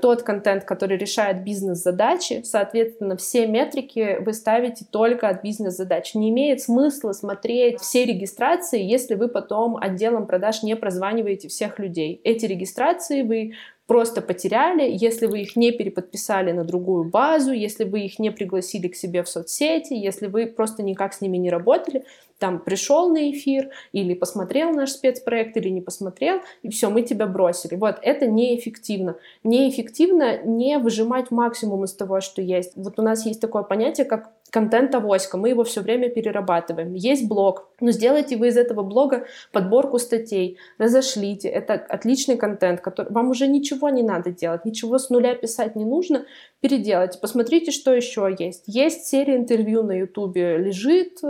тот 0.00 0.22
контент, 0.22 0.64
который 0.64 0.96
решает 0.96 1.44
бизнес-задачи, 1.44 2.42
соответственно, 2.44 3.16
все 3.16 3.46
метрики 3.46 4.18
вы 4.20 4.32
ставите 4.32 4.86
только 4.90 5.28
от 5.28 5.42
бизнес-задач. 5.42 6.14
Не 6.14 6.30
имеет 6.30 6.62
смысла 6.62 7.12
смотреть 7.12 7.80
все 7.80 8.04
регистрации, 8.06 8.82
если 8.82 9.14
вы 9.14 9.28
потом 9.28 9.76
отделом 9.76 10.26
продаж 10.26 10.62
не 10.62 10.76
прозваниваете 10.76 11.48
всех 11.48 11.78
людей. 11.78 12.20
Эти 12.24 12.46
регистрации 12.46 13.22
вы 13.22 13.52
просто 13.86 14.20
потеряли, 14.20 14.88
если 14.90 15.26
вы 15.26 15.42
их 15.42 15.56
не 15.56 15.70
переподписали 15.70 16.52
на 16.52 16.64
другую 16.64 17.04
базу, 17.08 17.52
если 17.52 17.84
вы 17.84 18.00
их 18.00 18.18
не 18.18 18.30
пригласили 18.30 18.88
к 18.88 18.96
себе 18.96 19.22
в 19.22 19.28
соцсети, 19.28 19.94
если 19.94 20.26
вы 20.26 20.46
просто 20.46 20.82
никак 20.82 21.12
с 21.12 21.20
ними 21.20 21.36
не 21.36 21.50
работали, 21.50 22.04
там 22.38 22.58
пришел 22.58 23.10
на 23.10 23.30
эфир 23.30 23.70
или 23.92 24.14
посмотрел 24.14 24.70
наш 24.72 24.90
спецпроект 24.90 25.56
или 25.56 25.68
не 25.68 25.80
посмотрел, 25.80 26.40
и 26.62 26.68
все, 26.68 26.90
мы 26.90 27.02
тебя 27.02 27.26
бросили. 27.26 27.76
Вот 27.76 27.96
это 28.02 28.26
неэффективно. 28.26 29.16
Неэффективно 29.44 30.42
не 30.42 30.78
выжимать 30.78 31.30
максимум 31.30 31.84
из 31.84 31.94
того, 31.94 32.20
что 32.20 32.42
есть. 32.42 32.72
Вот 32.76 32.98
у 32.98 33.02
нас 33.02 33.24
есть 33.26 33.40
такое 33.40 33.62
понятие, 33.62 34.06
как 34.06 34.32
контент-авоська, 34.50 35.36
мы 35.36 35.48
его 35.48 35.64
все 35.64 35.80
время 35.80 36.08
перерабатываем. 36.08 36.94
Есть 36.94 37.28
блог, 37.28 37.68
но 37.80 37.90
сделайте 37.90 38.36
вы 38.36 38.48
из 38.48 38.56
этого 38.56 38.82
блога 38.82 39.26
подборку 39.52 39.98
статей, 39.98 40.58
разошлите, 40.78 41.48
это 41.48 41.74
отличный 41.74 42.36
контент, 42.36 42.80
который 42.80 43.12
вам 43.12 43.30
уже 43.30 43.48
ничего 43.48 43.88
не 43.88 44.02
надо 44.02 44.30
делать, 44.30 44.64
ничего 44.64 44.98
с 44.98 45.10
нуля 45.10 45.34
писать 45.34 45.76
не 45.76 45.84
нужно, 45.84 46.24
переделайте, 46.60 47.18
посмотрите, 47.18 47.70
что 47.70 47.94
еще 47.94 48.34
есть. 48.38 48.64
Есть 48.66 49.06
серия 49.06 49.36
интервью 49.36 49.82
на 49.82 49.92
ютубе, 49.92 50.56
лежит, 50.58 51.20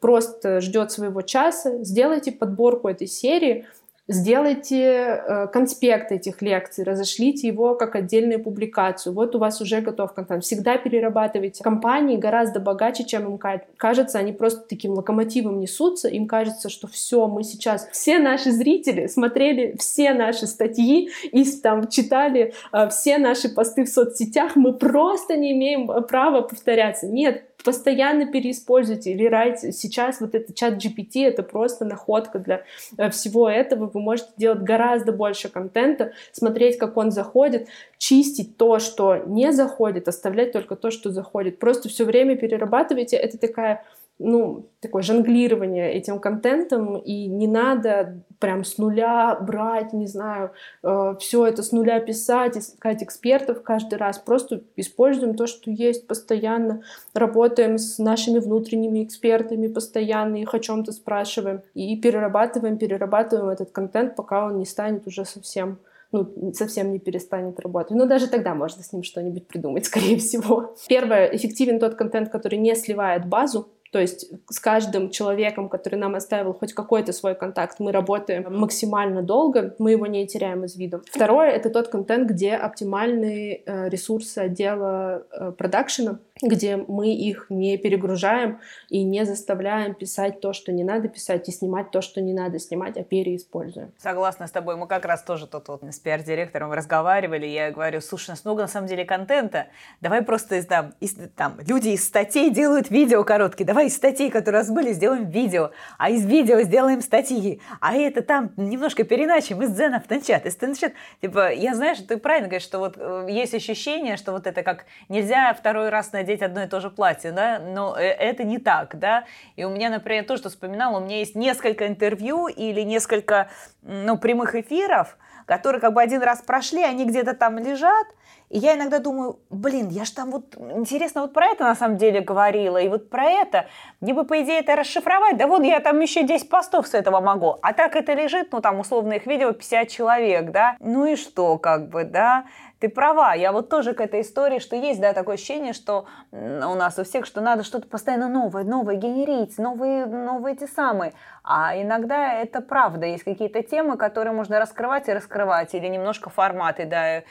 просто 0.00 0.60
ждет 0.60 0.92
своего 0.92 1.22
часа, 1.22 1.82
сделайте 1.84 2.32
подборку 2.32 2.88
этой 2.88 3.06
серии, 3.06 3.66
Сделайте 4.10 4.84
э, 4.84 5.48
конспект 5.48 6.12
этих 6.12 6.40
лекций, 6.40 6.82
разошлите 6.82 7.46
его 7.46 7.74
как 7.74 7.94
отдельную 7.94 8.42
публикацию. 8.42 9.12
Вот 9.12 9.34
у 9.34 9.38
вас 9.38 9.60
уже 9.60 9.82
готов 9.82 10.14
контент. 10.14 10.44
Всегда 10.44 10.78
перерабатывайте. 10.78 11.62
Компании 11.62 12.16
гораздо 12.16 12.58
богаче, 12.58 13.04
чем 13.04 13.26
им 13.26 13.38
кажется. 13.76 14.18
Они 14.18 14.32
просто 14.32 14.62
таким 14.66 14.92
локомотивом 14.92 15.60
несутся. 15.60 16.08
Им 16.08 16.26
кажется, 16.26 16.70
что 16.70 16.88
все, 16.88 17.26
мы 17.26 17.44
сейчас... 17.44 17.86
Все 17.92 18.18
наши 18.18 18.50
зрители 18.50 19.08
смотрели 19.08 19.76
все 19.78 20.14
наши 20.14 20.46
статьи 20.46 21.10
и 21.30 21.44
там 21.60 21.86
читали 21.88 22.54
э, 22.72 22.88
все 22.88 23.18
наши 23.18 23.50
посты 23.50 23.84
в 23.84 23.90
соцсетях. 23.90 24.56
Мы 24.56 24.72
просто 24.72 25.36
не 25.36 25.52
имеем 25.52 25.90
э, 25.90 26.00
права 26.00 26.40
повторяться. 26.40 27.06
Нет, 27.06 27.44
постоянно 27.64 28.26
переиспользуйте 28.26 29.12
или 29.12 29.26
райте. 29.26 29.72
Сейчас 29.72 30.20
вот 30.20 30.34
этот 30.34 30.54
чат 30.54 30.74
GPT— 30.74 31.24
это 31.26 31.42
просто 31.42 31.84
находка 31.84 32.38
для 32.38 32.62
э, 32.96 33.10
всего 33.10 33.48
этого. 33.48 33.90
Вы 33.92 34.00
можете 34.00 34.30
делать 34.36 34.60
гораздо 34.60 35.12
больше 35.12 35.48
контента, 35.48 36.12
смотреть, 36.32 36.78
как 36.78 36.96
он 36.96 37.10
заходит, 37.10 37.68
чистить 37.98 38.56
то, 38.56 38.78
что 38.78 39.16
не 39.26 39.52
заходит, 39.52 40.08
оставлять 40.08 40.52
только 40.52 40.76
то, 40.76 40.90
что 40.90 41.10
заходит. 41.10 41.58
Просто 41.58 41.88
все 41.88 42.04
время 42.04 42.36
перерабатывайте. 42.36 43.16
Это 43.16 43.38
такая 43.38 43.84
ну, 44.18 44.68
такое 44.80 45.02
жонглирование 45.02 45.92
этим 45.92 46.18
контентом, 46.18 46.96
и 46.96 47.26
не 47.26 47.46
надо 47.46 48.22
прям 48.40 48.64
с 48.64 48.78
нуля 48.78 49.36
брать, 49.40 49.92
не 49.92 50.06
знаю, 50.06 50.52
э, 50.82 51.14
все 51.20 51.46
это 51.46 51.62
с 51.62 51.72
нуля 51.72 52.00
писать, 52.00 52.56
искать 52.56 53.02
экспертов 53.02 53.62
каждый 53.62 53.98
раз. 53.98 54.18
Просто 54.18 54.62
используем 54.76 55.34
то, 55.34 55.46
что 55.46 55.70
есть 55.70 56.06
постоянно, 56.06 56.82
работаем 57.14 57.78
с 57.78 57.98
нашими 57.98 58.38
внутренними 58.38 59.04
экспертами 59.04 59.68
постоянно, 59.68 60.36
их 60.36 60.52
о 60.54 60.60
чем-то 60.60 60.92
спрашиваем, 60.92 61.62
и 61.74 61.96
перерабатываем, 61.96 62.78
перерабатываем 62.78 63.48
этот 63.50 63.70
контент, 63.70 64.16
пока 64.16 64.46
он 64.46 64.58
не 64.58 64.66
станет 64.66 65.06
уже 65.06 65.24
совсем 65.24 65.78
ну, 66.10 66.52
совсем 66.54 66.90
не 66.90 66.98
перестанет 66.98 67.60
работать. 67.60 67.96
Но 67.96 68.06
даже 68.06 68.28
тогда 68.28 68.54
можно 68.54 68.82
с 68.82 68.92
ним 68.92 69.02
что-нибудь 69.02 69.46
придумать, 69.46 69.84
скорее 69.86 70.16
всего. 70.16 70.74
Первое, 70.88 71.26
эффективен 71.26 71.78
тот 71.78 71.94
контент, 71.96 72.30
который 72.30 72.58
не 72.58 72.74
сливает 72.74 73.26
базу, 73.26 73.68
то 73.90 73.98
есть 74.00 74.30
с 74.50 74.60
каждым 74.60 75.10
человеком, 75.10 75.68
который 75.68 75.96
нам 75.96 76.14
оставил 76.14 76.52
хоть 76.52 76.72
какой-то 76.72 77.12
свой 77.12 77.34
контакт, 77.34 77.80
мы 77.80 77.92
работаем 77.92 78.44
максимально 78.48 79.22
долго, 79.22 79.74
мы 79.78 79.92
его 79.92 80.06
не 80.06 80.26
теряем 80.26 80.64
из 80.64 80.76
виду. 80.76 81.02
Второе— 81.10 81.50
это 81.52 81.70
тот 81.70 81.88
контент, 81.88 82.28
где 82.28 82.54
оптимальные 82.54 83.62
э, 83.64 83.88
ресурсы 83.88 84.38
отдела 84.38 85.26
э, 85.30 85.52
продакшена. 85.52 86.18
Где 86.42 86.76
мы 86.76 87.14
их 87.14 87.46
не 87.48 87.76
перегружаем 87.76 88.60
и 88.88 89.02
не 89.02 89.24
заставляем 89.24 89.94
писать 89.94 90.40
то, 90.40 90.52
что 90.52 90.72
не 90.72 90.84
надо 90.84 91.08
писать, 91.08 91.48
и 91.48 91.52
снимать 91.52 91.90
то, 91.90 92.00
что 92.00 92.20
не 92.20 92.32
надо 92.32 92.58
снимать, 92.58 92.96
а 92.96 93.02
переиспользуем. 93.02 93.92
Согласна 93.98 94.46
с 94.46 94.50
тобой. 94.50 94.76
Мы 94.76 94.86
как 94.86 95.04
раз 95.04 95.22
тоже 95.22 95.46
тут 95.46 95.68
вот 95.68 95.82
с 95.82 95.98
пиар-директором 95.98 96.72
разговаривали. 96.72 97.46
Я 97.46 97.70
говорю, 97.70 98.00
слушай, 98.00 98.30
у 98.30 98.32
нас 98.32 98.44
много 98.44 98.62
на 98.62 98.68
самом 98.68 98.86
деле 98.86 99.04
контента. 99.04 99.66
Давай 100.00 100.22
просто 100.22 100.56
из, 100.56 100.66
там, 100.66 100.94
из, 101.00 101.16
там, 101.36 101.58
люди 101.66 101.90
из 101.90 102.04
статей 102.04 102.50
делают 102.50 102.90
видео 102.90 103.24
короткие. 103.24 103.66
Давай 103.66 103.86
из 103.86 103.96
статей, 103.96 104.30
которые 104.30 104.60
у 104.60 104.64
нас 104.64 104.72
были, 104.72 104.92
сделаем 104.92 105.28
видео. 105.28 105.70
А 105.98 106.10
из 106.10 106.24
видео 106.24 106.60
сделаем 106.62 107.00
статьи. 107.00 107.60
А 107.80 107.94
это 107.94 108.22
там 108.22 108.52
немножко 108.56 109.04
переначим 109.04 109.62
из 109.62 109.70
дзена 109.70 110.00
в 110.00 110.06
танчат. 110.06 110.46
Из 110.46 110.56
танчат. 110.56 110.92
Типа, 111.20 111.52
я 111.52 111.74
знаю, 111.74 111.96
что 111.96 112.06
ты 112.06 112.16
правильно 112.16 112.48
говоришь, 112.48 112.66
что 112.66 112.78
вот 112.78 112.94
э, 112.96 113.26
есть 113.28 113.54
ощущение, 113.54 114.16
что 114.16 114.32
вот 114.32 114.46
это 114.46 114.62
как 114.62 114.84
нельзя 115.08 115.52
второй 115.54 115.88
раз 115.88 116.12
на 116.12 116.22
надеть 116.28 116.42
одно 116.42 116.62
и 116.62 116.66
то 116.66 116.80
же 116.80 116.90
платье, 116.90 117.32
да, 117.32 117.58
но 117.58 117.96
э, 117.96 118.02
это 118.02 118.44
не 118.44 118.58
так, 118.58 118.98
да. 118.98 119.24
И 119.56 119.64
у 119.64 119.70
меня, 119.70 119.88
например, 119.88 120.24
то, 120.24 120.36
что 120.36 120.50
вспоминала, 120.50 120.98
у 120.98 121.00
меня 121.00 121.18
есть 121.18 121.34
несколько 121.34 121.86
интервью 121.86 122.48
или 122.48 122.82
несколько, 122.82 123.48
ну, 123.82 124.18
прямых 124.18 124.54
эфиров, 124.54 125.16
которые 125.46 125.80
как 125.80 125.94
бы 125.94 126.02
один 126.02 126.22
раз 126.22 126.42
прошли, 126.42 126.82
они 126.82 127.06
где-то 127.06 127.34
там 127.34 127.58
лежат, 127.58 128.06
и 128.50 128.58
я 128.58 128.76
иногда 128.76 128.98
думаю, 128.98 129.40
блин, 129.50 129.88
я 129.88 130.04
же 130.04 130.12
там 130.12 130.30
вот, 130.30 130.54
интересно, 130.56 131.22
вот 131.22 131.32
про 131.32 131.46
это 131.46 131.64
на 131.64 131.74
самом 131.74 131.96
деле 131.96 132.20
говорила, 132.20 132.78
и 132.78 132.88
вот 132.88 133.08
про 133.08 133.24
это, 133.24 133.66
мне 134.00 134.12
бы, 134.12 134.24
по 134.24 134.42
идее, 134.42 134.60
это 134.60 134.76
расшифровать, 134.76 135.38
да 135.38 135.46
вот 135.46 135.62
я 135.64 135.80
там 135.80 136.00
еще 136.00 136.22
10 136.22 136.48
постов 136.50 136.86
с 136.86 136.94
этого 136.94 137.20
могу, 137.20 137.56
а 137.62 137.72
так 137.72 137.96
это 137.96 138.12
лежит, 138.12 138.52
ну, 138.52 138.60
там, 138.60 138.80
условно, 138.80 139.14
их 139.14 139.26
видео 139.26 139.52
50 139.52 139.88
человек, 139.88 140.50
да, 140.50 140.76
ну 140.80 141.06
и 141.06 141.16
что, 141.16 141.58
как 141.58 141.88
бы, 141.88 142.04
да, 142.04 142.44
ты 142.80 142.88
права, 142.88 143.34
я 143.34 143.52
вот 143.52 143.68
тоже 143.68 143.92
к 143.92 144.00
этой 144.00 144.20
истории, 144.20 144.58
что 144.58 144.76
есть, 144.76 145.00
да, 145.00 145.12
такое 145.12 145.34
ощущение, 145.34 145.72
что 145.72 146.06
у 146.30 146.74
нас 146.74 146.98
у 146.98 147.04
всех, 147.04 147.26
что 147.26 147.40
надо 147.40 147.64
что-то 147.64 147.88
постоянно 147.88 148.28
новое, 148.28 148.64
новое 148.64 148.94
генерить, 148.94 149.58
новые, 149.58 150.06
новые 150.06 150.54
эти 150.54 150.66
самые. 150.70 151.12
А 151.42 151.80
иногда 151.80 152.34
это 152.34 152.60
правда, 152.60 153.06
есть 153.06 153.24
какие-то 153.24 153.62
темы, 153.62 153.96
которые 153.96 154.34
можно 154.34 154.60
раскрывать 154.60 155.08
и 155.08 155.12
раскрывать, 155.12 155.74
или 155.74 155.86
немножко 155.86 156.28
форматы, 156.30 156.84
да, 156.84 157.22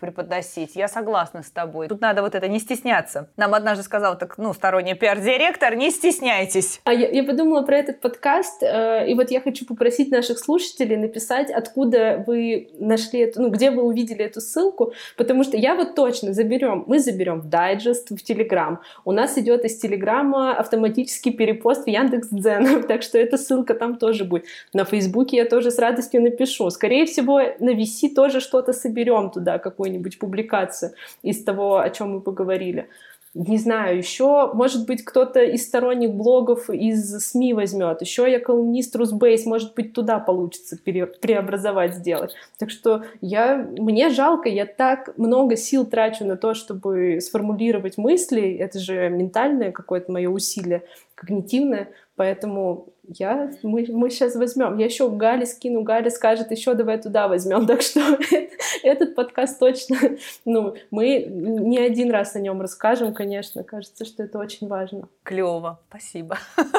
преподносить. 0.00 0.74
Я 0.74 0.88
согласна 0.88 1.42
с 1.42 1.50
тобой. 1.50 1.88
Тут 1.88 2.00
надо 2.00 2.22
вот 2.22 2.34
это 2.34 2.48
не 2.48 2.58
стесняться. 2.58 3.28
Нам 3.36 3.54
однажды 3.54 3.84
сказал, 3.84 4.16
так, 4.16 4.38
ну, 4.38 4.54
сторонний 4.54 4.94
пиар-директор, 4.94 5.74
не 5.74 5.90
стесняйтесь. 5.90 6.80
А 6.84 6.92
я, 6.92 7.08
я 7.08 7.24
подумала 7.24 7.62
про 7.62 7.76
этот 7.76 8.00
подкаст, 8.00 8.62
э, 8.62 9.06
и 9.06 9.14
вот 9.14 9.30
я 9.30 9.40
хочу 9.40 9.66
попросить 9.66 10.10
наших 10.10 10.38
слушателей 10.38 10.96
написать, 10.96 11.50
откуда 11.50 12.24
вы 12.26 12.70
нашли 12.78 13.20
эту, 13.20 13.42
ну, 13.42 13.50
где 13.50 13.70
вы 13.70 13.82
увидели 13.82 14.24
эту 14.24 14.40
ссылку, 14.40 14.71
потому 15.16 15.44
что 15.44 15.56
я 15.56 15.74
вот 15.74 15.94
точно 15.94 16.32
заберем, 16.32 16.84
мы 16.86 16.98
заберем 16.98 17.40
в 17.40 17.48
дайджест, 17.48 18.10
в 18.10 18.22
Телеграм. 18.22 18.80
У 19.04 19.12
нас 19.12 19.38
идет 19.38 19.64
из 19.64 19.78
Телеграма 19.78 20.56
автоматический 20.56 21.32
перепост 21.32 21.84
в 21.84 21.88
Яндекс.Дзен, 21.88 22.82
так 22.88 23.02
что 23.02 23.18
это 23.18 23.36
ссылка 23.36 23.74
там 23.74 23.96
тоже 23.96 24.24
будет. 24.24 24.46
На 24.72 24.84
Фейсбуке 24.84 25.36
я 25.36 25.44
тоже 25.44 25.70
с 25.70 25.78
радостью 25.78 26.22
напишу. 26.22 26.70
Скорее 26.70 27.06
всего, 27.06 27.40
на 27.58 27.70
VC 27.70 28.14
тоже 28.14 28.40
что-то 28.40 28.72
соберем 28.72 29.30
туда, 29.30 29.58
какую-нибудь 29.58 30.18
публикацию 30.18 30.92
из 31.22 31.42
того, 31.42 31.78
о 31.78 31.90
чем 31.90 32.14
мы 32.14 32.20
поговорили 32.20 32.88
не 33.34 33.56
знаю, 33.56 33.96
еще, 33.96 34.50
может 34.52 34.86
быть, 34.86 35.04
кто-то 35.04 35.42
из 35.42 35.66
сторонних 35.66 36.12
блогов 36.12 36.68
из 36.68 37.10
СМИ 37.24 37.54
возьмет, 37.54 38.02
еще 38.02 38.30
я 38.30 38.38
колумнист 38.38 38.94
Русбейс, 38.94 39.46
может 39.46 39.74
быть, 39.74 39.94
туда 39.94 40.18
получится 40.18 40.76
пере, 40.76 41.06
преобразовать, 41.06 41.94
сделать. 41.94 42.34
Так 42.58 42.68
что 42.68 43.04
я, 43.22 43.56
мне 43.56 44.10
жалко, 44.10 44.50
я 44.50 44.66
так 44.66 45.16
много 45.16 45.56
сил 45.56 45.86
трачу 45.86 46.26
на 46.26 46.36
то, 46.36 46.52
чтобы 46.52 47.20
сформулировать 47.22 47.96
мысли, 47.96 48.54
это 48.54 48.78
же 48.78 49.08
ментальное 49.08 49.72
какое-то 49.72 50.12
мое 50.12 50.28
усилие, 50.28 50.82
когнитивное, 51.14 51.90
поэтому 52.16 52.92
я, 53.04 53.50
мы, 53.62 53.84
мы 53.88 54.10
сейчас 54.10 54.36
возьмем. 54.36 54.78
Я 54.78 54.86
еще 54.86 55.10
Гали 55.10 55.44
скину, 55.44 55.82
Галя 55.82 56.10
скажет, 56.10 56.50
еще 56.50 56.74
давай 56.74 56.98
туда 56.98 57.28
возьмем. 57.28 57.66
Так 57.72 57.82
что 57.82 58.00
этот 58.82 59.14
подкаст 59.14 59.58
точно, 59.58 59.96
ну, 60.44 60.76
мы 60.90 61.24
не 61.24 61.78
один 61.78 62.10
раз 62.10 62.36
о 62.36 62.40
нем 62.40 62.60
расскажем, 62.60 63.14
конечно. 63.14 63.64
Кажется, 63.64 64.04
что 64.04 64.22
это 64.22 64.38
очень 64.38 64.68
важно. 64.68 65.08
Клево, 65.22 65.80
спасибо. 65.88 66.38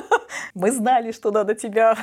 Мы 0.55 0.71
знали, 0.71 1.11
что 1.11 1.31
надо 1.31 1.55
тебя 1.55 1.95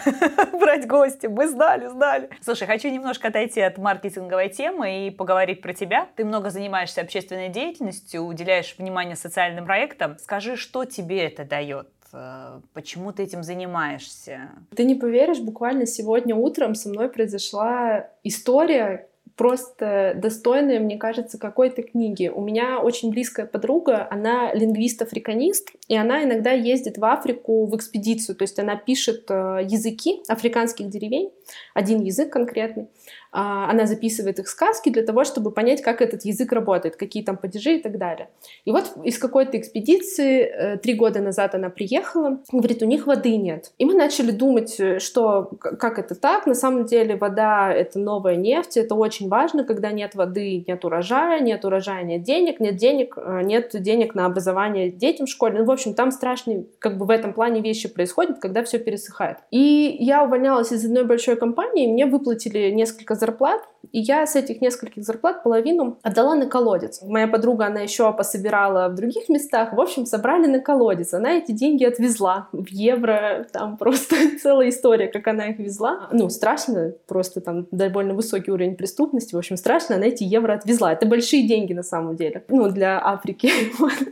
брать 0.53 0.87
гости. 0.87 1.27
Мы 1.27 1.49
знали, 1.49 1.87
знали. 1.87 2.31
Слушай, 2.41 2.67
хочу 2.67 2.89
немножко 2.89 3.29
отойти 3.29 3.61
от 3.61 3.79
маркетинговой 3.79 4.49
темы 4.49 5.07
и 5.07 5.11
поговорить 5.11 5.63
про 5.63 5.73
тебя. 5.73 6.09
Ты 6.17 6.25
много 6.25 6.51
занимаешься 6.51 7.01
общественной 7.01 7.49
деятельностью, 7.49 8.23
уделяешь 8.23 8.75
внимание 8.77 9.15
социальным 9.15 9.67
проектам. 9.67 10.19
Скажи, 10.19 10.57
что 10.57 10.85
тебе 10.85 11.25
это 11.27 11.45
дает? 11.45 11.89
Э, 12.13 12.61
почему 12.73 13.13
ты 13.13 13.23
этим 13.23 13.43
занимаешься? 13.43 14.51
Ты 14.75 14.85
не 14.85 14.95
поверишь, 14.95 15.41
буквально 15.41 15.87
сегодня 15.87 16.35
утром 16.35 16.75
со 16.75 16.89
мной 16.89 17.09
произошла 17.09 18.09
история, 18.23 19.09
просто 19.41 20.13
достойная, 20.17 20.81
мне 20.81 20.99
кажется, 20.99 21.39
какой-то 21.39 21.83
книги. 21.83 22.29
У 22.29 22.43
меня 22.43 22.79
очень 22.79 23.11
близкая 23.11 23.47
подруга, 23.47 24.07
она 24.11 24.53
лингвист-африканист, 24.53 25.71
и 25.89 25.97
она 25.97 26.25
иногда 26.25 26.51
ездит 26.51 26.99
в 26.99 27.05
Африку 27.07 27.65
в 27.65 27.75
экспедицию, 27.75 28.37
то 28.37 28.43
есть 28.43 28.59
она 28.59 28.77
пишет 28.77 29.25
э, 29.31 29.61
языки 29.67 30.23
африканских 30.29 30.91
деревень, 30.91 31.31
один 31.73 32.03
язык 32.03 32.31
конкретный, 32.31 32.89
она 33.33 33.87
записывает 33.87 34.39
их 34.39 34.49
сказки 34.49 34.91
для 34.91 35.05
того, 35.05 35.25
чтобы 35.25 35.51
понять, 35.51 35.83
как 35.83 36.03
этот 36.03 36.25
язык 36.25 36.53
работает, 36.53 36.97
какие 36.97 37.23
там 37.23 37.37
падежи 37.37 37.77
и 37.77 37.83
так 37.83 37.97
далее. 37.97 38.29
И 38.65 38.73
вот 38.73 38.93
из 39.05 39.19
какой-то 39.19 39.57
экспедиции 39.59 40.43
э, 40.43 40.77
три 40.79 40.95
года 40.95 41.21
назад 41.21 41.55
она 41.55 41.71
приехала, 41.71 42.41
говорит, 42.51 42.83
у 42.83 42.87
них 42.87 43.07
воды 43.07 43.37
нет. 43.37 43.73
И 43.79 43.85
мы 43.85 43.95
начали 43.95 44.33
думать, 44.33 44.81
э, 44.81 44.99
что 44.99 45.51
как 45.61 45.99
это 45.99 46.15
так, 46.15 46.47
на 46.47 46.55
самом 46.55 46.87
деле 46.87 47.17
вода— 47.17 47.73
это 47.75 47.99
новая 47.99 48.35
нефть, 48.35 48.77
это 48.77 48.95
очень 48.97 49.29
важно, 49.29 49.65
когда 49.65 49.93
нет 49.93 50.15
воды, 50.15 50.65
нет 50.67 50.85
урожая, 50.85 51.41
нет 51.41 51.65
урожая, 51.65 52.03
нет 52.03 52.23
денег, 52.23 52.59
нет 52.59 52.77
денег, 52.77 53.17
э, 53.17 53.43
нет 53.45 53.71
денег 53.75 54.15
на 54.15 54.27
образование 54.27 54.91
детям 54.91 55.27
в 55.27 55.31
школе. 55.31 55.61
Ну, 55.61 55.65
в 55.67 55.71
общем, 55.71 55.95
там 55.95 56.11
страшные, 56.11 56.65
как 56.81 56.99
бы 56.99 57.07
в 57.07 57.11
этом 57.11 57.33
плане 57.33 57.61
вещи 57.61 57.89
происходят, 57.89 58.39
когда 58.41 58.65
все 58.65 58.79
пересыхает. 58.81 59.39
И 59.53 59.97
я 60.01 60.25
увольнялась 60.25 60.73
из 60.73 60.85
одной 60.85 61.05
большой 61.05 61.37
компании, 61.37 61.87
мне 61.87 62.07
выплатили 62.07 62.71
несколько 62.71 63.15
зарплат, 63.21 63.70
и 63.93 64.01
я 64.01 64.27
с 64.27 64.37
этих 64.37 64.61
нескольких 64.61 65.05
зарплат 65.05 65.43
половину 65.43 65.99
отдала 66.03 66.35
на 66.35 66.47
колодец. 66.47 67.01
Моя 67.03 67.27
подруга, 67.27 67.67
она 67.67 67.81
еще 67.81 68.13
пособирала 68.13 68.89
в 68.89 68.95
других 68.95 69.29
местах. 69.29 69.73
В 69.73 69.81
общем, 69.81 70.07
собрали 70.07 70.47
на 70.47 70.61
колодец. 70.61 71.15
Она 71.15 71.39
эти 71.39 71.53
деньги 71.53 71.85
отвезла 71.85 72.49
в 72.53 72.69
евро. 72.69 73.47
Там 73.53 73.77
просто 73.77 74.17
целая 74.43 74.69
история, 74.69 75.09
как 75.09 75.27
она 75.27 75.49
их 75.49 75.59
везла. 75.59 76.09
Ну, 76.13 76.29
страшно, 76.29 76.93
просто 77.07 77.41
там 77.41 77.67
довольно 77.71 78.15
высокий 78.15 78.51
уровень 78.51 78.77
преступности. 78.77 79.35
В 79.35 79.39
общем, 79.39 79.57
страшно, 79.57 79.97
она 79.97 80.07
эти 80.07 80.25
евро 80.25 80.53
отвезла. 80.53 80.93
Это 80.93 81.07
большие 81.07 81.49
деньги 81.49 81.73
на 81.73 81.83
самом 81.83 82.17
деле. 82.17 82.45
Ну, 82.49 82.69
для 82.69 83.01
Африки. 83.03 83.51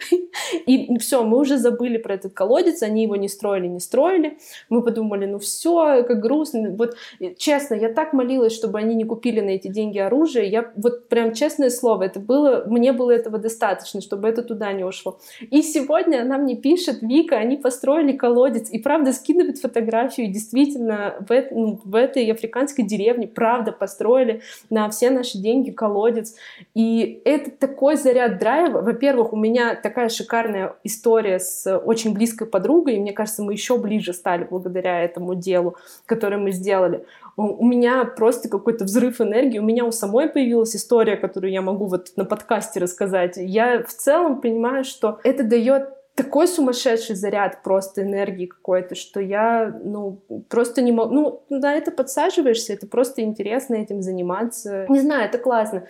И 0.66 0.98
все, 0.98 1.22
мы 1.24 1.38
уже 1.38 1.58
забыли 1.58 1.98
про 1.98 2.14
этот 2.14 2.32
колодец. 2.32 2.82
Они 2.82 3.02
его 3.02 3.16
не 3.16 3.28
строили, 3.28 3.66
не 3.66 3.80
строили. 3.80 4.38
Мы 4.70 4.82
подумали, 4.82 5.26
ну 5.26 5.38
все, 5.38 6.02
как 6.04 6.20
грустно. 6.20 6.74
Вот, 6.76 6.96
честно, 7.36 7.74
я 7.74 7.92
так 7.92 8.12
молилась, 8.12 8.54
чтобы 8.54 8.78
они 8.78 8.94
не 8.94 9.04
купили 9.04 9.40
на 9.40 9.57
эти 9.58 9.68
деньги 9.68 9.98
оружие. 9.98 10.48
Я 10.48 10.72
вот 10.76 11.08
прям 11.08 11.34
честное 11.34 11.70
слово, 11.70 12.04
это 12.04 12.20
было, 12.20 12.64
мне 12.66 12.92
было 12.92 13.10
этого 13.10 13.38
достаточно, 13.38 14.00
чтобы 14.00 14.28
это 14.28 14.42
туда 14.42 14.72
не 14.72 14.84
ушло. 14.84 15.18
И 15.40 15.62
сегодня 15.62 16.22
она 16.22 16.38
мне 16.38 16.56
пишет, 16.56 17.02
Вика, 17.02 17.36
они 17.36 17.56
построили 17.56 18.12
колодец, 18.12 18.70
и 18.70 18.78
правда 18.78 19.12
скидывает 19.12 19.58
фотографию, 19.58 20.32
действительно 20.32 21.16
в, 21.28 21.44
ну, 21.50 21.80
в 21.84 21.94
этой 21.94 22.30
африканской 22.30 22.84
деревне 22.84 23.26
правда 23.26 23.72
построили 23.72 24.42
на 24.70 24.88
все 24.88 25.10
наши 25.10 25.38
деньги 25.38 25.70
колодец. 25.70 26.34
И 26.74 27.20
это 27.24 27.50
такой 27.50 27.96
заряд 27.96 28.38
драйва. 28.38 28.80
Во-первых, 28.80 29.32
у 29.32 29.36
меня 29.36 29.74
такая 29.74 30.08
шикарная 30.08 30.76
история 30.84 31.38
с 31.38 31.76
очень 31.78 32.14
близкой 32.14 32.46
подругой, 32.48 32.96
и 32.96 33.00
мне 33.00 33.12
кажется, 33.12 33.42
мы 33.42 33.52
еще 33.52 33.78
ближе 33.78 34.12
стали 34.12 34.46
благодаря 34.48 35.02
этому 35.02 35.34
делу, 35.34 35.76
которое 36.06 36.38
мы 36.38 36.52
сделали 36.52 37.04
у 37.38 37.64
меня 37.64 38.04
просто 38.04 38.48
какой-то 38.48 38.84
взрыв 38.84 39.20
энергии, 39.20 39.58
у 39.58 39.64
меня 39.64 39.84
у 39.84 39.92
самой 39.92 40.28
появилась 40.28 40.74
история, 40.74 41.16
которую 41.16 41.52
я 41.52 41.62
могу 41.62 41.86
вот 41.86 42.08
на 42.16 42.24
подкасте 42.24 42.80
рассказать. 42.80 43.34
Я 43.36 43.82
в 43.84 43.92
целом 43.92 44.40
понимаю, 44.40 44.84
что 44.84 45.20
это 45.22 45.44
дает 45.44 45.90
такой 46.18 46.48
сумасшедший 46.48 47.14
заряд 47.14 47.62
просто 47.62 48.02
энергии 48.02 48.46
какой-то, 48.46 48.96
что 48.96 49.20
я, 49.20 49.72
ну, 49.84 50.20
просто 50.48 50.82
не 50.82 50.90
могу... 50.90 51.14
Ну, 51.14 51.42
на 51.48 51.76
это 51.76 51.92
подсаживаешься, 51.92 52.72
это 52.72 52.88
просто 52.88 53.22
интересно 53.22 53.76
этим 53.76 54.02
заниматься. 54.02 54.84
Не 54.88 54.98
знаю, 54.98 55.26
это 55.26 55.38
классно. 55.38 55.86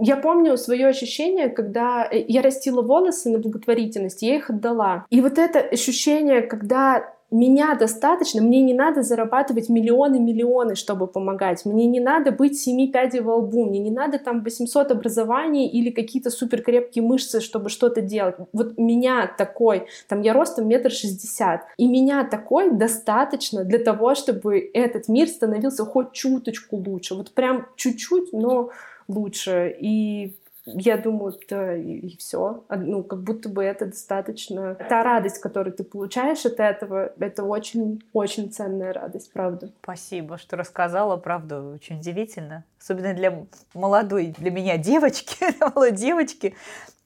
Я 0.00 0.16
помню 0.16 0.56
свое 0.58 0.86
ощущение, 0.86 1.48
когда 1.48 2.08
э, 2.08 2.24
я 2.28 2.40
растила 2.40 2.82
волосы 2.82 3.30
на 3.30 3.40
благотворительность, 3.40 4.22
я 4.22 4.36
их 4.36 4.48
отдала. 4.48 5.06
И 5.10 5.20
вот 5.20 5.38
это 5.38 5.58
ощущение, 5.58 6.42
когда 6.42 7.13
меня 7.34 7.74
достаточно, 7.74 8.40
мне 8.40 8.62
не 8.62 8.74
надо 8.74 9.02
зарабатывать 9.02 9.68
миллионы-миллионы, 9.68 10.76
чтобы 10.76 11.08
помогать, 11.08 11.64
мне 11.64 11.86
не 11.86 12.00
надо 12.00 12.30
быть 12.30 12.58
семи 12.58 12.88
пядей 12.88 13.20
во 13.20 13.36
лбу, 13.36 13.64
мне 13.64 13.80
не 13.80 13.90
надо 13.90 14.18
там 14.18 14.42
800 14.44 14.92
образований 14.92 15.68
или 15.68 15.90
какие-то 15.90 16.30
суперкрепкие 16.30 17.04
мышцы, 17.04 17.40
чтобы 17.40 17.70
что-то 17.70 18.00
делать. 18.00 18.36
Вот 18.52 18.78
меня 18.78 19.26
такой, 19.26 19.88
там 20.08 20.22
я 20.22 20.32
ростом 20.32 20.68
метр 20.68 20.90
шестьдесят, 20.90 21.62
и 21.76 21.88
меня 21.88 22.24
такой 22.24 22.70
достаточно 22.70 23.64
для 23.64 23.78
того, 23.78 24.14
чтобы 24.14 24.70
этот 24.72 25.08
мир 25.08 25.28
становился 25.28 25.84
хоть 25.84 26.12
чуточку 26.12 26.76
лучше, 26.76 27.16
вот 27.16 27.32
прям 27.32 27.66
чуть-чуть, 27.74 28.32
но 28.32 28.70
лучше. 29.08 29.74
И 29.80 30.34
я 30.66 30.96
думаю, 30.96 31.34
да, 31.48 31.76
и, 31.76 31.98
и 31.98 32.16
все. 32.16 32.64
Ну, 32.70 33.02
как 33.02 33.22
будто 33.22 33.48
бы 33.48 33.62
это 33.62 33.86
достаточно. 33.86 34.74
Та 34.74 35.02
радость, 35.02 35.38
которую 35.38 35.74
ты 35.74 35.84
получаешь 35.84 36.46
от 36.46 36.58
этого, 36.58 37.12
это 37.18 37.44
очень-очень 37.44 38.50
ценная 38.50 38.92
радость, 38.92 39.32
правда. 39.32 39.70
Спасибо, 39.82 40.38
что 40.38 40.56
рассказала, 40.56 41.16
правда, 41.16 41.62
очень 41.62 41.98
удивительно. 41.98 42.64
Особенно 42.80 43.12
для 43.12 43.44
молодой, 43.74 44.34
для 44.38 44.50
меня 44.50 44.78
девочки, 44.78 45.36
молодой 45.60 45.92
девочки, 45.92 46.54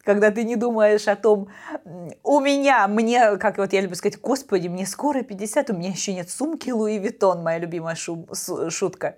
когда 0.04 0.30
ты 0.30 0.44
не 0.44 0.56
думаешь 0.56 1.08
о 1.08 1.16
том, 1.16 1.48
у 2.22 2.40
меня, 2.40 2.86
мне, 2.86 3.36
как 3.38 3.58
вот 3.58 3.72
я 3.72 3.80
люблю 3.80 3.96
сказать, 3.96 4.20
господи, 4.20 4.68
мне 4.68 4.86
скоро 4.86 5.22
50, 5.22 5.70
у 5.70 5.74
меня 5.74 5.90
еще 5.90 6.14
нет 6.14 6.30
сумки 6.30 6.70
Луи 6.70 6.98
Виттон, 6.98 7.42
моя 7.42 7.58
любимая 7.58 7.96
шу- 7.96 8.26
шутка. 8.70 9.16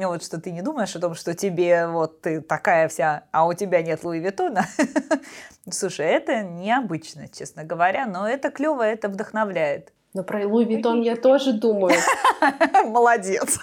Ну, 0.00 0.06
вот 0.10 0.22
что 0.22 0.40
ты 0.40 0.52
не 0.52 0.62
думаешь 0.62 0.94
о 0.94 1.00
том, 1.00 1.14
что 1.16 1.34
тебе 1.34 1.88
вот 1.88 2.20
ты 2.20 2.40
такая 2.40 2.86
вся, 2.86 3.24
а 3.32 3.48
у 3.48 3.52
тебя 3.52 3.82
нет 3.82 4.04
Louis 4.04 4.20
Vuitton 4.20 4.54
а. 4.54 4.64
Слушай, 5.70 6.06
это 6.06 6.44
необычно, 6.44 7.26
честно 7.26 7.64
говоря, 7.64 8.06
но 8.06 8.28
это 8.28 8.52
клево, 8.52 8.82
это 8.82 9.08
вдохновляет. 9.08 9.92
Но 10.14 10.22
про 10.22 10.46
Louis 10.46 10.64
Vuitton 10.64 11.02
я 11.02 11.16
тоже 11.16 11.52
думаю. 11.52 11.94
Молодец. 12.86 13.58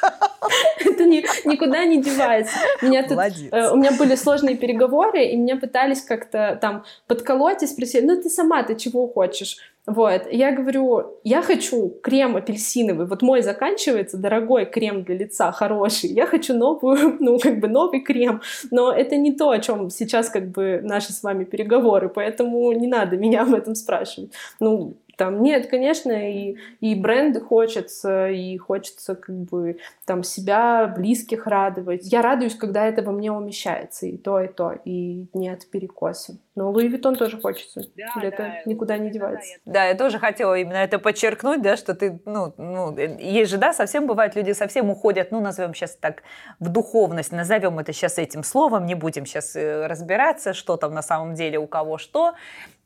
Это 0.80 1.06
ни, 1.06 1.26
никуда 1.48 1.86
не 1.86 2.02
девается. 2.02 2.56
Меня 2.82 3.08
тут, 3.08 3.18
э, 3.18 3.72
у 3.72 3.78
меня 3.78 3.92
были 3.92 4.16
сложные 4.16 4.56
переговоры, 4.56 5.26
и 5.26 5.36
меня 5.36 5.56
пытались 5.56 6.02
как-то 6.02 6.58
там 6.62 6.86
подколоть 7.08 7.64
и 7.64 7.68
спросить, 7.68 8.06
ну 8.06 8.22
ты 8.22 8.30
сама, 8.30 8.64
ты 8.64 8.76
чего 8.76 9.08
хочешь? 9.08 9.58
Вот, 9.88 10.24
я 10.32 10.52
говорю, 10.52 11.20
я 11.24 11.44
хочу 11.44 11.90
крем 12.02 12.36
апельсиновый, 12.36 13.06
вот 13.06 13.22
мой 13.22 13.44
заканчивается, 13.44 14.18
дорогой 14.18 14.66
крем 14.66 15.04
для 15.04 15.16
лица, 15.16 15.52
хороший, 15.52 16.10
я 16.10 16.26
хочу 16.26 16.56
новую, 16.56 17.18
ну, 17.20 17.38
как 17.38 17.60
бы 17.60 17.68
новый 17.68 18.00
крем, 18.00 18.42
но 18.72 18.92
это 18.92 19.16
не 19.16 19.34
то, 19.34 19.52
о 19.52 19.60
чем 19.60 19.92
сейчас 19.92 20.30
как 20.30 20.50
бы 20.50 20.82
наши 20.84 21.14
с 21.14 21.22
вами 21.22 21.44
переговоры, 21.44 22.10
поэтому 22.10 22.72
не 22.72 22.88
надо 22.88 23.16
меня 23.16 23.44
об 23.44 23.54
этом 23.54 23.76
спрашивать. 23.76 24.32
Ну, 24.60 24.96
там 25.18 25.42
нет, 25.42 25.68
конечно, 25.68 26.12
и, 26.12 26.58
и 26.80 26.96
бренды 26.96 27.40
хочется, 27.40 28.30
и 28.30 28.58
хочется 28.58 29.16
как 29.16 29.36
бы 29.36 29.78
там 30.06 30.24
себя, 30.24 30.88
близких 30.88 31.48
радовать. 31.48 32.12
Я 32.12 32.22
радуюсь, 32.22 32.56
когда 32.56 32.86
это 32.86 33.02
во 33.02 33.12
мне 33.12 33.32
умещается, 33.32 34.06
и 34.06 34.18
то, 34.18 34.42
и 34.42 34.48
то, 34.48 34.74
и 34.86 35.28
нет 35.34 35.70
перекоса. 35.70 36.38
Но 36.56 36.72
Луи 36.72 36.88
Виттон 36.88 37.18
тоже 37.18 37.40
хочется. 37.40 37.82
Да, 37.96 38.22
это 38.24 38.38
да, 38.38 38.54
никуда 38.66 38.98
не 38.98 39.10
девается. 39.10 39.58
Да, 39.66 39.86
я 39.86 39.96
тоже 39.96 40.20
хотела 40.20 40.58
именно 40.58 40.78
это 40.78 41.00
подчеркнуть, 41.00 41.62
да, 41.62 41.76
что 41.76 41.94
ты, 41.94 42.22
ну, 42.26 42.54
ну, 42.58 42.98
есть 42.98 43.52
же, 43.52 43.58
да, 43.58 43.74
совсем 43.74 44.08
бывает, 44.08 44.36
люди 44.36 44.54
совсем 44.54 44.90
уходят, 44.90 45.32
ну, 45.32 45.42
назовем 45.42 45.74
сейчас 45.74 45.98
так, 45.98 46.24
в 46.62 46.70
духовность, 46.70 47.34
назовем 47.34 47.78
это 47.80 47.92
сейчас 47.92 48.18
этим 48.18 48.44
словом, 48.44 48.86
не 48.86 48.96
будем 48.96 49.26
сейчас 49.26 49.54
э, 49.58 49.86
разбираться, 49.88 50.54
что 50.54 50.78
там 50.78 50.94
на 50.94 51.02
самом 51.02 51.36
деле 51.36 51.60
у 51.60 51.68
кого 51.68 51.98
что, 51.98 52.36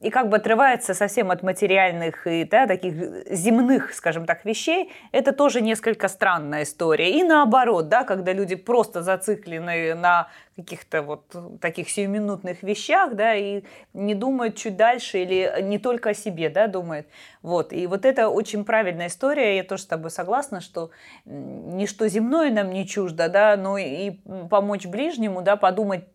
и 0.01 0.09
как 0.09 0.29
бы 0.29 0.37
отрывается 0.37 0.93
совсем 0.93 1.29
от 1.29 1.43
материальных 1.43 2.25
и 2.25 2.45
да, 2.45 2.67
таких 2.67 3.27
земных, 3.29 3.93
скажем 3.93 4.25
так, 4.25 4.45
вещей, 4.45 4.91
это 5.11 5.33
тоже 5.33 5.61
несколько 5.61 6.07
странная 6.07 6.63
история. 6.63 7.11
И 7.11 7.23
наоборот, 7.23 7.89
да, 7.89 8.03
когда 8.03 8.31
люди 8.31 8.55
просто 8.55 9.03
зациклены 9.03 9.93
на 9.95 10.29
каких-то 10.61 11.01
вот 11.01 11.35
таких 11.61 11.89
сиюминутных 11.89 12.63
вещах, 12.63 13.15
да, 13.15 13.35
и 13.35 13.63
не 13.93 14.15
думают 14.15 14.55
чуть 14.55 14.77
дальше 14.77 15.19
или 15.19 15.61
не 15.61 15.79
только 15.79 16.11
о 16.11 16.13
себе, 16.13 16.49
да, 16.49 16.67
думают. 16.67 17.07
Вот. 17.41 17.73
И 17.73 17.87
вот 17.87 18.05
это 18.05 18.29
очень 18.29 18.65
правильная 18.65 19.07
история, 19.07 19.57
я 19.57 19.63
тоже 19.63 19.83
с 19.83 19.85
тобой 19.85 20.11
согласна, 20.11 20.61
что 20.61 20.91
ничто 21.25 22.07
земное 22.07 22.51
нам 22.51 22.71
не 22.71 22.87
чуждо, 22.87 23.29
да, 23.29 23.55
но 23.57 23.77
и 23.77 24.11
помочь 24.49 24.85
ближнему, 24.85 25.41
да, 25.41 25.55
подумать 25.55 26.05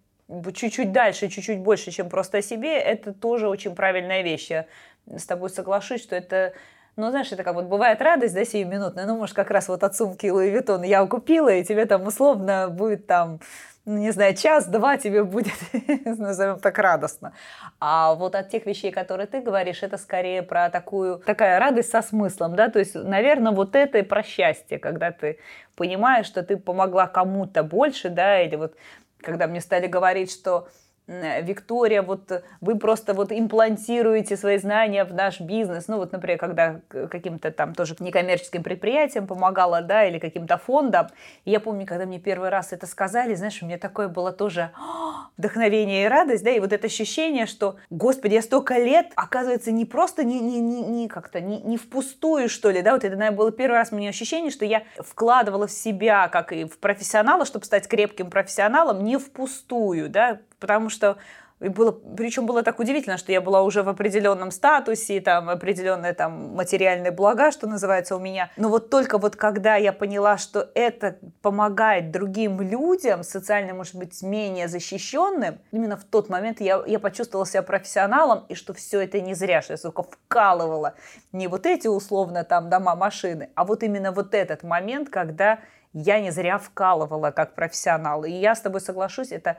чуть-чуть 0.55 0.93
дальше, 0.93 1.29
чуть-чуть 1.29 1.59
больше, 1.59 1.91
чем 1.91 2.09
просто 2.09 2.39
о 2.39 2.43
себе, 2.43 2.79
это 2.79 3.13
тоже 3.13 3.49
очень 3.49 3.75
правильная 3.75 4.23
вещь. 4.23 4.51
Я 4.51 4.67
с 5.07 5.27
тобой 5.27 5.51
соглашусь, 5.51 6.03
что 6.03 6.17
это 6.17 6.55
ну, 6.97 7.11
знаешь, 7.11 7.33
это 7.33 7.43
как 7.43 7.55
вот 7.55 7.65
бывает 7.65 8.01
радость, 8.01 8.35
да, 8.35 8.45
сиюминутная, 8.45 9.07
ну, 9.07 9.17
может, 9.17 9.35
как 9.35 9.51
раз 9.51 9.69
вот 9.69 9.83
от 9.83 9.97
сумки 9.97 10.29
Луи 10.29 10.51
Виттон 10.51 10.83
я 10.83 11.05
купила, 11.07 11.49
и 11.49 11.65
тебе 11.65 11.87
там 11.87 12.07
условно 12.07 12.69
будет 12.71 13.07
там, 13.07 13.41
не 13.87 14.11
знаю, 14.13 14.35
час-два 14.35 14.97
тебе 14.97 15.25
будет, 15.25 15.53
назовем 16.05 16.59
так, 16.59 16.79
радостно. 16.79 17.33
А 17.81 18.15
вот 18.15 18.35
от 18.35 18.49
тех 18.49 18.65
вещей, 18.67 18.91
которые 18.91 19.27
ты 19.27 19.41
говоришь, 19.41 19.83
это 19.83 19.99
скорее 19.99 20.43
про 20.43 20.71
такую, 20.71 21.19
такая 21.19 21.59
радость 21.59 21.91
со 21.91 22.01
смыслом, 22.01 22.57
да, 22.57 22.71
то 22.71 22.79
есть, 22.79 22.95
наверное, 22.95 23.53
вот 23.53 23.75
это 23.75 23.99
и 23.99 24.03
про 24.03 24.23
счастье, 24.23 24.79
когда 24.79 25.13
ты 25.13 25.39
понимаешь, 25.77 26.27
что 26.27 26.43
ты 26.43 26.57
помогла 26.57 27.07
кому-то 27.07 27.63
больше, 27.63 28.09
да, 28.09 28.41
или 28.41 28.57
вот 28.57 28.75
когда 29.21 29.47
мне 29.47 29.61
стали 29.61 29.87
говорить, 29.87 30.31
что 30.31 30.69
Виктория, 31.07 32.01
вот 32.01 32.43
вы 32.63 32.79
просто 32.79 33.13
вот 33.13 33.31
имплантируете 33.31 34.39
свои 34.39 34.57
знания 34.57 35.05
в 35.05 35.13
наш 35.13 35.39
бизнес. 35.39 35.87
Ну 35.87 35.99
вот, 35.99 36.13
например, 36.13 36.39
когда 36.39 36.81
каким-то 36.89 37.51
там 37.51 37.75
тоже 37.75 37.95
некоммерческим 38.01 38.63
предприятиям 38.63 39.27
помогала, 39.27 39.83
да, 39.83 40.07
или 40.07 40.19
каким-то 40.19 40.57
фондам. 40.57 41.09
Я 41.45 41.61
помню, 41.61 41.87
когда 41.87 42.07
мне 42.07 42.19
первый 42.19 42.49
раз 42.49 42.73
это 42.73 42.87
сказали, 42.87 43.35
знаешь, 43.35 43.63
у 43.63 43.67
меня 43.67 43.77
такое 43.77 44.09
было 44.09 44.33
тоже 44.33 44.71
вдохновение 45.37 46.05
и 46.05 46.09
радость, 46.09 46.43
да, 46.43 46.51
и 46.51 46.59
вот 46.59 46.73
это 46.73 46.87
ощущение, 46.87 47.45
что, 47.45 47.77
господи, 47.91 48.35
я 48.35 48.43
столько 48.43 48.79
лет, 48.79 49.13
оказывается, 49.15 49.73
не 49.73 49.85
просто 49.85 50.25
не, 50.25 50.41
не, 50.41 50.61
не, 50.61 50.81
не 50.81 51.09
как-то, 51.09 51.41
не, 51.41 51.61
не 51.61 51.77
впустую, 51.77 52.49
что 52.49 52.71
ли, 52.71 52.81
да, 52.81 52.93
вот 52.93 53.05
это, 53.05 53.15
наверное, 53.17 53.37
было 53.37 53.53
первый 53.53 53.75
раз 53.75 53.93
у 53.93 53.97
меня 53.97 54.09
ощущение, 54.09 54.51
что 54.51 54.65
я 54.65 54.85
вкладывала 54.99 55.67
в 55.67 55.73
себя, 55.73 56.29
как 56.29 56.53
и 56.53 56.65
в 56.65 56.79
профессионала, 56.79 57.45
чтобы 57.45 57.67
стать 57.67 57.89
крепким 57.89 58.31
профессионалом, 58.31 59.05
не 59.05 59.19
впустую, 59.19 60.09
да, 60.09 60.41
потому 60.65 60.89
что 60.89 61.19
и 61.61 61.69
было, 61.69 61.93
причем 61.93 62.47
было 62.47 62.63
так 62.63 62.81
удивительно, 62.81 63.19
что 63.19 63.31
я 63.31 63.41
была 63.41 63.63
уже 63.63 63.83
в 63.83 63.89
определенном 63.89 64.51
статусе, 64.51 65.21
там 65.21 65.49
определенные 65.49 66.15
там 66.15 66.55
материальные 66.55 67.13
блага, 67.13 67.53
что 67.53 67.67
называется 67.69 68.17
у 68.17 68.19
меня. 68.19 68.51
Но 68.57 68.71
вот 68.71 68.89
только 68.89 69.19
вот 69.19 69.37
когда 69.37 69.77
я 69.77 69.93
поняла, 69.93 70.37
что 70.37 70.71
это 70.75 71.19
помогает 71.43 72.11
другим 72.11 72.61
людям, 72.61 73.23
социально, 73.23 73.75
может 73.75 73.95
быть, 73.95 74.23
менее 74.23 74.67
защищенным, 74.67 75.59
именно 75.71 75.97
в 75.97 76.05
тот 76.05 76.29
момент 76.29 76.61
я, 76.61 76.83
я 76.87 76.99
почувствовала 76.99 77.47
себя 77.47 77.63
профессионалом, 77.63 78.45
и 78.49 78.55
что 78.55 78.73
все 78.73 79.01
это 79.01 79.21
не 79.21 79.35
зря, 79.35 79.63
что 79.63 79.75
я, 79.75 79.77
сука, 79.77 80.03
вкалывала 80.03 80.95
не 81.33 81.47
вот 81.47 81.67
эти 81.67 81.87
условно 81.87 82.43
там 82.43 82.69
дома, 82.71 82.97
машины, 82.97 83.51
а 83.55 83.65
вот 83.65 83.83
именно 83.83 84.13
вот 84.13 84.35
этот 84.35 84.65
момент, 84.65 85.09
когда 85.09 85.61
я 85.95 86.21
не 86.21 86.31
зря 86.31 86.59
вкалывала 86.59 87.31
как 87.31 87.55
профессионал. 87.55 88.25
И 88.25 88.31
я 88.33 88.55
с 88.55 88.61
тобой 88.61 88.81
соглашусь, 88.81 89.31
это 89.31 89.57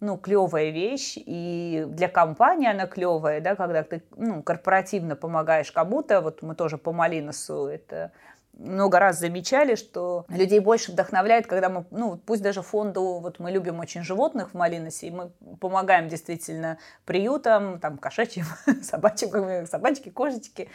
ну, 0.00 0.18
клевая 0.18 0.70
вещь, 0.70 1.14
и 1.16 1.84
для 1.88 2.08
компании 2.08 2.70
она 2.70 2.86
клевая, 2.86 3.40
да, 3.40 3.56
когда 3.56 3.82
ты, 3.82 4.02
ну, 4.16 4.42
корпоративно 4.42 5.16
помогаешь 5.16 5.72
кому-то, 5.72 6.20
вот 6.20 6.42
мы 6.42 6.54
тоже 6.54 6.76
по 6.78 6.92
Малиносу 6.92 7.66
это 7.66 8.12
много 8.52 8.98
раз 8.98 9.18
замечали, 9.18 9.74
что 9.74 10.24
людей 10.28 10.60
больше 10.60 10.92
вдохновляет, 10.92 11.46
когда 11.46 11.68
мы, 11.68 11.84
ну, 11.90 12.16
пусть 12.16 12.42
даже 12.42 12.62
фонду, 12.62 13.20
вот 13.20 13.38
мы 13.38 13.50
любим 13.50 13.80
очень 13.80 14.02
животных 14.02 14.50
в 14.50 14.54
Малиносе, 14.54 15.08
и 15.08 15.10
мы 15.10 15.30
помогаем 15.60 16.08
действительно 16.08 16.78
приютам, 17.04 17.78
там, 17.80 17.98
кошачьим, 17.98 18.44
собачьим, 18.82 19.66
собачки, 19.66 20.10
кошечки, 20.10 20.70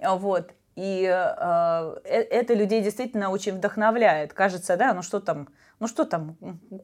вот, 0.00 0.52
и 0.76 1.04
э, 1.04 1.94
э, 2.04 2.20
это 2.22 2.54
людей 2.54 2.82
действительно 2.82 3.30
очень 3.30 3.52
вдохновляет. 3.52 4.32
Кажется, 4.32 4.76
да, 4.76 4.92
ну 4.92 5.02
что 5.02 5.20
там, 5.20 5.48
ну 5.78 5.86
что 5.86 6.04
там 6.04 6.36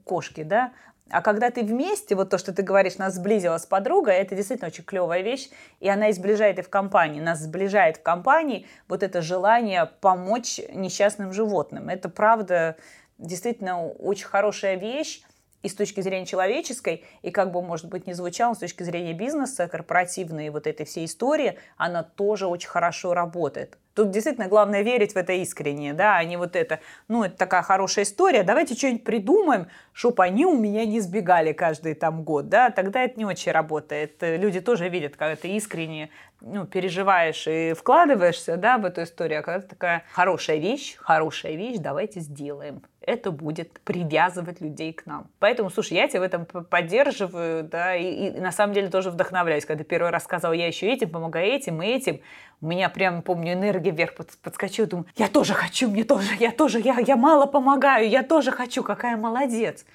кошки, 0.04 0.44
да? 0.44 0.72
А 1.10 1.22
когда 1.22 1.50
ты 1.50 1.62
вместе, 1.62 2.14
вот 2.14 2.30
то, 2.30 2.38
что 2.38 2.52
ты 2.52 2.62
говоришь, 2.62 2.96
нас 2.96 3.14
сблизила 3.14 3.58
с 3.58 3.66
подругой, 3.66 4.14
это 4.14 4.36
действительно 4.36 4.68
очень 4.68 4.84
клевая 4.84 5.22
вещь, 5.22 5.50
и 5.80 5.88
она 5.88 6.08
и 6.08 6.12
сближает 6.12 6.58
и 6.58 6.62
в 6.62 6.68
компании. 6.68 7.20
Нас 7.20 7.40
сближает 7.40 7.96
в 7.98 8.02
компании 8.02 8.66
вот 8.88 9.02
это 9.02 9.20
желание 9.20 9.90
помочь 10.00 10.60
несчастным 10.72 11.32
животным. 11.32 11.88
Это 11.88 12.08
правда 12.08 12.76
действительно 13.18 13.86
очень 13.86 14.26
хорошая 14.26 14.76
вещь. 14.76 15.22
И 15.62 15.68
с 15.68 15.74
точки 15.74 16.00
зрения 16.00 16.26
человеческой, 16.26 17.04
и 17.22 17.30
как 17.30 17.52
бы, 17.52 17.62
может 17.62 17.88
быть, 17.88 18.06
не 18.06 18.14
звучало, 18.14 18.54
с 18.54 18.58
точки 18.58 18.82
зрения 18.82 19.12
бизнеса, 19.12 19.68
корпоративной 19.68 20.50
вот 20.50 20.66
этой 20.66 20.86
всей 20.86 21.04
истории, 21.04 21.58
она 21.76 22.02
тоже 22.02 22.46
очень 22.46 22.68
хорошо 22.68 23.14
работает. 23.14 23.76
Тут 23.94 24.12
действительно 24.12 24.48
главное 24.48 24.82
верить 24.82 25.14
в 25.14 25.16
это 25.16 25.32
искренне, 25.32 25.92
да, 25.92 26.16
а 26.16 26.24
не 26.24 26.36
вот 26.36 26.54
это, 26.54 26.80
ну, 27.08 27.24
это 27.24 27.36
такая 27.36 27.62
хорошая 27.62 28.04
история, 28.04 28.44
давайте 28.44 28.74
что-нибудь 28.74 29.04
придумаем, 29.04 29.66
чтобы 29.92 30.22
они 30.22 30.46
у 30.46 30.56
меня 30.56 30.86
не 30.86 31.00
сбегали 31.00 31.52
каждый 31.52 31.94
там 31.94 32.22
год, 32.22 32.48
да, 32.48 32.70
тогда 32.70 33.02
это 33.02 33.18
не 33.18 33.24
очень 33.24 33.52
работает. 33.52 34.16
Люди 34.20 34.60
тоже 34.60 34.88
видят, 34.88 35.16
когда 35.16 35.34
ты 35.36 35.48
искренне 35.48 36.10
ну, 36.40 36.66
переживаешь 36.66 37.46
и 37.46 37.74
вкладываешься, 37.74 38.56
да, 38.56 38.78
в 38.78 38.84
эту 38.84 39.02
историю, 39.02 39.40
а 39.40 39.42
когда 39.42 39.66
такая 39.66 40.04
хорошая 40.12 40.58
вещь, 40.58 40.96
хорошая 40.96 41.56
вещь, 41.56 41.78
давайте 41.78 42.20
сделаем. 42.20 42.82
Это 43.00 43.30
будет 43.30 43.80
привязывать 43.80 44.60
людей 44.60 44.92
к 44.92 45.06
нам. 45.06 45.28
Поэтому, 45.38 45.70
слушай, 45.70 45.94
я 45.94 46.06
тебя 46.06 46.20
в 46.20 46.22
этом 46.24 46.44
поддерживаю, 46.44 47.64
да, 47.64 47.96
и, 47.96 48.28
и 48.28 48.40
на 48.40 48.52
самом 48.52 48.74
деле 48.74 48.88
тоже 48.88 49.10
вдохновляюсь. 49.10 49.64
Когда 49.64 49.84
первый 49.84 50.10
раз 50.10 50.24
сказал, 50.24 50.52
я 50.52 50.66
еще 50.66 50.86
этим 50.86 51.08
помогаю, 51.08 51.46
этим 51.46 51.82
и 51.82 51.86
этим, 51.86 52.20
у 52.60 52.66
меня 52.66 52.90
прям, 52.90 53.22
помню, 53.22 53.54
энергия 53.54 53.90
вверх 53.90 54.14
подскочила, 54.42 54.86
думаю, 54.86 55.06
я 55.16 55.28
тоже 55.28 55.54
хочу, 55.54 55.88
мне 55.90 56.04
тоже, 56.04 56.34
я 56.38 56.50
тоже, 56.52 56.78
я, 56.78 56.98
я 56.98 57.16
мало 57.16 57.46
помогаю, 57.46 58.08
я 58.08 58.22
тоже 58.22 58.50
хочу, 58.50 58.82
какая 58.82 59.16
молодец. 59.16 59.86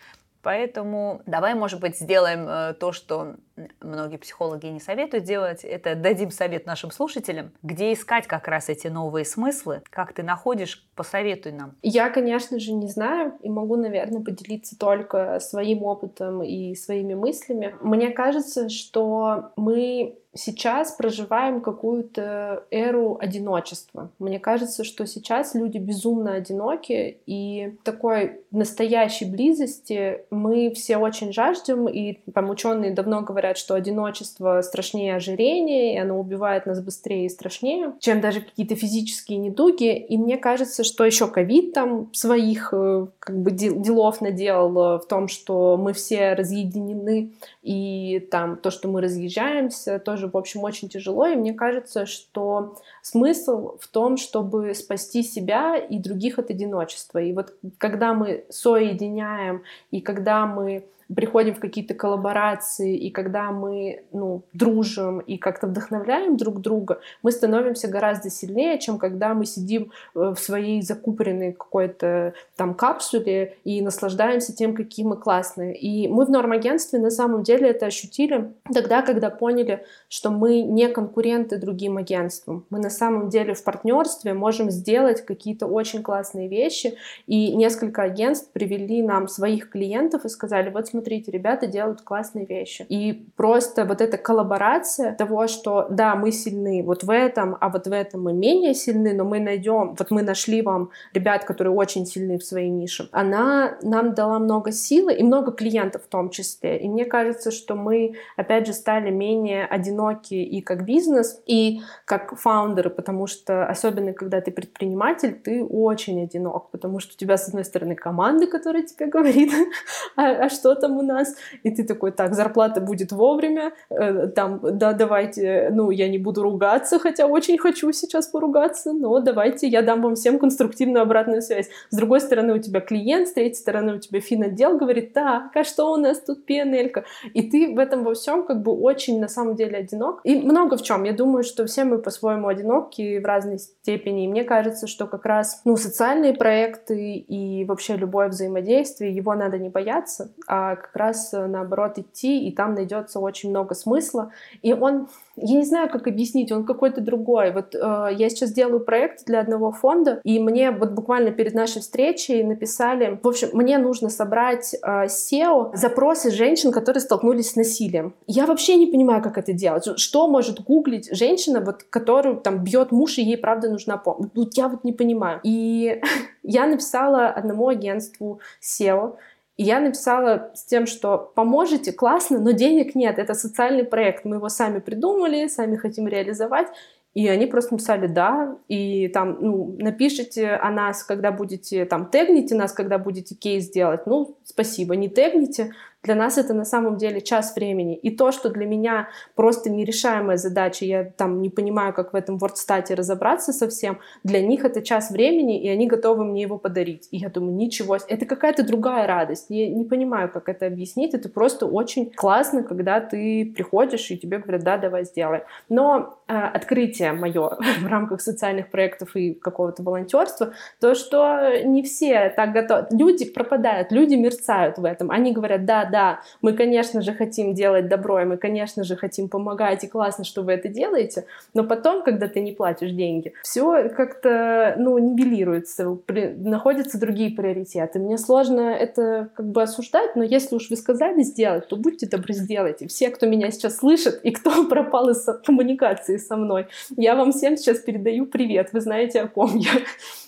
Поэтому 0.45 1.23
давай, 1.25 1.55
может 1.55 1.79
быть, 1.79 1.97
сделаем 1.97 2.47
э, 2.47 2.75
то, 2.75 2.91
что 2.91 3.37
многие 3.81 4.17
психологи 4.17 4.67
не 4.67 4.79
советуют 4.79 5.23
делать. 5.23 5.63
Это 5.63 5.95
дадим 5.95 6.29
совет 6.29 6.67
нашим 6.67 6.91
слушателям, 6.91 7.51
где 7.63 7.91
искать 7.93 8.27
как 8.27 8.47
раз 8.47 8.69
эти 8.69 8.87
новые 8.87 9.25
смыслы. 9.25 9.81
Как 9.89 10.13
ты 10.13 10.21
находишь, 10.21 10.87
посоветуй 10.95 11.51
нам. 11.51 11.73
Я, 11.81 12.11
конечно 12.11 12.59
же, 12.59 12.73
не 12.73 12.87
знаю 12.87 13.33
и 13.41 13.49
могу, 13.49 13.75
наверное, 13.75 14.21
поделиться 14.21 14.77
только 14.77 15.39
своим 15.39 15.81
опытом 15.81 16.43
и 16.43 16.75
своими 16.75 17.15
мыслями. 17.15 17.75
Мне 17.81 18.11
кажется, 18.11 18.69
что 18.69 19.51
мы 19.55 20.15
сейчас 20.35 20.91
проживаем 20.91 21.61
какую-то 21.61 22.65
эру 22.69 23.17
одиночества. 23.19 24.11
Мне 24.19 24.39
кажется, 24.39 24.83
что 24.83 25.07
сейчас 25.07 25.55
люди 25.55 25.77
безумно 25.77 26.33
одиноки, 26.33 27.17
и 27.25 27.75
такой 27.83 28.41
настоящей 28.51 29.25
близости 29.25 30.21
мы 30.29 30.71
все 30.75 30.97
очень 30.97 31.33
жаждем, 31.33 31.87
и 31.87 32.19
там 32.33 32.49
ученые 32.49 32.91
давно 32.91 33.21
говорят, 33.21 33.57
что 33.57 33.75
одиночество 33.75 34.61
страшнее 34.61 35.15
ожирения, 35.15 35.95
и 35.95 35.97
оно 35.97 36.19
убивает 36.19 36.65
нас 36.65 36.81
быстрее 36.81 37.25
и 37.25 37.29
страшнее, 37.29 37.93
чем 37.99 38.21
даже 38.21 38.41
какие-то 38.41 38.75
физические 38.75 39.39
недуги. 39.39 39.97
И 39.97 40.17
мне 40.17 40.37
кажется, 40.37 40.83
что 40.83 41.05
еще 41.05 41.27
ковид 41.27 41.73
там 41.73 42.13
своих 42.13 42.73
э, 42.73 43.07
как 43.19 43.41
бы 43.41 43.51
делов 43.51 44.21
наделал 44.21 44.99
в 44.99 45.07
том, 45.07 45.27
что 45.27 45.77
мы 45.77 45.93
все 45.93 46.33
разъединены, 46.33 47.31
и 47.61 48.19
там 48.31 48.57
то, 48.57 48.69
что 48.69 48.89
мы 48.89 49.01
разъезжаемся, 49.01 49.99
тоже 49.99 50.24
тоже, 50.25 50.31
в 50.31 50.37
общем, 50.37 50.63
очень 50.63 50.89
тяжело, 50.89 51.25
и 51.27 51.35
мне 51.35 51.53
кажется, 51.53 52.05
что 52.05 52.75
смысл 53.01 53.77
в 53.79 53.87
том, 53.87 54.17
чтобы 54.17 54.73
спасти 54.73 55.23
себя 55.23 55.77
и 55.77 55.99
других 55.99 56.39
от 56.39 56.49
одиночества. 56.49 57.19
И 57.19 57.33
вот 57.33 57.53
когда 57.77 58.13
мы 58.13 58.45
соединяем, 58.49 59.63
и 59.91 60.01
когда 60.01 60.45
мы 60.45 60.83
приходим 61.13 61.53
в 61.53 61.59
какие-то 61.59 61.93
коллаборации, 61.93 62.97
и 62.97 63.11
когда 63.11 63.51
мы 63.51 64.03
ну, 64.11 64.43
дружим 64.53 65.19
и 65.19 65.37
как-то 65.37 65.67
вдохновляем 65.67 66.35
друг 66.37 66.61
друга, 66.61 66.99
мы 67.21 67.31
становимся 67.31 67.87
гораздо 67.87 68.29
сильнее, 68.29 68.79
чем 68.79 68.97
когда 68.97 69.33
мы 69.33 69.45
сидим 69.45 69.91
э, 70.15 70.33
в 70.35 70.39
своей 70.39 70.81
закупоренной 70.81 71.53
какой-то 71.53 72.33
там 72.55 72.73
капсуле 72.73 73.55
и 73.63 73.81
наслаждаемся 73.81 74.55
тем, 74.55 74.75
какие 74.75 75.05
мы 75.05 75.17
классные. 75.17 75.77
И 75.77 76.07
мы 76.07 76.25
в 76.25 76.29
нормагентстве 76.29 76.99
на 76.99 77.11
самом 77.11 77.43
деле 77.43 77.69
это 77.69 77.85
ощутили 77.85 78.51
тогда, 78.73 79.01
когда 79.01 79.29
поняли, 79.29 79.85
что 80.09 80.31
мы 80.31 80.61
не 80.61 80.87
конкуренты 80.87 81.57
другим 81.57 81.97
агентствам. 81.97 82.65
Мы 82.69 82.79
на 82.79 82.89
самом 82.89 83.29
деле 83.29 83.53
в 83.53 83.63
партнерстве 83.63 84.33
можем 84.33 84.71
сделать 84.71 85.23
какие-то 85.23 85.67
очень 85.67 86.01
классные 86.01 86.47
вещи, 86.47 86.97
и 87.27 87.55
несколько 87.55 88.01
агентств 88.01 88.51
привели 88.51 89.03
нам 89.03 89.27
своих 89.27 89.69
клиентов 89.69 90.25
и 90.25 90.29
сказали, 90.29 90.69
вот 90.69 90.94
смотрите, 90.95 91.29
ребята 91.31 91.67
делают 91.67 92.01
классные 92.01 92.45
вещи. 92.45 92.85
И 92.87 93.27
просто 93.35 93.83
вот 93.83 93.99
эта 93.99 94.17
коллаборация 94.17 95.13
того, 95.13 95.47
что 95.47 95.87
да, 95.89 96.15
мы 96.15 96.31
сильны 96.31 96.83
вот 96.83 97.03
в 97.03 97.09
этом, 97.09 97.57
а 97.59 97.69
вот 97.69 97.87
в 97.87 97.91
этом 97.91 98.23
мы 98.23 98.33
менее 98.33 98.73
сильны, 98.73 99.13
но 99.13 99.25
мы 99.25 99.41
найдем, 99.41 99.95
вот 99.99 100.11
мы 100.11 100.21
нашли 100.21 100.61
вам 100.61 100.91
ребят, 101.13 101.43
которые 101.43 101.73
очень 101.73 102.05
сильны 102.05 102.37
в 102.37 102.43
своей 102.45 102.69
нише, 102.69 103.09
она 103.11 103.77
нам 103.81 104.13
дала 104.13 104.39
много 104.39 104.71
силы 104.71 105.13
и 105.13 105.23
много 105.23 105.51
клиентов 105.51 106.03
в 106.03 106.07
том 106.07 106.29
числе. 106.29 106.77
И 106.77 106.87
мне 106.87 107.03
кажется, 107.03 107.51
что 107.51 107.75
мы, 107.75 108.13
опять 108.37 108.67
же, 108.67 108.73
стали 108.73 109.09
менее 109.09 109.65
одиноки 109.65 110.35
и 110.35 110.61
как 110.61 110.85
бизнес, 110.85 111.41
и 111.45 111.81
как 112.05 112.37
фаундеры, 112.39 112.89
потому 112.89 113.27
что 113.27 113.65
особенно 113.65 114.13
когда 114.13 114.39
ты 114.39 114.51
предприниматель, 114.51 115.33
ты 115.33 115.61
очень 115.63 116.23
одинок, 116.23 116.69
потому 116.71 116.99
что 116.99 117.13
у 117.13 117.17
тебя, 117.17 117.35
с 117.37 117.49
одной 117.49 117.65
стороны, 117.65 117.95
команда, 117.95 118.47
которая 118.47 118.83
тебе 118.83 119.07
говорит, 119.07 119.51
а, 120.15 120.45
а 120.45 120.49
что 120.49 120.75
там 120.85 120.97
у 120.97 121.01
нас, 121.01 121.35
и 121.63 121.71
ты 121.71 121.83
такой, 121.83 122.11
так, 122.11 122.33
зарплата 122.33 122.81
будет 122.81 123.11
вовремя, 123.11 123.73
э, 123.89 124.27
там, 124.27 124.59
да, 124.61 124.93
давайте, 124.93 125.69
ну, 125.73 125.91
я 125.91 126.09
не 126.09 126.17
буду 126.17 126.43
ругаться, 126.43 126.99
хотя 126.99 127.25
очень 127.25 127.57
хочу 127.57 127.91
сейчас 127.91 128.27
поругаться, 128.27 128.93
но 128.93 129.19
давайте 129.19 129.67
я 129.67 129.81
дам 129.81 130.01
вам 130.01 130.15
всем 130.15 130.37
конструктивную 130.39 131.01
обратную 131.01 131.41
связь. 131.41 131.69
С 131.89 131.97
другой 131.97 132.21
стороны 132.21 132.53
у 132.53 132.59
тебя 132.59 132.81
клиент, 132.81 133.27
с 133.27 133.33
третьей 133.33 133.61
стороны 133.61 133.95
у 133.95 133.99
тебя 133.99 134.19
финотдел 134.19 134.77
говорит, 134.77 135.13
так, 135.13 135.55
а 135.55 135.63
что 135.63 135.91
у 135.91 135.97
нас 135.97 136.19
тут 136.19 136.45
пенелька? 136.45 137.05
И 137.33 137.49
ты 137.49 137.73
в 137.73 137.79
этом 137.79 138.03
во 138.03 138.13
всем 138.13 138.45
как 138.45 138.61
бы 138.61 138.71
очень 138.71 139.19
на 139.19 139.27
самом 139.27 139.55
деле 139.55 139.77
одинок. 139.77 140.21
И 140.23 140.35
много 140.35 140.77
в 140.77 140.81
чем. 140.83 141.03
Я 141.03 141.13
думаю, 141.13 141.43
что 141.43 141.65
все 141.65 141.83
мы 141.83 141.97
по-своему 141.97 142.47
одиноки 142.47 143.19
в 143.19 143.25
разной 143.25 143.59
степени. 143.59 144.25
И 144.25 144.27
мне 144.27 144.43
кажется, 144.43 144.87
что 144.87 145.07
как 145.07 145.25
раз 145.25 145.61
ну, 145.65 145.77
социальные 145.77 146.33
проекты 146.33 147.15
и 147.15 147.65
вообще 147.65 147.95
любое 147.95 148.27
взаимодействие, 148.27 149.15
его 149.15 149.33
надо 149.33 149.57
не 149.57 149.69
бояться, 149.69 150.31
а 150.47 150.74
как 150.75 150.95
раз 150.95 151.33
э, 151.33 151.45
наоборот 151.45 151.97
идти, 151.97 152.47
и 152.47 152.51
там 152.51 152.73
найдется 152.73 153.19
очень 153.19 153.49
много 153.49 153.75
смысла. 153.75 154.31
И 154.61 154.73
он, 154.73 155.07
я 155.35 155.57
не 155.57 155.65
знаю, 155.65 155.89
как 155.89 156.07
объяснить, 156.07 156.51
он 156.51 156.65
какой-то 156.65 157.01
другой. 157.01 157.51
Вот 157.51 157.75
э, 157.75 157.79
я 157.79 158.29
сейчас 158.29 158.51
делаю 158.51 158.79
проект 158.79 159.25
для 159.25 159.39
одного 159.39 159.71
фонда, 159.71 160.19
и 160.23 160.39
мне 160.39 160.71
вот 160.71 160.91
буквально 160.91 161.31
перед 161.31 161.53
нашей 161.53 161.81
встречей 161.81 162.43
написали, 162.43 163.19
в 163.21 163.27
общем, 163.27 163.49
мне 163.53 163.77
нужно 163.77 164.09
собрать 164.09 164.73
э, 164.73 165.05
SEO 165.05 165.75
запросы 165.75 166.31
женщин, 166.31 166.71
которые 166.71 167.01
столкнулись 167.01 167.51
с 167.51 167.55
насилием. 167.55 168.13
Я 168.27 168.45
вообще 168.45 168.75
не 168.75 168.87
понимаю, 168.87 169.21
как 169.21 169.37
это 169.37 169.53
делать. 169.53 169.87
Что 169.99 170.27
может 170.27 170.61
гуглить 170.61 171.09
женщина, 171.15 171.61
вот, 171.61 171.83
которую 171.83 172.37
там 172.37 172.63
бьет 172.63 172.91
муж, 172.91 173.17
и 173.17 173.23
ей 173.23 173.37
правда 173.37 173.69
нужна 173.69 173.97
помощь? 173.97 174.29
Вот 174.33 174.53
я 174.55 174.67
вот 174.67 174.83
не 174.83 174.93
понимаю. 174.93 175.39
И 175.43 176.01
я 176.43 176.67
написала 176.67 177.27
одному 177.27 177.67
агентству 177.67 178.39
SEO, 178.61 179.17
и 179.57 179.63
я 179.63 179.79
написала 179.79 180.51
с 180.53 180.65
тем, 180.65 180.85
что 180.85 181.31
поможете, 181.35 181.93
классно, 181.93 182.39
но 182.39 182.51
денег 182.51 182.93
нет, 182.95 183.19
это 183.19 183.33
социальный 183.33 183.85
проект, 183.85 184.25
мы 184.25 184.35
его 184.37 184.49
сами 184.49 184.79
придумали, 184.79 185.47
сами 185.47 185.77
хотим 185.77 186.07
реализовать. 186.07 186.67
И 187.13 187.29
они 187.29 187.45
просто 187.45 187.75
написали 187.75 188.07
«да», 188.07 188.57
и 188.67 189.07
там, 189.07 189.37
ну, 189.39 189.75
напишите 189.79 190.49
о 190.49 190.69
нас, 190.69 191.01
когда 191.01 191.31
будете, 191.31 191.85
там, 191.85 192.09
тегните 192.09 192.55
нас, 192.55 192.73
когда 192.73 192.97
будете 192.97 193.35
кейс 193.35 193.69
делать. 193.69 194.05
Ну, 194.05 194.37
спасибо, 194.43 194.97
не 194.97 195.07
тегните, 195.07 195.71
для 196.05 196.15
нас 196.15 196.37
это 196.37 196.53
на 196.53 196.65
самом 196.65 196.97
деле 196.97 197.19
час 197.19 197.55
времени. 197.55 197.95
И 197.95 198.11
то, 198.15 198.31
что 198.31 198.49
для 198.49 198.65
меня 198.65 199.09
просто 199.35 199.69
нерешаемая 199.69 200.37
задача, 200.37 200.85
я 200.85 201.03
там 201.03 201.41
не 201.41 201.49
понимаю, 201.49 201.93
как 201.93 202.13
в 202.13 202.15
этом 202.15 202.37
вордстате 202.37 202.93
разобраться 202.93 203.53
совсем, 203.53 203.99
для 204.23 204.41
них 204.41 204.63
это 204.63 204.81
час 204.81 205.09
времени, 205.09 205.61
и 205.61 205.67
они 205.67 205.87
готовы 205.87 206.23
мне 206.23 206.43
его 206.43 206.57
подарить. 206.57 207.07
И 207.11 207.17
я 207.17 207.29
думаю, 207.29 207.55
ничего, 207.55 207.97
это 208.07 208.25
какая-то 208.25 208.63
другая 208.63 209.07
радость. 209.07 209.47
Я 209.49 209.67
не 209.69 209.83
понимаю, 209.83 210.29
как 210.31 210.47
это 210.47 210.67
объяснить. 210.67 211.13
Это 211.15 211.27
просто 211.27 211.65
очень 211.65 212.11
классно, 212.11 212.61
когда 212.63 213.01
ты 213.01 213.51
приходишь, 213.55 214.11
и 214.11 214.17
тебе 214.17 214.37
говорят, 214.37 214.63
да, 214.63 214.77
давай 214.77 215.05
сделай. 215.05 215.41
Но 215.69 216.19
открытие 216.27 217.13
мое 217.13 217.57
в 217.81 217.87
рамках 217.87 218.21
социальных 218.21 218.69
проектов 218.69 219.15
и 219.15 219.33
какого-то 219.33 219.83
волонтерства, 219.83 220.53
то, 220.79 220.95
что 220.95 221.63
не 221.63 221.83
все 221.83 222.33
так 222.35 222.51
готовы. 222.51 222.87
Люди 222.91 223.25
пропадают, 223.25 223.91
люди 223.91 224.15
мерцают 224.15 224.77
в 224.77 224.85
этом. 224.85 225.11
Они 225.11 225.31
говорят, 225.31 225.65
да, 225.65 225.85
да, 225.85 226.21
мы, 226.41 226.53
конечно 226.53 227.01
же, 227.01 227.13
хотим 227.13 227.53
делать 227.53 227.87
добро, 227.87 228.21
и 228.21 228.25
мы, 228.25 228.37
конечно 228.37 228.83
же, 228.83 228.95
хотим 228.95 229.29
помогать, 229.29 229.83
и 229.83 229.87
классно, 229.87 230.23
что 230.23 230.41
вы 230.41 230.53
это 230.53 230.67
делаете, 230.67 231.25
но 231.53 231.63
потом, 231.63 232.03
когда 232.03 232.27
ты 232.27 232.39
не 232.39 232.51
платишь 232.51 232.91
деньги, 232.91 233.33
все 233.43 233.89
как-то, 233.89 234.75
ну, 234.77 234.97
нивелируется, 234.97 235.97
при... 236.05 236.33
находятся 236.35 236.99
другие 236.99 237.31
приоритеты. 237.35 237.99
Мне 237.99 238.17
сложно 238.17 238.61
это 238.61 239.29
как 239.35 239.47
бы 239.47 239.61
осуждать, 239.61 240.15
но 240.15 240.23
если 240.23 240.55
уж 240.55 240.69
вы 240.69 240.75
сказали 240.75 241.21
сделать, 241.21 241.67
то 241.67 241.75
будьте 241.75 242.07
добры, 242.07 242.33
сделайте. 242.33 242.87
Все, 242.87 243.09
кто 243.09 243.27
меня 243.27 243.51
сейчас 243.51 243.77
слышит 243.77 244.19
и 244.23 244.31
кто 244.31 244.65
пропал 244.69 245.09
из 245.09 245.23
коммуникации 245.45 246.14
со 246.19 246.37
мной, 246.37 246.67
я 246.97 247.15
вам 247.15 247.31
всем 247.31 247.57
сейчас 247.57 247.79
передаю 247.79 248.25
привет, 248.25 248.69
вы 248.73 248.81
знаете, 248.81 249.21
о 249.21 249.27
ком 249.27 249.55
я. 249.55 249.71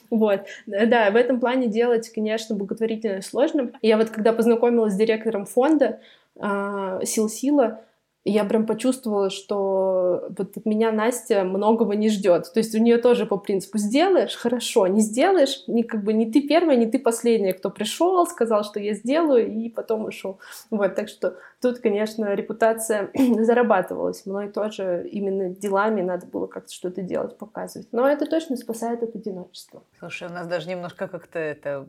Вот, 0.10 0.42
да, 0.66 1.12
в 1.12 1.16
этом 1.18 1.40
плане 1.40 1.68
делать, 1.68 2.10
конечно, 2.10 2.56
благотворительность 2.56 3.30
сложно. 3.30 3.74
Я 3.82 3.98
вот 3.98 4.10
когда 4.10 4.32
познакомилась 4.32 4.94
с 4.94 4.98
директором 4.98 5.46
фонда 5.46 6.00
а, 6.40 7.04
Сил 7.04 7.28
Сила, 7.28 7.82
я 8.30 8.44
прям 8.44 8.66
почувствовала, 8.66 9.30
что 9.30 10.28
вот 10.38 10.58
от 10.58 10.66
меня 10.66 10.92
Настя 10.92 11.46
многого 11.46 11.96
не 11.96 12.10
ждет. 12.10 12.52
То 12.54 12.60
есть 12.60 12.76
у 12.76 12.78
нее 12.78 12.98
тоже 12.98 13.26
по 13.26 13.38
принципу 13.38 13.78
сделаешь, 13.78 14.36
хорошо, 14.36 14.86
не 14.88 15.00
сделаешь, 15.00 15.64
не 15.68 15.84
как 15.84 16.04
бы 16.04 16.12
не 16.12 16.30
ты 16.30 16.42
первая, 16.42 16.76
не 16.76 16.88
ты 16.88 17.00
последняя, 17.00 17.54
кто 17.54 17.70
пришел, 17.70 18.28
сказал, 18.28 18.66
что 18.66 18.82
я 18.82 18.94
сделаю, 18.94 19.50
и 19.50 19.70
потом 19.70 20.04
ушел. 20.06 20.40
Вот, 20.70 20.96
так 20.96 21.08
что 21.08 21.38
тут, 21.62 21.80
конечно, 21.80 22.34
репутация 22.34 23.10
зарабатывалась. 23.16 24.26
Мной 24.26 24.50
тоже 24.50 25.08
именно 25.12 25.50
делами 25.50 26.02
надо 26.02 26.26
было 26.26 26.48
как-то 26.48 26.72
что-то 26.72 27.02
делать, 27.02 27.38
показывать. 27.38 27.88
Но 27.92 28.08
это 28.08 28.26
точно 28.26 28.58
спасает 28.58 29.04
от 29.04 29.16
одиночества. 29.16 29.84
Слушай, 30.00 30.28
у 30.28 30.32
нас 30.32 30.48
даже 30.48 30.70
немножко 30.70 31.08
как-то 31.08 31.40
это 31.40 31.88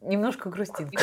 немножко 0.00 0.48
грустинка. 0.48 1.02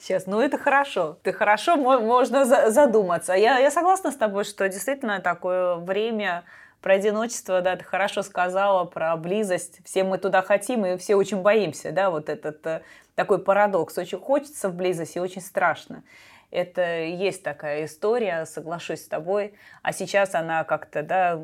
Сейчас, 0.00 0.26
ну 0.26 0.40
это 0.40 0.58
хорошо. 0.58 1.18
Ты 1.22 1.32
хорошо, 1.32 1.76
можно 1.76 2.44
задуматься. 2.70 3.32
Я, 3.32 3.58
я 3.58 3.70
согласна 3.70 4.12
с 4.12 4.16
тобой, 4.16 4.44
что 4.44 4.68
действительно 4.68 5.20
такое 5.20 5.76
время 5.76 6.44
про 6.80 6.94
одиночество, 6.94 7.60
да, 7.60 7.76
ты 7.76 7.84
хорошо 7.84 8.22
сказала, 8.22 8.84
про 8.84 9.16
близость. 9.16 9.80
Все 9.84 10.04
мы 10.04 10.18
туда 10.18 10.42
хотим, 10.42 10.86
и 10.86 10.96
все 10.96 11.16
очень 11.16 11.42
боимся, 11.42 11.92
да, 11.92 12.10
вот 12.10 12.28
этот 12.28 12.64
э, 12.66 12.82
такой 13.14 13.38
парадокс. 13.38 13.98
Очень 13.98 14.18
хочется 14.18 14.68
в 14.68 14.74
близости, 14.74 15.18
очень 15.18 15.42
страшно. 15.42 16.02
Это 16.50 17.00
есть 17.00 17.42
такая 17.42 17.84
история, 17.84 18.46
соглашусь 18.46 19.04
с 19.04 19.08
тобой. 19.08 19.54
А 19.82 19.92
сейчас 19.92 20.34
она 20.34 20.64
как-то, 20.64 21.02
да, 21.02 21.40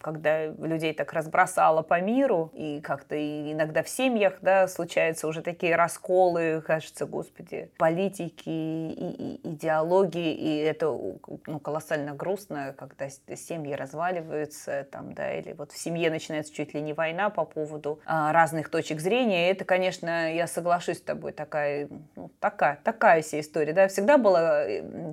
когда 0.00 0.46
людей 0.46 0.92
так 0.92 1.12
разбросала 1.12 1.82
по 1.82 2.00
миру, 2.00 2.50
и 2.54 2.80
как-то 2.80 3.16
иногда 3.16 3.82
в 3.84 3.88
семьях, 3.88 4.38
да, 4.42 4.66
случаются 4.66 5.28
уже 5.28 5.42
такие 5.42 5.76
расколы, 5.76 6.60
кажется, 6.66 7.06
господи, 7.06 7.70
политики 7.78 8.48
и, 8.48 9.40
идеологии, 9.44 10.34
и 10.34 10.58
это 10.58 10.86
ну, 11.46 11.60
колоссально 11.60 12.14
грустно, 12.14 12.74
когда 12.76 13.08
семьи 13.08 13.74
разваливаются, 13.74 14.86
там, 14.90 15.12
да, 15.14 15.34
или 15.34 15.52
вот 15.52 15.70
в 15.70 15.78
семье 15.78 16.10
начинается 16.10 16.52
чуть 16.52 16.74
ли 16.74 16.80
не 16.80 16.94
война 16.94 17.30
по 17.30 17.44
поводу 17.44 18.00
а, 18.06 18.32
разных 18.32 18.70
точек 18.70 19.00
зрения. 19.00 19.48
И 19.48 19.52
это, 19.52 19.64
конечно, 19.64 20.34
я 20.34 20.48
соглашусь 20.48 20.98
с 20.98 21.02
тобой, 21.02 21.30
такая, 21.32 21.88
ну, 22.16 22.30
такая, 22.40 22.80
такая 22.82 23.22
вся 23.22 23.38
история, 23.38 23.72
да, 23.72 23.86
всегда 23.86 24.18
была 24.18 24.47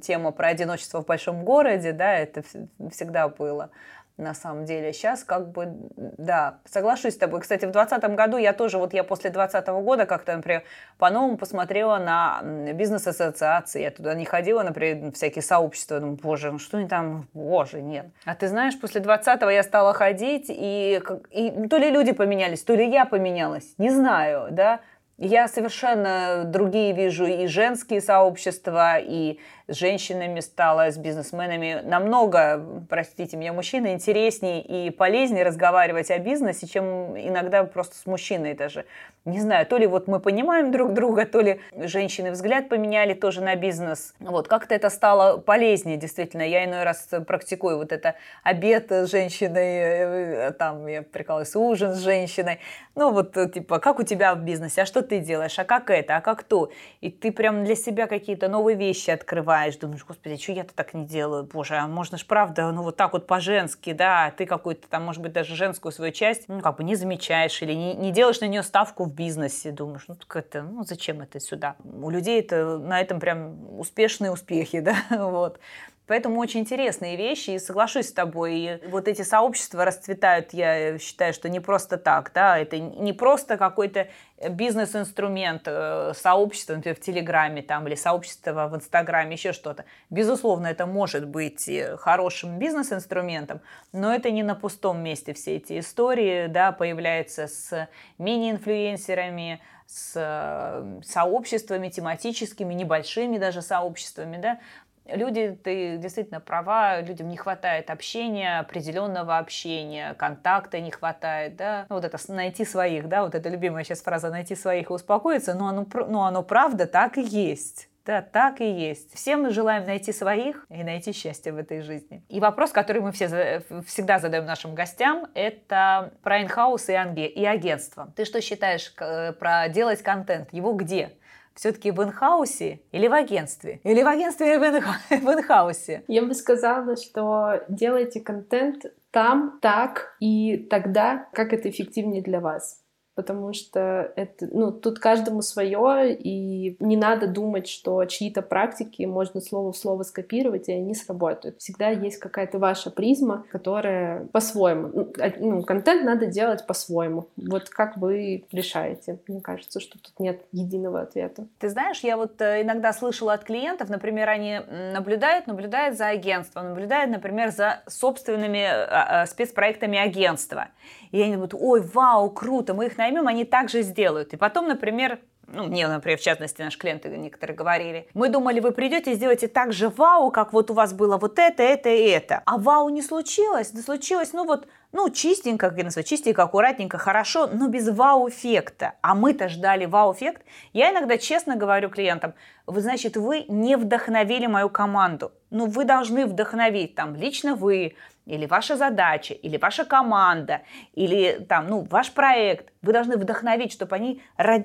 тема 0.02 0.32
про 0.32 0.48
одиночество 0.48 1.02
в 1.02 1.06
большом 1.06 1.44
городе, 1.44 1.92
да, 1.92 2.14
это 2.14 2.44
всегда 2.92 3.28
было 3.28 3.70
на 4.18 4.34
самом 4.34 4.66
деле. 4.66 4.94
Сейчас 4.94 5.24
как 5.24 5.50
бы, 5.52 5.74
да, 5.98 6.60
соглашусь 6.66 7.16
с 7.16 7.18
тобой. 7.18 7.42
Кстати, 7.42 7.66
в 7.66 7.72
2020 7.72 8.16
году 8.16 8.38
я 8.38 8.54
тоже, 8.54 8.78
вот 8.78 8.94
я 8.94 9.04
после 9.04 9.30
2020 9.30 9.68
года 9.84 10.06
как-то, 10.06 10.36
например, 10.36 10.64
по-новому 10.98 11.38
посмотрела 11.38 11.98
на 11.98 12.42
бизнес-ассоциации. 12.74 13.82
Я 13.82 13.92
туда 13.92 14.14
не 14.14 14.26
ходила, 14.26 14.64
например, 14.64 15.12
всякие 15.12 15.42
сообщества. 15.42 16.00
Думаю, 16.00 16.18
боже, 16.22 16.52
ну 16.52 16.60
что 16.60 16.78
они 16.78 16.88
там, 16.88 17.28
боже, 17.34 17.82
нет. 17.82 18.08
А 18.26 18.36
ты 18.36 18.48
знаешь, 18.48 18.80
после 18.80 19.02
20-го 19.02 19.50
я 19.50 19.64
стала 19.64 19.94
ходить, 19.94 20.46
и, 20.48 21.02
и 21.32 21.68
то 21.68 21.78
ли 21.78 21.92
люди 21.92 22.14
поменялись, 22.14 22.64
то 22.64 22.74
ли 22.74 22.90
я 22.90 23.06
поменялась, 23.06 23.74
не 23.78 23.90
знаю, 23.90 24.48
да, 24.52 24.80
я 25.18 25.48
совершенно 25.48 26.44
другие 26.46 26.94
вижу 26.94 27.26
и 27.26 27.48
женские 27.48 28.02
сообщества, 28.02 28.98
и 29.00 29.40
с 29.68 29.76
женщинами 29.76 30.40
стала, 30.42 30.92
с 30.92 30.98
бизнесменами. 30.98 31.82
Намного, 31.84 32.64
простите 32.88 33.36
меня, 33.36 33.52
мужчины 33.52 33.94
интереснее 33.94 34.62
и 34.62 34.92
полезнее 34.92 35.44
разговаривать 35.44 36.12
о 36.12 36.20
бизнесе, 36.20 36.68
чем 36.68 37.18
иногда 37.18 37.64
просто 37.64 37.96
с 37.96 38.06
мужчиной 38.06 38.54
даже. 38.54 38.86
Не 39.26 39.40
знаю, 39.40 39.66
то 39.66 39.78
ли 39.78 39.88
вот 39.88 40.08
мы 40.08 40.20
понимаем 40.20 40.72
друг 40.72 40.94
друга, 40.94 41.26
то 41.26 41.42
ли 41.42 41.60
женщины 41.74 42.32
взгляд 42.32 42.70
поменяли 42.70 43.16
тоже 43.16 43.42
на 43.42 43.56
бизнес. 43.56 44.14
Вот, 44.20 44.48
как-то 44.48 44.76
это 44.76 44.92
стало 44.92 45.38
полезнее, 45.38 45.98
действительно. 45.98 46.44
Я 46.44 46.66
иной 46.66 46.84
раз 46.84 47.10
практикую 47.26 47.78
вот 47.78 47.92
это 47.92 48.16
обед 48.44 48.92
с 48.92 49.10
женщиной, 49.10 49.78
э, 49.78 50.52
там, 50.52 50.86
я 50.86 51.02
прикалываюсь, 51.02 51.56
ужин 51.56 51.96
с 51.96 52.04
женщиной. 52.04 52.60
Ну, 52.94 53.12
вот, 53.12 53.34
типа, 53.52 53.80
как 53.80 54.00
у 54.00 54.04
тебя 54.04 54.36
в 54.36 54.44
бизнесе, 54.44 54.84
а 54.84 54.86
что 54.86 55.02
ты 55.02 55.20
делаешь, 55.20 55.58
а 55.58 55.64
как 55.64 55.90
это, 55.90 56.18
а 56.18 56.22
как 56.22 56.44
то. 56.44 56.70
И 57.02 57.10
ты 57.10 57.32
прям 57.32 57.66
для 57.66 57.76
себя 57.76 58.06
какие-то 58.06 58.48
новые 58.48 58.78
вещи 58.78 59.10
открываешь 59.10 59.55
открываешь, 59.56 59.78
думаешь, 59.78 60.06
господи, 60.06 60.42
что 60.42 60.52
я-то 60.52 60.74
так 60.74 60.94
не 60.94 61.06
делаю, 61.06 61.44
боже, 61.44 61.76
а 61.76 61.88
можно 61.88 62.18
ж 62.18 62.26
правда, 62.26 62.72
ну 62.72 62.84
вот 62.84 62.98
так 62.98 63.14
вот 63.14 63.28
по-женски, 63.28 63.94
да, 63.94 64.32
ты 64.36 64.46
какую-то 64.46 64.88
там, 64.90 65.04
может 65.04 65.22
быть, 65.22 65.32
даже 65.34 65.56
женскую 65.56 65.92
свою 65.92 66.12
часть, 66.12 66.48
ну 66.48 66.62
как 66.62 66.78
бы 66.78 66.84
не 66.84 66.96
замечаешь 66.96 67.62
или 67.62 67.74
не, 67.74 67.94
не 67.94 68.12
делаешь 68.12 68.42
на 68.42 68.46
нее 68.46 68.64
ставку 68.64 69.06
в 69.06 69.14
бизнесе, 69.14 69.72
думаешь, 69.72 70.06
ну 70.08 70.16
так 70.16 70.36
это, 70.36 70.62
ну 70.64 70.84
зачем 70.84 71.22
это 71.22 71.40
сюда? 71.40 71.76
У 71.84 72.10
людей 72.10 72.40
это 72.40 72.78
на 72.78 73.00
этом 73.00 73.20
прям 73.20 73.80
успешные 73.80 74.32
успехи, 74.32 74.80
да, 74.82 74.96
вот. 75.12 75.60
Поэтому 76.08 76.40
очень 76.40 76.62
интересные 76.62 77.16
вещи, 77.16 77.52
и 77.52 77.60
соглашусь 77.60 78.10
с 78.10 78.14
тобой. 78.14 78.56
И 78.56 78.80
вот 78.90 79.08
эти 79.08 79.24
сообщества 79.24 79.86
расцветают, 79.86 80.54
я 80.54 81.00
считаю, 81.00 81.34
что 81.34 81.50
не 81.50 81.60
просто 81.60 81.98
так, 81.98 82.32
да, 82.34 82.58
это 82.58 82.78
не 82.78 83.14
просто 83.14 83.58
какой-то 83.58 84.08
бизнес-инструмент, 84.50 85.64
э, 85.66 86.14
сообщество, 86.16 86.76
например, 86.76 86.96
в 86.96 87.00
Телеграме 87.00 87.62
там, 87.62 87.88
или 87.88 87.96
сообщество 87.96 88.68
в 88.68 88.76
Инстаграме, 88.76 89.34
еще 89.34 89.54
что-то. 89.54 89.86
Безусловно, 90.10 90.68
это 90.68 90.86
может 90.86 91.28
быть 91.28 91.70
хорошим 91.98 92.60
бизнес-инструментом, 92.60 93.62
но 93.92 94.14
это 94.14 94.30
не 94.32 94.44
на 94.44 94.56
пустом 94.56 95.02
месте 95.02 95.34
все 95.34 95.56
эти 95.56 95.80
истории, 95.80 96.48
да, 96.48 96.72
появляются 96.72 97.48
с 97.48 97.88
мини-инфлюенсерами, 98.18 99.62
с 99.88 100.14
э, 100.16 101.02
сообществами 101.04 101.90
тематическими, 101.90 102.74
небольшими 102.74 103.38
даже 103.38 103.62
сообществами, 103.62 104.38
да, 104.38 104.60
Люди, 105.06 105.58
ты 105.64 105.98
действительно 105.98 106.40
права, 106.40 107.02
людям 107.02 107.30
не 107.30 107.38
хватает 107.38 107.90
общения, 107.90 108.60
определенного 108.60 109.38
общения, 109.38 110.16
контакта 110.16 110.80
не 110.80 110.92
хватает, 110.92 111.56
да. 111.56 111.86
Ну, 111.90 111.96
вот 111.96 112.06
это 112.06 112.18
найти 112.32 112.66
своих, 112.66 113.08
да, 113.08 113.24
вот 113.24 113.36
эта 113.36 113.50
любимая 113.50 113.84
сейчас 113.84 114.02
фраза 114.02 114.30
«найти 114.30 114.56
своих 114.56 114.90
и 114.90 114.94
успокоиться», 114.94 115.54
но 115.54 115.68
оно, 115.68 115.86
но 116.08 116.26
оно 116.26 116.44
правда 116.44 116.88
так 116.88 117.18
и 117.18 117.22
есть. 117.22 117.90
Да, 118.06 118.22
так 118.22 118.62
и 118.62 118.72
есть. 118.72 119.16
Все 119.16 119.36
мы 119.36 119.50
желаем 119.50 119.86
найти 119.86 120.14
своих 120.14 120.68
и 120.70 120.84
найти 120.84 121.12
счастье 121.12 121.52
в 121.52 121.58
этой 121.58 121.82
жизни. 121.82 122.24
И 122.30 122.40
вопрос, 122.40 122.72
который 122.72 123.02
мы 123.02 123.12
все 123.12 123.64
всегда 123.88 124.20
задаем 124.20 124.46
нашим 124.46 124.76
гостям, 124.76 125.26
это 125.34 126.12
про 126.22 126.44
in-house 126.44 126.88
и, 126.90 126.94
и 126.94 127.46
агентство. 127.46 128.14
Ты 128.16 128.26
что 128.26 128.42
считаешь 128.42 128.94
э, 129.00 129.34
про 129.34 129.68
делать 129.70 130.04
контент? 130.04 130.54
Его 130.54 130.74
где? 130.74 131.14
Все-таки 131.56 131.92
в 131.92 132.04
in-house 132.04 132.73
е 132.73 132.82
или 132.92 133.08
в 133.08 133.14
агентстве? 133.14 133.80
Или 133.84 134.04
в 134.04 134.08
агентстве 134.08 134.56
и 134.56 134.58
в 134.58 134.64
in-house 134.64 135.76
е? 135.76 136.04
Я 136.08 136.24
бы 136.24 136.34
сказала, 136.34 136.96
что 136.96 137.64
делайте 137.70 138.20
контент 138.22 138.86
там, 139.12 139.60
так 139.62 140.16
и 140.20 140.58
тогда, 140.58 141.28
как 141.34 141.54
это 141.54 141.70
эффективнее 141.70 142.22
для 142.22 142.42
вас 142.42 142.85
потому 143.16 143.54
что 143.54 144.12
это, 144.16 144.48
ну, 144.52 144.72
тут 144.72 145.00
каждому 145.00 145.42
свое, 145.42 146.14
и 146.14 146.76
не 146.80 146.98
надо 146.98 147.28
думать, 147.28 147.68
что 147.68 148.04
чьи-то 148.06 148.42
практики 148.42 149.04
можно 149.04 149.42
слово 149.42 149.72
в 149.72 149.78
слово 149.78 150.04
скопировать, 150.04 150.70
и 150.70 150.74
они 150.74 150.94
сработают. 150.94 151.60
Всегда 151.60 151.90
есть 151.90 152.20
какая-то 152.20 152.60
ваша 152.60 152.92
призма, 152.92 153.46
которая 153.52 154.26
по-своему. 154.28 155.08
А, 155.20 155.32
ну 155.40 155.64
контент 155.64 156.04
надо 156.04 156.26
делать 156.26 156.68
по-своему. 156.68 157.28
Вот 157.38 157.70
как 157.70 157.98
вы 157.98 158.46
решаете? 158.52 159.20
Мне 159.28 159.42
кажется, 159.42 159.80
что 159.80 159.98
тут 159.98 160.20
нет 160.20 160.42
единого 160.52 161.02
ответа. 161.02 161.48
Ты 161.60 161.70
знаешь, 161.70 162.02
я 162.02 162.18
вот 162.18 162.42
э, 162.42 162.62
иногда 162.62 162.92
слышала 162.94 163.34
от 163.34 163.44
клиентов, 163.44 163.90
например, 163.90 164.30
они 164.30 164.60
наблюдают, 164.94 165.48
наблюдают 165.48 165.98
за 165.98 166.08
агентством, 166.08 166.70
наблюдают, 166.70 167.12
например, 167.12 167.52
за 167.52 167.82
собственными 167.88 168.64
а, 168.64 169.22
а, 169.22 169.26
спецпроектами 169.26 169.98
агентства. 169.98 170.68
И 171.12 171.22
они 171.22 171.38
будут, 171.38 171.54
ой, 171.54 171.82
вау, 171.82 172.30
круто, 172.30 172.74
мы 172.74 172.88
их 172.88 173.00
наймем, 173.06 173.28
они 173.28 173.46
также 173.46 173.82
сделают. 173.82 174.34
И 174.34 174.38
потом, 174.38 174.68
например, 174.68 175.20
ну, 175.48 175.66
мне, 175.66 175.88
например, 175.88 176.18
в 176.18 176.22
частности, 176.22 176.62
наши 176.62 176.78
клиенты 176.78 177.10
некоторые 177.10 177.56
говорили, 177.56 178.08
мы 178.14 178.30
думали, 178.30 178.60
вы 178.60 178.72
придете 178.72 179.12
и 179.12 179.16
сделаете 179.16 179.48
так 179.48 179.74
же 179.74 179.90
вау, 179.90 180.32
как 180.32 180.54
вот 180.54 180.72
у 180.72 180.74
вас 180.74 180.94
было 180.94 181.18
вот 181.18 181.38
это, 181.38 181.62
это 181.62 181.90
и 181.90 182.08
это. 182.08 182.42
А 182.46 182.58
вау 182.58 182.90
не 182.90 183.04
случилось, 183.04 183.70
да 183.70 183.82
случилось, 183.82 184.34
ну 184.34 184.46
вот, 184.46 184.68
ну, 184.92 185.10
чистенько, 185.10 185.70
как 185.70 185.78
я 185.78 185.84
называю, 185.84 186.06
чистенько, 186.06 186.44
аккуратненько, 186.44 186.98
хорошо, 186.98 187.48
но 187.48 187.68
без 187.68 187.88
вау-эффекта. 187.90 188.94
А 189.02 189.14
мы-то 189.14 189.50
ждали 189.50 189.86
вау-эффект. 189.86 190.42
Я 190.74 190.92
иногда 190.92 191.18
честно 191.18 191.56
говорю 191.56 191.90
клиентам, 191.90 192.34
вы, 192.66 192.82
значит, 192.82 193.16
вы 193.16 193.46
не 193.48 193.78
вдохновили 193.78 194.48
мою 194.48 194.70
команду. 194.70 195.32
Ну, 195.52 195.68
вы 195.68 195.86
должны 195.86 196.26
вдохновить, 196.26 196.96
там, 196.96 197.16
лично 197.16 197.56
вы, 197.56 197.96
или 198.26 198.46
ваша 198.46 198.76
задача, 198.76 199.34
или 199.34 199.58
ваша 199.58 199.86
команда, 199.86 200.62
или 200.94 201.46
там, 201.48 201.68
ну, 201.68 201.88
ваш 201.90 202.12
проект, 202.12 202.74
вы 202.82 202.94
должны 202.94 203.18
вдохновить, 203.18 203.72
чтобы 203.72 203.96
они, 203.96 204.22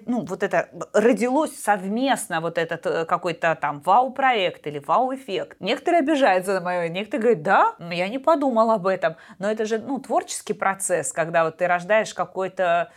ну, 0.06 0.24
вот 0.24 0.42
это 0.42 0.68
родилось 0.92 1.56
совместно, 1.58 2.40
вот 2.40 2.58
этот 2.58 2.86
э, 2.86 3.04
какой-то 3.04 3.56
там 3.60 3.80
вау-проект 3.80 4.66
или 4.66 4.78
вау-эффект. 4.78 5.56
Некоторые 5.60 6.00
обижаются 6.00 6.54
на 6.54 6.60
мое, 6.60 6.88
некоторые 6.88 7.36
говорят, 7.36 7.42
да, 7.78 7.94
я 7.94 8.08
не 8.08 8.18
подумал 8.18 8.70
об 8.70 8.86
этом. 8.86 9.16
Но 9.38 9.50
это 9.50 9.64
же, 9.64 9.78
ну, 9.78 9.98
творческий 9.98 10.54
процесс, 10.54 11.12
когда 11.12 11.44
вот 11.44 11.58
ты 11.58 11.66
рождаешь 11.66 12.14
какой-то 12.14 12.90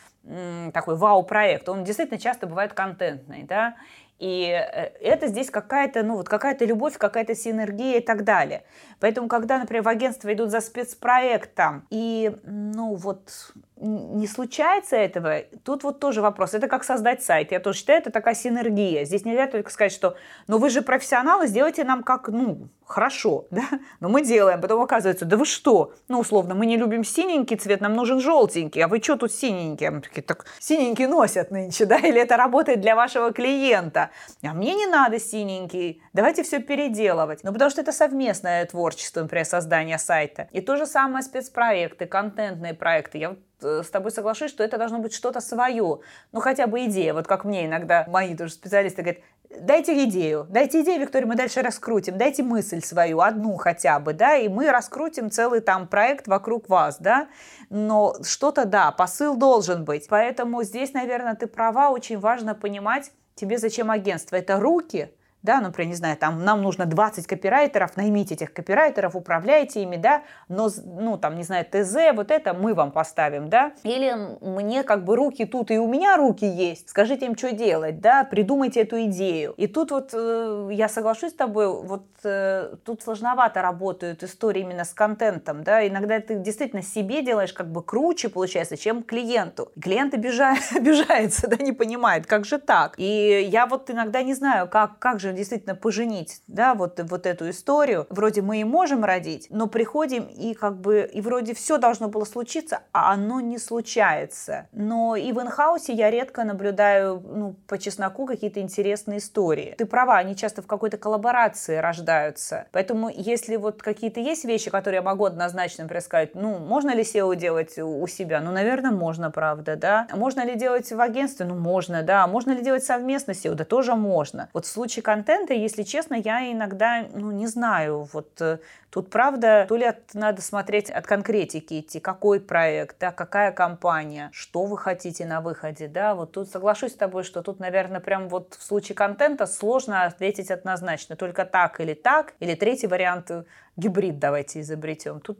такой 0.74 0.96
вау-проект. 0.96 1.68
Он 1.68 1.84
действительно 1.84 2.20
часто 2.20 2.48
бывает 2.48 2.74
контентный, 2.74 3.44
да, 3.44 3.76
и 4.24 4.46
э, 4.52 4.92
это 5.02 5.28
здесь 5.28 5.50
какая-то, 5.50 6.02
ну 6.02 6.16
вот 6.16 6.30
какая-то 6.30 6.64
любовь, 6.64 6.98
какая-то 6.98 7.36
синергия 7.36 7.98
и 7.98 8.02
так 8.02 8.24
далее. 8.24 8.64
Поэтому, 9.02 9.28
когда, 9.28 9.58
например, 9.58 9.84
в 9.84 9.90
агентство 9.90 10.32
идут 10.34 10.50
за 10.50 10.62
спецпроектом, 10.62 11.86
и, 11.90 12.34
ну 12.46 12.96
вот, 12.96 13.54
не 13.76 14.26
случается 14.28 14.96
этого, 14.96 15.42
тут 15.66 15.84
вот 15.84 16.00
тоже 16.00 16.22
вопрос. 16.22 16.54
Это 16.54 16.70
как 16.70 16.86
создать 16.86 17.22
сайт. 17.22 17.52
Я 17.52 17.60
тоже 17.60 17.80
считаю, 17.80 18.00
это 18.00 18.12
такая 18.12 18.34
синергия. 18.34 19.04
Здесь 19.04 19.26
нельзя 19.26 19.48
только 19.48 19.70
сказать, 19.70 19.92
что 19.92 20.16
ну 20.48 20.58
вы 20.58 20.70
же 20.70 20.82
профессионалы, 20.82 21.48
сделайте 21.48 21.84
нам 21.84 22.02
как, 22.02 22.30
ну, 22.30 22.70
хорошо, 22.94 23.48
да? 23.52 23.64
Но 24.00 24.10
мы 24.10 24.24
делаем. 24.24 24.62
Потом 24.62 24.82
оказывается, 24.82 25.26
да 25.26 25.36
вы 25.38 25.46
что? 25.46 25.94
Ну, 26.08 26.20
условно, 26.20 26.56
мы 26.56 26.66
не 26.66 26.78
любим 26.78 27.04
синенький 27.04 27.58
цвет, 27.58 27.82
нам 27.82 27.94
нужен 27.94 28.20
желтенький. 28.20 28.84
А 28.84 28.88
вы 28.88 29.02
что 29.02 29.18
тут 29.18 29.32
синенький? 29.32 29.90
Мы 29.90 30.02
такие, 30.02 30.22
так 30.22 30.46
синенький 30.60 31.08
носят 31.08 31.52
нынче, 31.52 31.86
да? 31.92 31.98
Или 31.98 32.22
это 32.22 32.38
работает 32.38 32.82
для 32.82 32.96
вашего 32.96 33.32
клиента? 33.34 34.12
А 34.44 34.54
мне 34.54 34.76
не 34.76 34.86
надо 34.86 35.20
синенький. 35.20 36.02
Давайте 36.14 36.44
все 36.44 36.60
переделывать. 36.60 37.44
Ну, 37.44 37.52
потому 37.52 37.72
что 37.72 37.82
это 37.82 37.92
совместное 37.92 38.66
творчество, 38.66 39.22
например, 39.22 39.46
создание 39.46 39.98
сайта. 39.98 40.48
И 40.52 40.62
то 40.62 40.78
же 40.78 40.86
самое 40.86 41.24
спецпроекты, 41.24 42.06
контентные 42.06 42.74
проекты. 42.74 43.18
Я 43.18 43.36
Э, 43.64 43.82
с 43.84 43.90
тобой 43.90 44.12
соглашусь, 44.12 44.52
что 44.52 44.64
это 44.64 44.78
должно 44.78 45.00
быть 45.00 45.14
что-то 45.14 45.40
свое. 45.40 46.00
Ну, 46.32 46.40
хотя 46.40 46.68
бы 46.68 46.86
идея. 46.86 47.14
Вот 47.14 47.28
как 47.28 47.46
мне 47.46 47.66
иногда 47.66 48.06
мои 48.08 48.36
тоже 48.36 48.54
специалисты 48.54 49.02
говорят, 49.02 49.24
дайте 49.60 50.06
идею, 50.06 50.46
дайте 50.50 50.82
идею, 50.82 51.02
Виктория, 51.02 51.28
мы 51.28 51.36
дальше 51.36 51.62
раскрутим, 51.62 52.18
дайте 52.18 52.44
мысль 52.44 52.82
свою, 52.82 53.22
одну 53.22 53.56
хотя 53.58 54.00
бы, 54.00 54.14
да, 54.14 54.36
и 54.36 54.48
мы 54.48 54.72
раскрутим 54.72 55.32
целый 55.32 55.62
там 55.62 55.88
проект 55.88 56.28
вокруг 56.28 56.70
вас, 56.70 56.98
да, 57.00 57.28
но 57.70 58.16
что-то, 58.24 58.66
да, 58.66 58.92
посыл 58.92 59.36
должен 59.36 59.86
быть. 59.86 60.08
Поэтому 60.10 60.64
здесь, 60.64 60.94
наверное, 60.94 61.36
ты 61.36 61.48
права, 61.48 61.90
очень 61.90 62.20
важно 62.20 62.56
понимать, 62.56 63.12
тебе 63.36 63.58
зачем 63.58 63.92
агентство. 63.92 64.36
Это 64.36 64.60
руки, 64.60 65.14
да, 65.44 65.60
например, 65.60 65.90
не 65.90 65.96
знаю, 65.96 66.18
там 66.18 66.44
нам 66.44 66.62
нужно 66.62 66.86
20 66.86 67.28
копирайтеров, 67.28 67.98
наймите 67.98 68.36
этих 68.36 68.54
копирайтеров, 68.54 69.16
управляйте 69.16 69.84
ими, 69.84 69.98
да, 69.98 70.24
но, 70.48 70.70
ну, 70.86 71.18
там, 71.18 71.36
не 71.36 71.44
знаю, 71.44 71.66
ТЗ, 71.66 72.16
вот 72.16 72.32
это 72.32 72.54
мы 72.54 72.74
вам 72.74 72.92
поставим, 72.92 73.50
да, 73.50 73.74
или 73.84 74.16
мне 74.42 74.84
как 74.84 75.04
бы 75.04 75.16
руки 75.16 75.46
тут, 75.46 75.70
и 75.70 75.78
у 75.78 75.88
меня 75.88 76.16
руки 76.16 76.46
есть, 76.46 76.90
скажите 76.90 77.26
им, 77.26 77.38
что 77.38 77.52
делать, 77.52 78.00
да, 78.00 78.24
придумайте 78.24 78.82
эту 78.82 79.04
идею. 79.04 79.54
И 79.58 79.68
тут 79.68 79.92
вот 79.92 80.12
э, 80.14 80.70
я 80.72 80.88
соглашусь 80.88 81.32
с 81.32 81.36
тобой, 81.36 81.68
вот 81.68 82.06
э, 82.24 82.76
тут 82.86 83.04
сложновато 83.04 83.62
работают 83.62 84.24
истории 84.24 84.62
именно 84.62 84.86
с 84.86 84.94
контентом, 84.94 85.64
да, 85.64 85.86
иногда 85.86 86.20
ты 86.22 86.36
действительно 86.36 86.82
себе 86.82 87.22
делаешь 87.22 87.52
как 87.52 87.70
бы 87.70 87.84
круче, 87.84 88.30
получается, 88.30 88.78
чем 88.78 89.04
клиенту. 89.04 89.72
Клиент 89.82 90.14
обижает, 90.14 90.64
обижается, 90.74 91.48
да, 91.48 91.58
не 91.58 91.74
понимает, 91.74 92.28
как 92.28 92.46
же 92.46 92.60
так. 92.60 92.94
И 92.98 93.46
я 93.52 93.66
вот 93.66 93.90
иногда 93.90 94.24
не 94.24 94.34
знаю, 94.34 94.70
как, 94.70 95.00
как 95.00 95.20
же 95.20 95.33
действительно 95.34 95.76
поженить, 95.76 96.42
да, 96.48 96.74
вот, 96.74 97.00
вот 97.04 97.26
эту 97.26 97.50
историю. 97.50 98.08
Вроде 98.10 98.42
мы 98.42 98.62
и 98.62 98.64
можем 98.64 99.04
родить, 99.04 99.48
но 99.50 99.68
приходим 99.68 100.24
и 100.24 100.54
как 100.54 100.80
бы, 100.80 101.10
и 101.12 101.22
вроде 101.22 101.54
все 101.54 101.78
должно 101.78 102.08
было 102.08 102.26
случиться, 102.26 102.82
а 102.92 103.14
оно 103.14 103.40
не 103.40 103.58
случается. 103.58 104.68
Но 104.72 105.16
и 105.16 105.32
в 105.32 105.42
инхаусе 105.42 105.94
я 105.94 106.10
редко 106.12 106.44
наблюдаю, 106.44 107.22
ну, 107.26 107.56
по 107.68 107.78
чесноку 107.78 108.26
какие-то 108.26 108.60
интересные 108.60 109.20
истории. 109.20 109.76
Ты 109.78 109.86
права, 109.86 110.18
они 110.18 110.36
часто 110.36 110.62
в 110.62 110.68
какой-то 110.68 110.98
коллаборации 110.98 111.78
рождаются. 111.78 112.68
Поэтому 112.72 113.10
если 113.10 113.56
вот 113.56 113.82
какие-то 113.82 114.20
есть 114.20 114.46
вещи, 114.46 114.70
которые 114.70 114.98
я 114.98 115.02
могу 115.02 115.26
однозначно, 115.26 115.84
например, 115.84 116.02
сказать, 116.02 116.36
ну, 116.36 116.58
можно 116.60 116.94
ли 116.94 117.04
SEO 117.04 117.36
делать 117.36 117.78
у 117.78 118.06
себя? 118.08 118.42
Ну, 118.42 118.52
наверное, 118.52 118.92
можно, 118.92 119.32
правда, 119.32 119.76
да. 119.76 120.08
Можно 120.14 120.46
ли 120.46 120.56
делать 120.56 120.92
в 120.92 121.00
агентстве? 121.00 121.46
Ну, 121.46 121.56
можно, 121.56 122.04
да. 122.04 122.28
Можно 122.28 122.52
ли 122.52 122.64
делать 122.64 122.84
совместно 122.84 123.32
SEO? 123.32 123.54
Да 123.54 123.66
тоже 123.66 123.96
можно. 123.96 124.50
Вот 124.54 124.66
в 124.66 124.70
случае 124.70 125.04
контента, 125.24 125.54
если 125.54 125.84
честно, 125.84 126.16
я 126.16 126.52
иногда, 126.52 127.06
ну, 127.14 127.32
не 127.32 127.48
знаю, 127.48 128.10
вот 128.12 128.42
э, 128.42 128.58
тут, 128.90 129.10
правда, 129.10 129.66
то 129.70 129.78
ли 129.78 129.86
от, 129.86 130.14
надо 130.14 130.42
смотреть 130.42 130.90
от 130.90 131.08
конкретики 131.08 131.80
идти, 131.80 132.02
какой 132.02 132.42
проект, 132.42 132.98
да, 133.00 133.12
какая 133.12 133.54
компания, 133.54 134.30
что 134.34 134.66
вы 134.66 134.78
хотите 134.78 135.26
на 135.26 135.40
выходе, 135.40 135.88
да, 135.88 136.14
вот 136.14 136.34
тут 136.34 136.50
соглашусь 136.50 136.92
с 136.92 136.96
тобой, 136.96 137.24
что 137.24 137.42
тут, 137.42 137.60
наверное, 137.60 138.02
прям 138.02 138.28
вот 138.28 138.56
в 138.60 138.64
случае 138.64 138.96
контента 138.96 139.46
сложно 139.46 140.04
ответить 140.04 140.52
однозначно, 140.52 141.16
только 141.16 141.46
так 141.46 141.80
или 141.80 141.94
так, 141.94 142.34
или 142.42 142.56
третий 142.56 142.88
вариант 142.88 143.32
гибрид 143.76 144.20
давайте 144.20 144.62
изобретем. 144.62 145.20
Тут, 145.20 145.40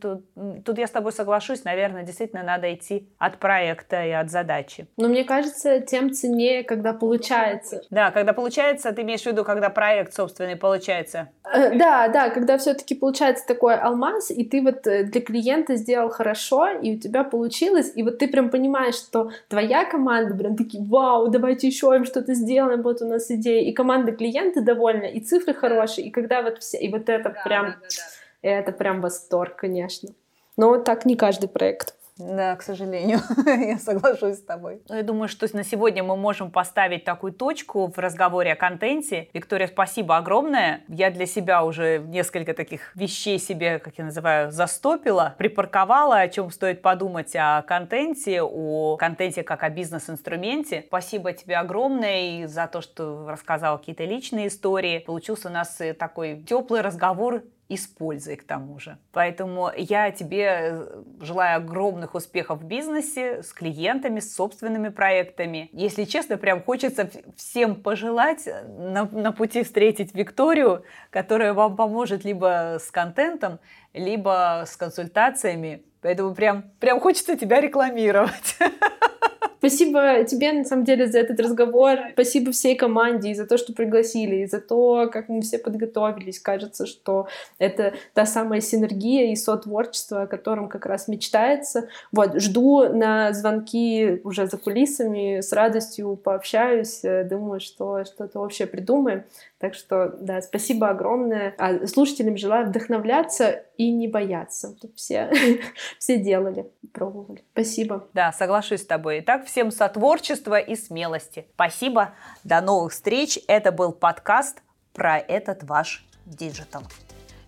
тут 0.66 0.78
я 0.78 0.88
с 0.88 0.92
тобой 0.92 1.12
соглашусь, 1.12 1.64
наверное, 1.64 2.04
действительно 2.04 2.44
надо 2.44 2.74
идти 2.74 3.08
от 3.20 3.38
проекта 3.38 4.06
и 4.06 4.12
от 4.12 4.32
задачи. 4.32 4.88
Но 4.98 5.08
мне 5.08 5.24
кажется, 5.24 5.80
тем 5.80 6.12
ценнее, 6.12 6.64
когда 6.64 6.94
получается. 6.94 7.84
Да, 7.90 8.12
когда 8.12 8.34
получается, 8.34 8.92
ты 8.92 9.04
имеешь 9.04 9.22
в 9.22 9.26
виду, 9.26 9.44
когда 9.44 9.70
проект 9.70 10.14
собственный 10.14 10.56
получается? 10.56 11.30
Э, 11.52 11.78
да, 11.78 12.08
да, 12.08 12.30
когда 12.30 12.58
все-таки 12.58 12.96
получается 12.96 13.46
такой 13.46 13.76
алмаз, 13.76 14.32
и 14.32 14.44
ты 14.44 14.62
вот 14.62 14.88
э, 14.88 15.04
для 15.04 15.22
клиента 15.22 15.76
сделал 15.76 16.10
хорошо, 16.10 16.70
и 16.70 16.96
у 16.96 17.00
тебя 17.00 17.24
получилось, 17.24 17.92
и 17.96 18.04
вот 18.04 18.18
ты 18.18 18.28
прям 18.28 18.50
понимаешь, 18.50 18.96
что 18.96 19.32
твоя 19.48 19.86
команда 19.86 20.36
прям 20.36 20.56
такие, 20.56 20.84
вау, 20.84 21.28
давайте 21.28 21.68
еще 21.68 21.96
им 21.96 22.06
что-то 22.06 22.34
сделаем, 22.34 22.82
вот 22.82 23.02
у 23.02 23.08
нас 23.08 23.30
идея, 23.30 23.62
и 23.62 23.74
команда 23.74 24.12
клиента 24.12 24.62
довольна, 24.62 25.06
и 25.06 25.20
цифры 25.20 25.54
хорошие, 25.54 26.08
и 26.08 26.12
когда 26.12 26.42
вот 26.42 26.60
все, 26.60 26.78
и 26.78 26.90
вот 26.90 27.10
это 27.10 27.30
да, 27.30 27.42
прям... 27.44 27.66
Да, 27.66 27.72
да, 27.74 27.88
да 27.88 28.23
это 28.50 28.72
прям 28.72 29.02
восторг, 29.02 29.56
конечно. 29.56 30.10
Но 30.58 30.78
так 30.78 31.06
не 31.06 31.16
каждый 31.16 31.50
проект. 31.50 31.96
Да, 32.18 32.56
к 32.56 32.62
сожалению, 32.62 33.20
я 33.46 33.80
соглашусь 33.80 34.38
с 34.38 34.44
тобой. 34.44 34.82
Ну, 34.88 34.96
я 34.96 35.04
думаю, 35.04 35.28
что 35.28 35.48
на 35.54 35.64
сегодня 35.64 36.04
мы 36.04 36.16
можем 36.16 36.52
поставить 36.52 37.06
такую 37.06 37.34
точку 37.34 37.88
в 37.88 37.98
разговоре 37.98 38.54
о 38.54 38.56
контенте. 38.56 39.30
Виктория, 39.34 39.66
спасибо 39.66 40.18
огромное. 40.18 40.84
Я 40.88 41.10
для 41.10 41.26
себя 41.26 41.64
уже 41.64 42.00
несколько 42.00 42.54
таких 42.54 42.96
вещей 42.96 43.40
себе, 43.40 43.80
как 43.80 43.98
я 43.98 44.06
называю, 44.06 44.52
застопила, 44.52 45.34
припарковала, 45.40 46.20
о 46.20 46.28
чем 46.28 46.52
стоит 46.52 46.84
подумать 46.84 47.36
о 47.36 47.64
контенте, 47.64 48.44
о 48.44 48.96
контенте 48.98 49.42
как 49.42 49.64
о 49.64 49.70
бизнес-инструменте. 49.70 50.84
Спасибо 50.88 51.34
тебе 51.34 51.58
огромное 51.58 52.44
и 52.44 52.46
за 52.46 52.68
то, 52.68 52.82
что 52.82 53.26
рассказал 53.28 53.80
какие-то 53.80 54.04
личные 54.04 54.50
истории. 54.50 55.00
Получился 55.00 55.48
у 55.48 55.52
нас 55.52 55.82
такой 55.98 56.44
теплый 56.48 56.82
разговор 56.82 57.42
и 57.70 57.78
с 57.78 57.88
пользой 57.88 58.36
к 58.36 58.44
тому 58.44 58.78
же. 58.80 58.98
Поэтому 59.12 59.72
я 59.76 60.12
тебе 60.12 60.48
э, 60.48 61.04
желаю 61.22 61.58
огромных 61.58 62.14
успехов 62.14 62.60
в 62.60 62.66
бизнесе, 62.66 63.42
с 63.42 63.54
клиентами, 63.54 64.20
с 64.20 64.36
собственными 64.36 64.90
проектами. 64.90 65.70
Если 65.72 66.04
честно, 66.04 66.38
прям 66.38 66.62
хочется 66.62 67.10
всем 67.36 67.76
пожелать 67.76 68.48
э, 68.48 68.64
на, 68.68 69.06
на 69.06 69.32
пути 69.32 69.64
встретить 69.64 70.14
Викторию, 70.14 70.84
которая 71.10 71.54
вам 71.54 71.76
поможет 71.76 72.26
либо 72.26 72.78
с 72.80 72.92
контентом, 72.92 73.60
либо 73.94 74.64
с 74.68 74.76
консультациями. 74.76 75.84
Поэтому 76.02 76.36
прям, 76.36 76.64
прям 76.80 77.00
хочется 77.00 77.38
тебя 77.38 77.62
рекламировать. 77.62 78.58
Спасибо 79.64 80.26
тебе, 80.26 80.52
на 80.52 80.66
самом 80.66 80.84
деле, 80.84 81.08
за 81.08 81.20
этот 81.20 81.40
разговор. 81.40 81.98
Спасибо 82.12 82.52
всей 82.52 82.76
команде 82.76 83.32
и 83.32 83.34
за 83.34 83.46
то, 83.46 83.58
что 83.58 83.72
пригласили, 83.72 84.42
и 84.42 84.46
за 84.46 84.60
то, 84.60 85.10
как 85.10 85.30
мы 85.30 85.40
все 85.40 85.58
подготовились. 85.58 86.38
Кажется, 86.38 86.86
что 86.86 87.30
это 87.60 87.94
та 88.14 88.26
самая 88.26 88.60
синергия 88.60 89.32
и 89.32 89.38
сотворчество, 89.38 90.24
о 90.24 90.28
котором 90.28 90.68
как 90.68 90.86
раз 90.86 91.08
мечтается. 91.08 91.88
Вот, 92.12 92.42
жду 92.42 92.90
на 92.90 93.32
звонки 93.32 94.20
уже 94.26 94.48
за 94.48 94.58
кулисами, 94.58 95.40
с 95.40 95.54
радостью 95.54 96.18
пообщаюсь. 96.18 97.00
Думаю, 97.02 97.62
что 97.62 98.04
что-то 98.04 98.40
вообще 98.40 98.66
придумаем. 98.66 99.24
Так 99.60 99.76
что, 99.76 100.10
да, 100.20 100.42
спасибо 100.42 100.90
огромное. 100.90 101.56
А 101.58 101.88
слушателям 101.88 102.36
желаю 102.36 102.68
вдохновляться 102.68 103.64
и 103.78 103.92
не 103.92 104.10
бояться. 104.10 104.76
Все, 104.94 105.32
все 106.00 106.18
делали, 106.18 106.70
пробовали. 106.92 107.46
Спасибо. 107.54 108.10
Да, 108.14 108.34
соглашусь 108.34 108.82
с 108.82 108.86
тобой. 108.86 109.22
Итак, 109.22 109.46
всем 109.54 109.70
сотворчества 109.70 110.58
и 110.58 110.76
смелости. 110.76 111.46
Спасибо. 111.54 112.16
До 112.44 112.60
новых 112.60 112.92
встреч. 112.92 113.38
Это 113.48 113.72
был 113.72 113.92
подкаст 113.92 114.64
про 114.94 115.20
этот 115.20 115.62
ваш 115.62 116.04
диджитал. 116.26 116.82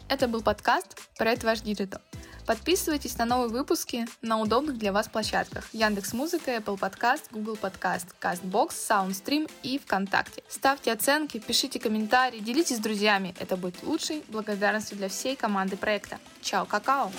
Это 0.07 0.27
был 0.27 0.43
подкаст 0.43 0.99
про 1.17 1.31
этот 1.31 1.45
ваш 1.45 1.61
digital. 1.61 2.01
Подписывайтесь 2.45 3.17
на 3.17 3.25
новые 3.25 3.49
выпуски 3.49 4.05
на 4.21 4.39
удобных 4.39 4.77
для 4.77 4.91
вас 4.91 5.07
площадках 5.07 5.67
Яндекс 5.73 6.13
Музыка, 6.13 6.51
Apple 6.51 6.77
Podcast, 6.77 7.23
Google 7.31 7.57
Podcast, 7.59 8.05
CastBox, 8.21 8.69
SoundStream 8.69 9.49
и 9.63 9.79
ВКонтакте. 9.79 10.43
Ставьте 10.47 10.91
оценки, 10.91 11.39
пишите 11.39 11.79
комментарии, 11.79 12.37
делитесь 12.37 12.77
с 12.77 12.79
друзьями. 12.81 13.33
Это 13.39 13.57
будет 13.57 13.81
лучшей 13.81 14.23
благодарностью 14.27 14.95
для 14.95 15.09
всей 15.09 15.35
команды 15.35 15.75
проекта. 15.75 16.19
Чао, 16.43 16.65
какао! 16.65 17.11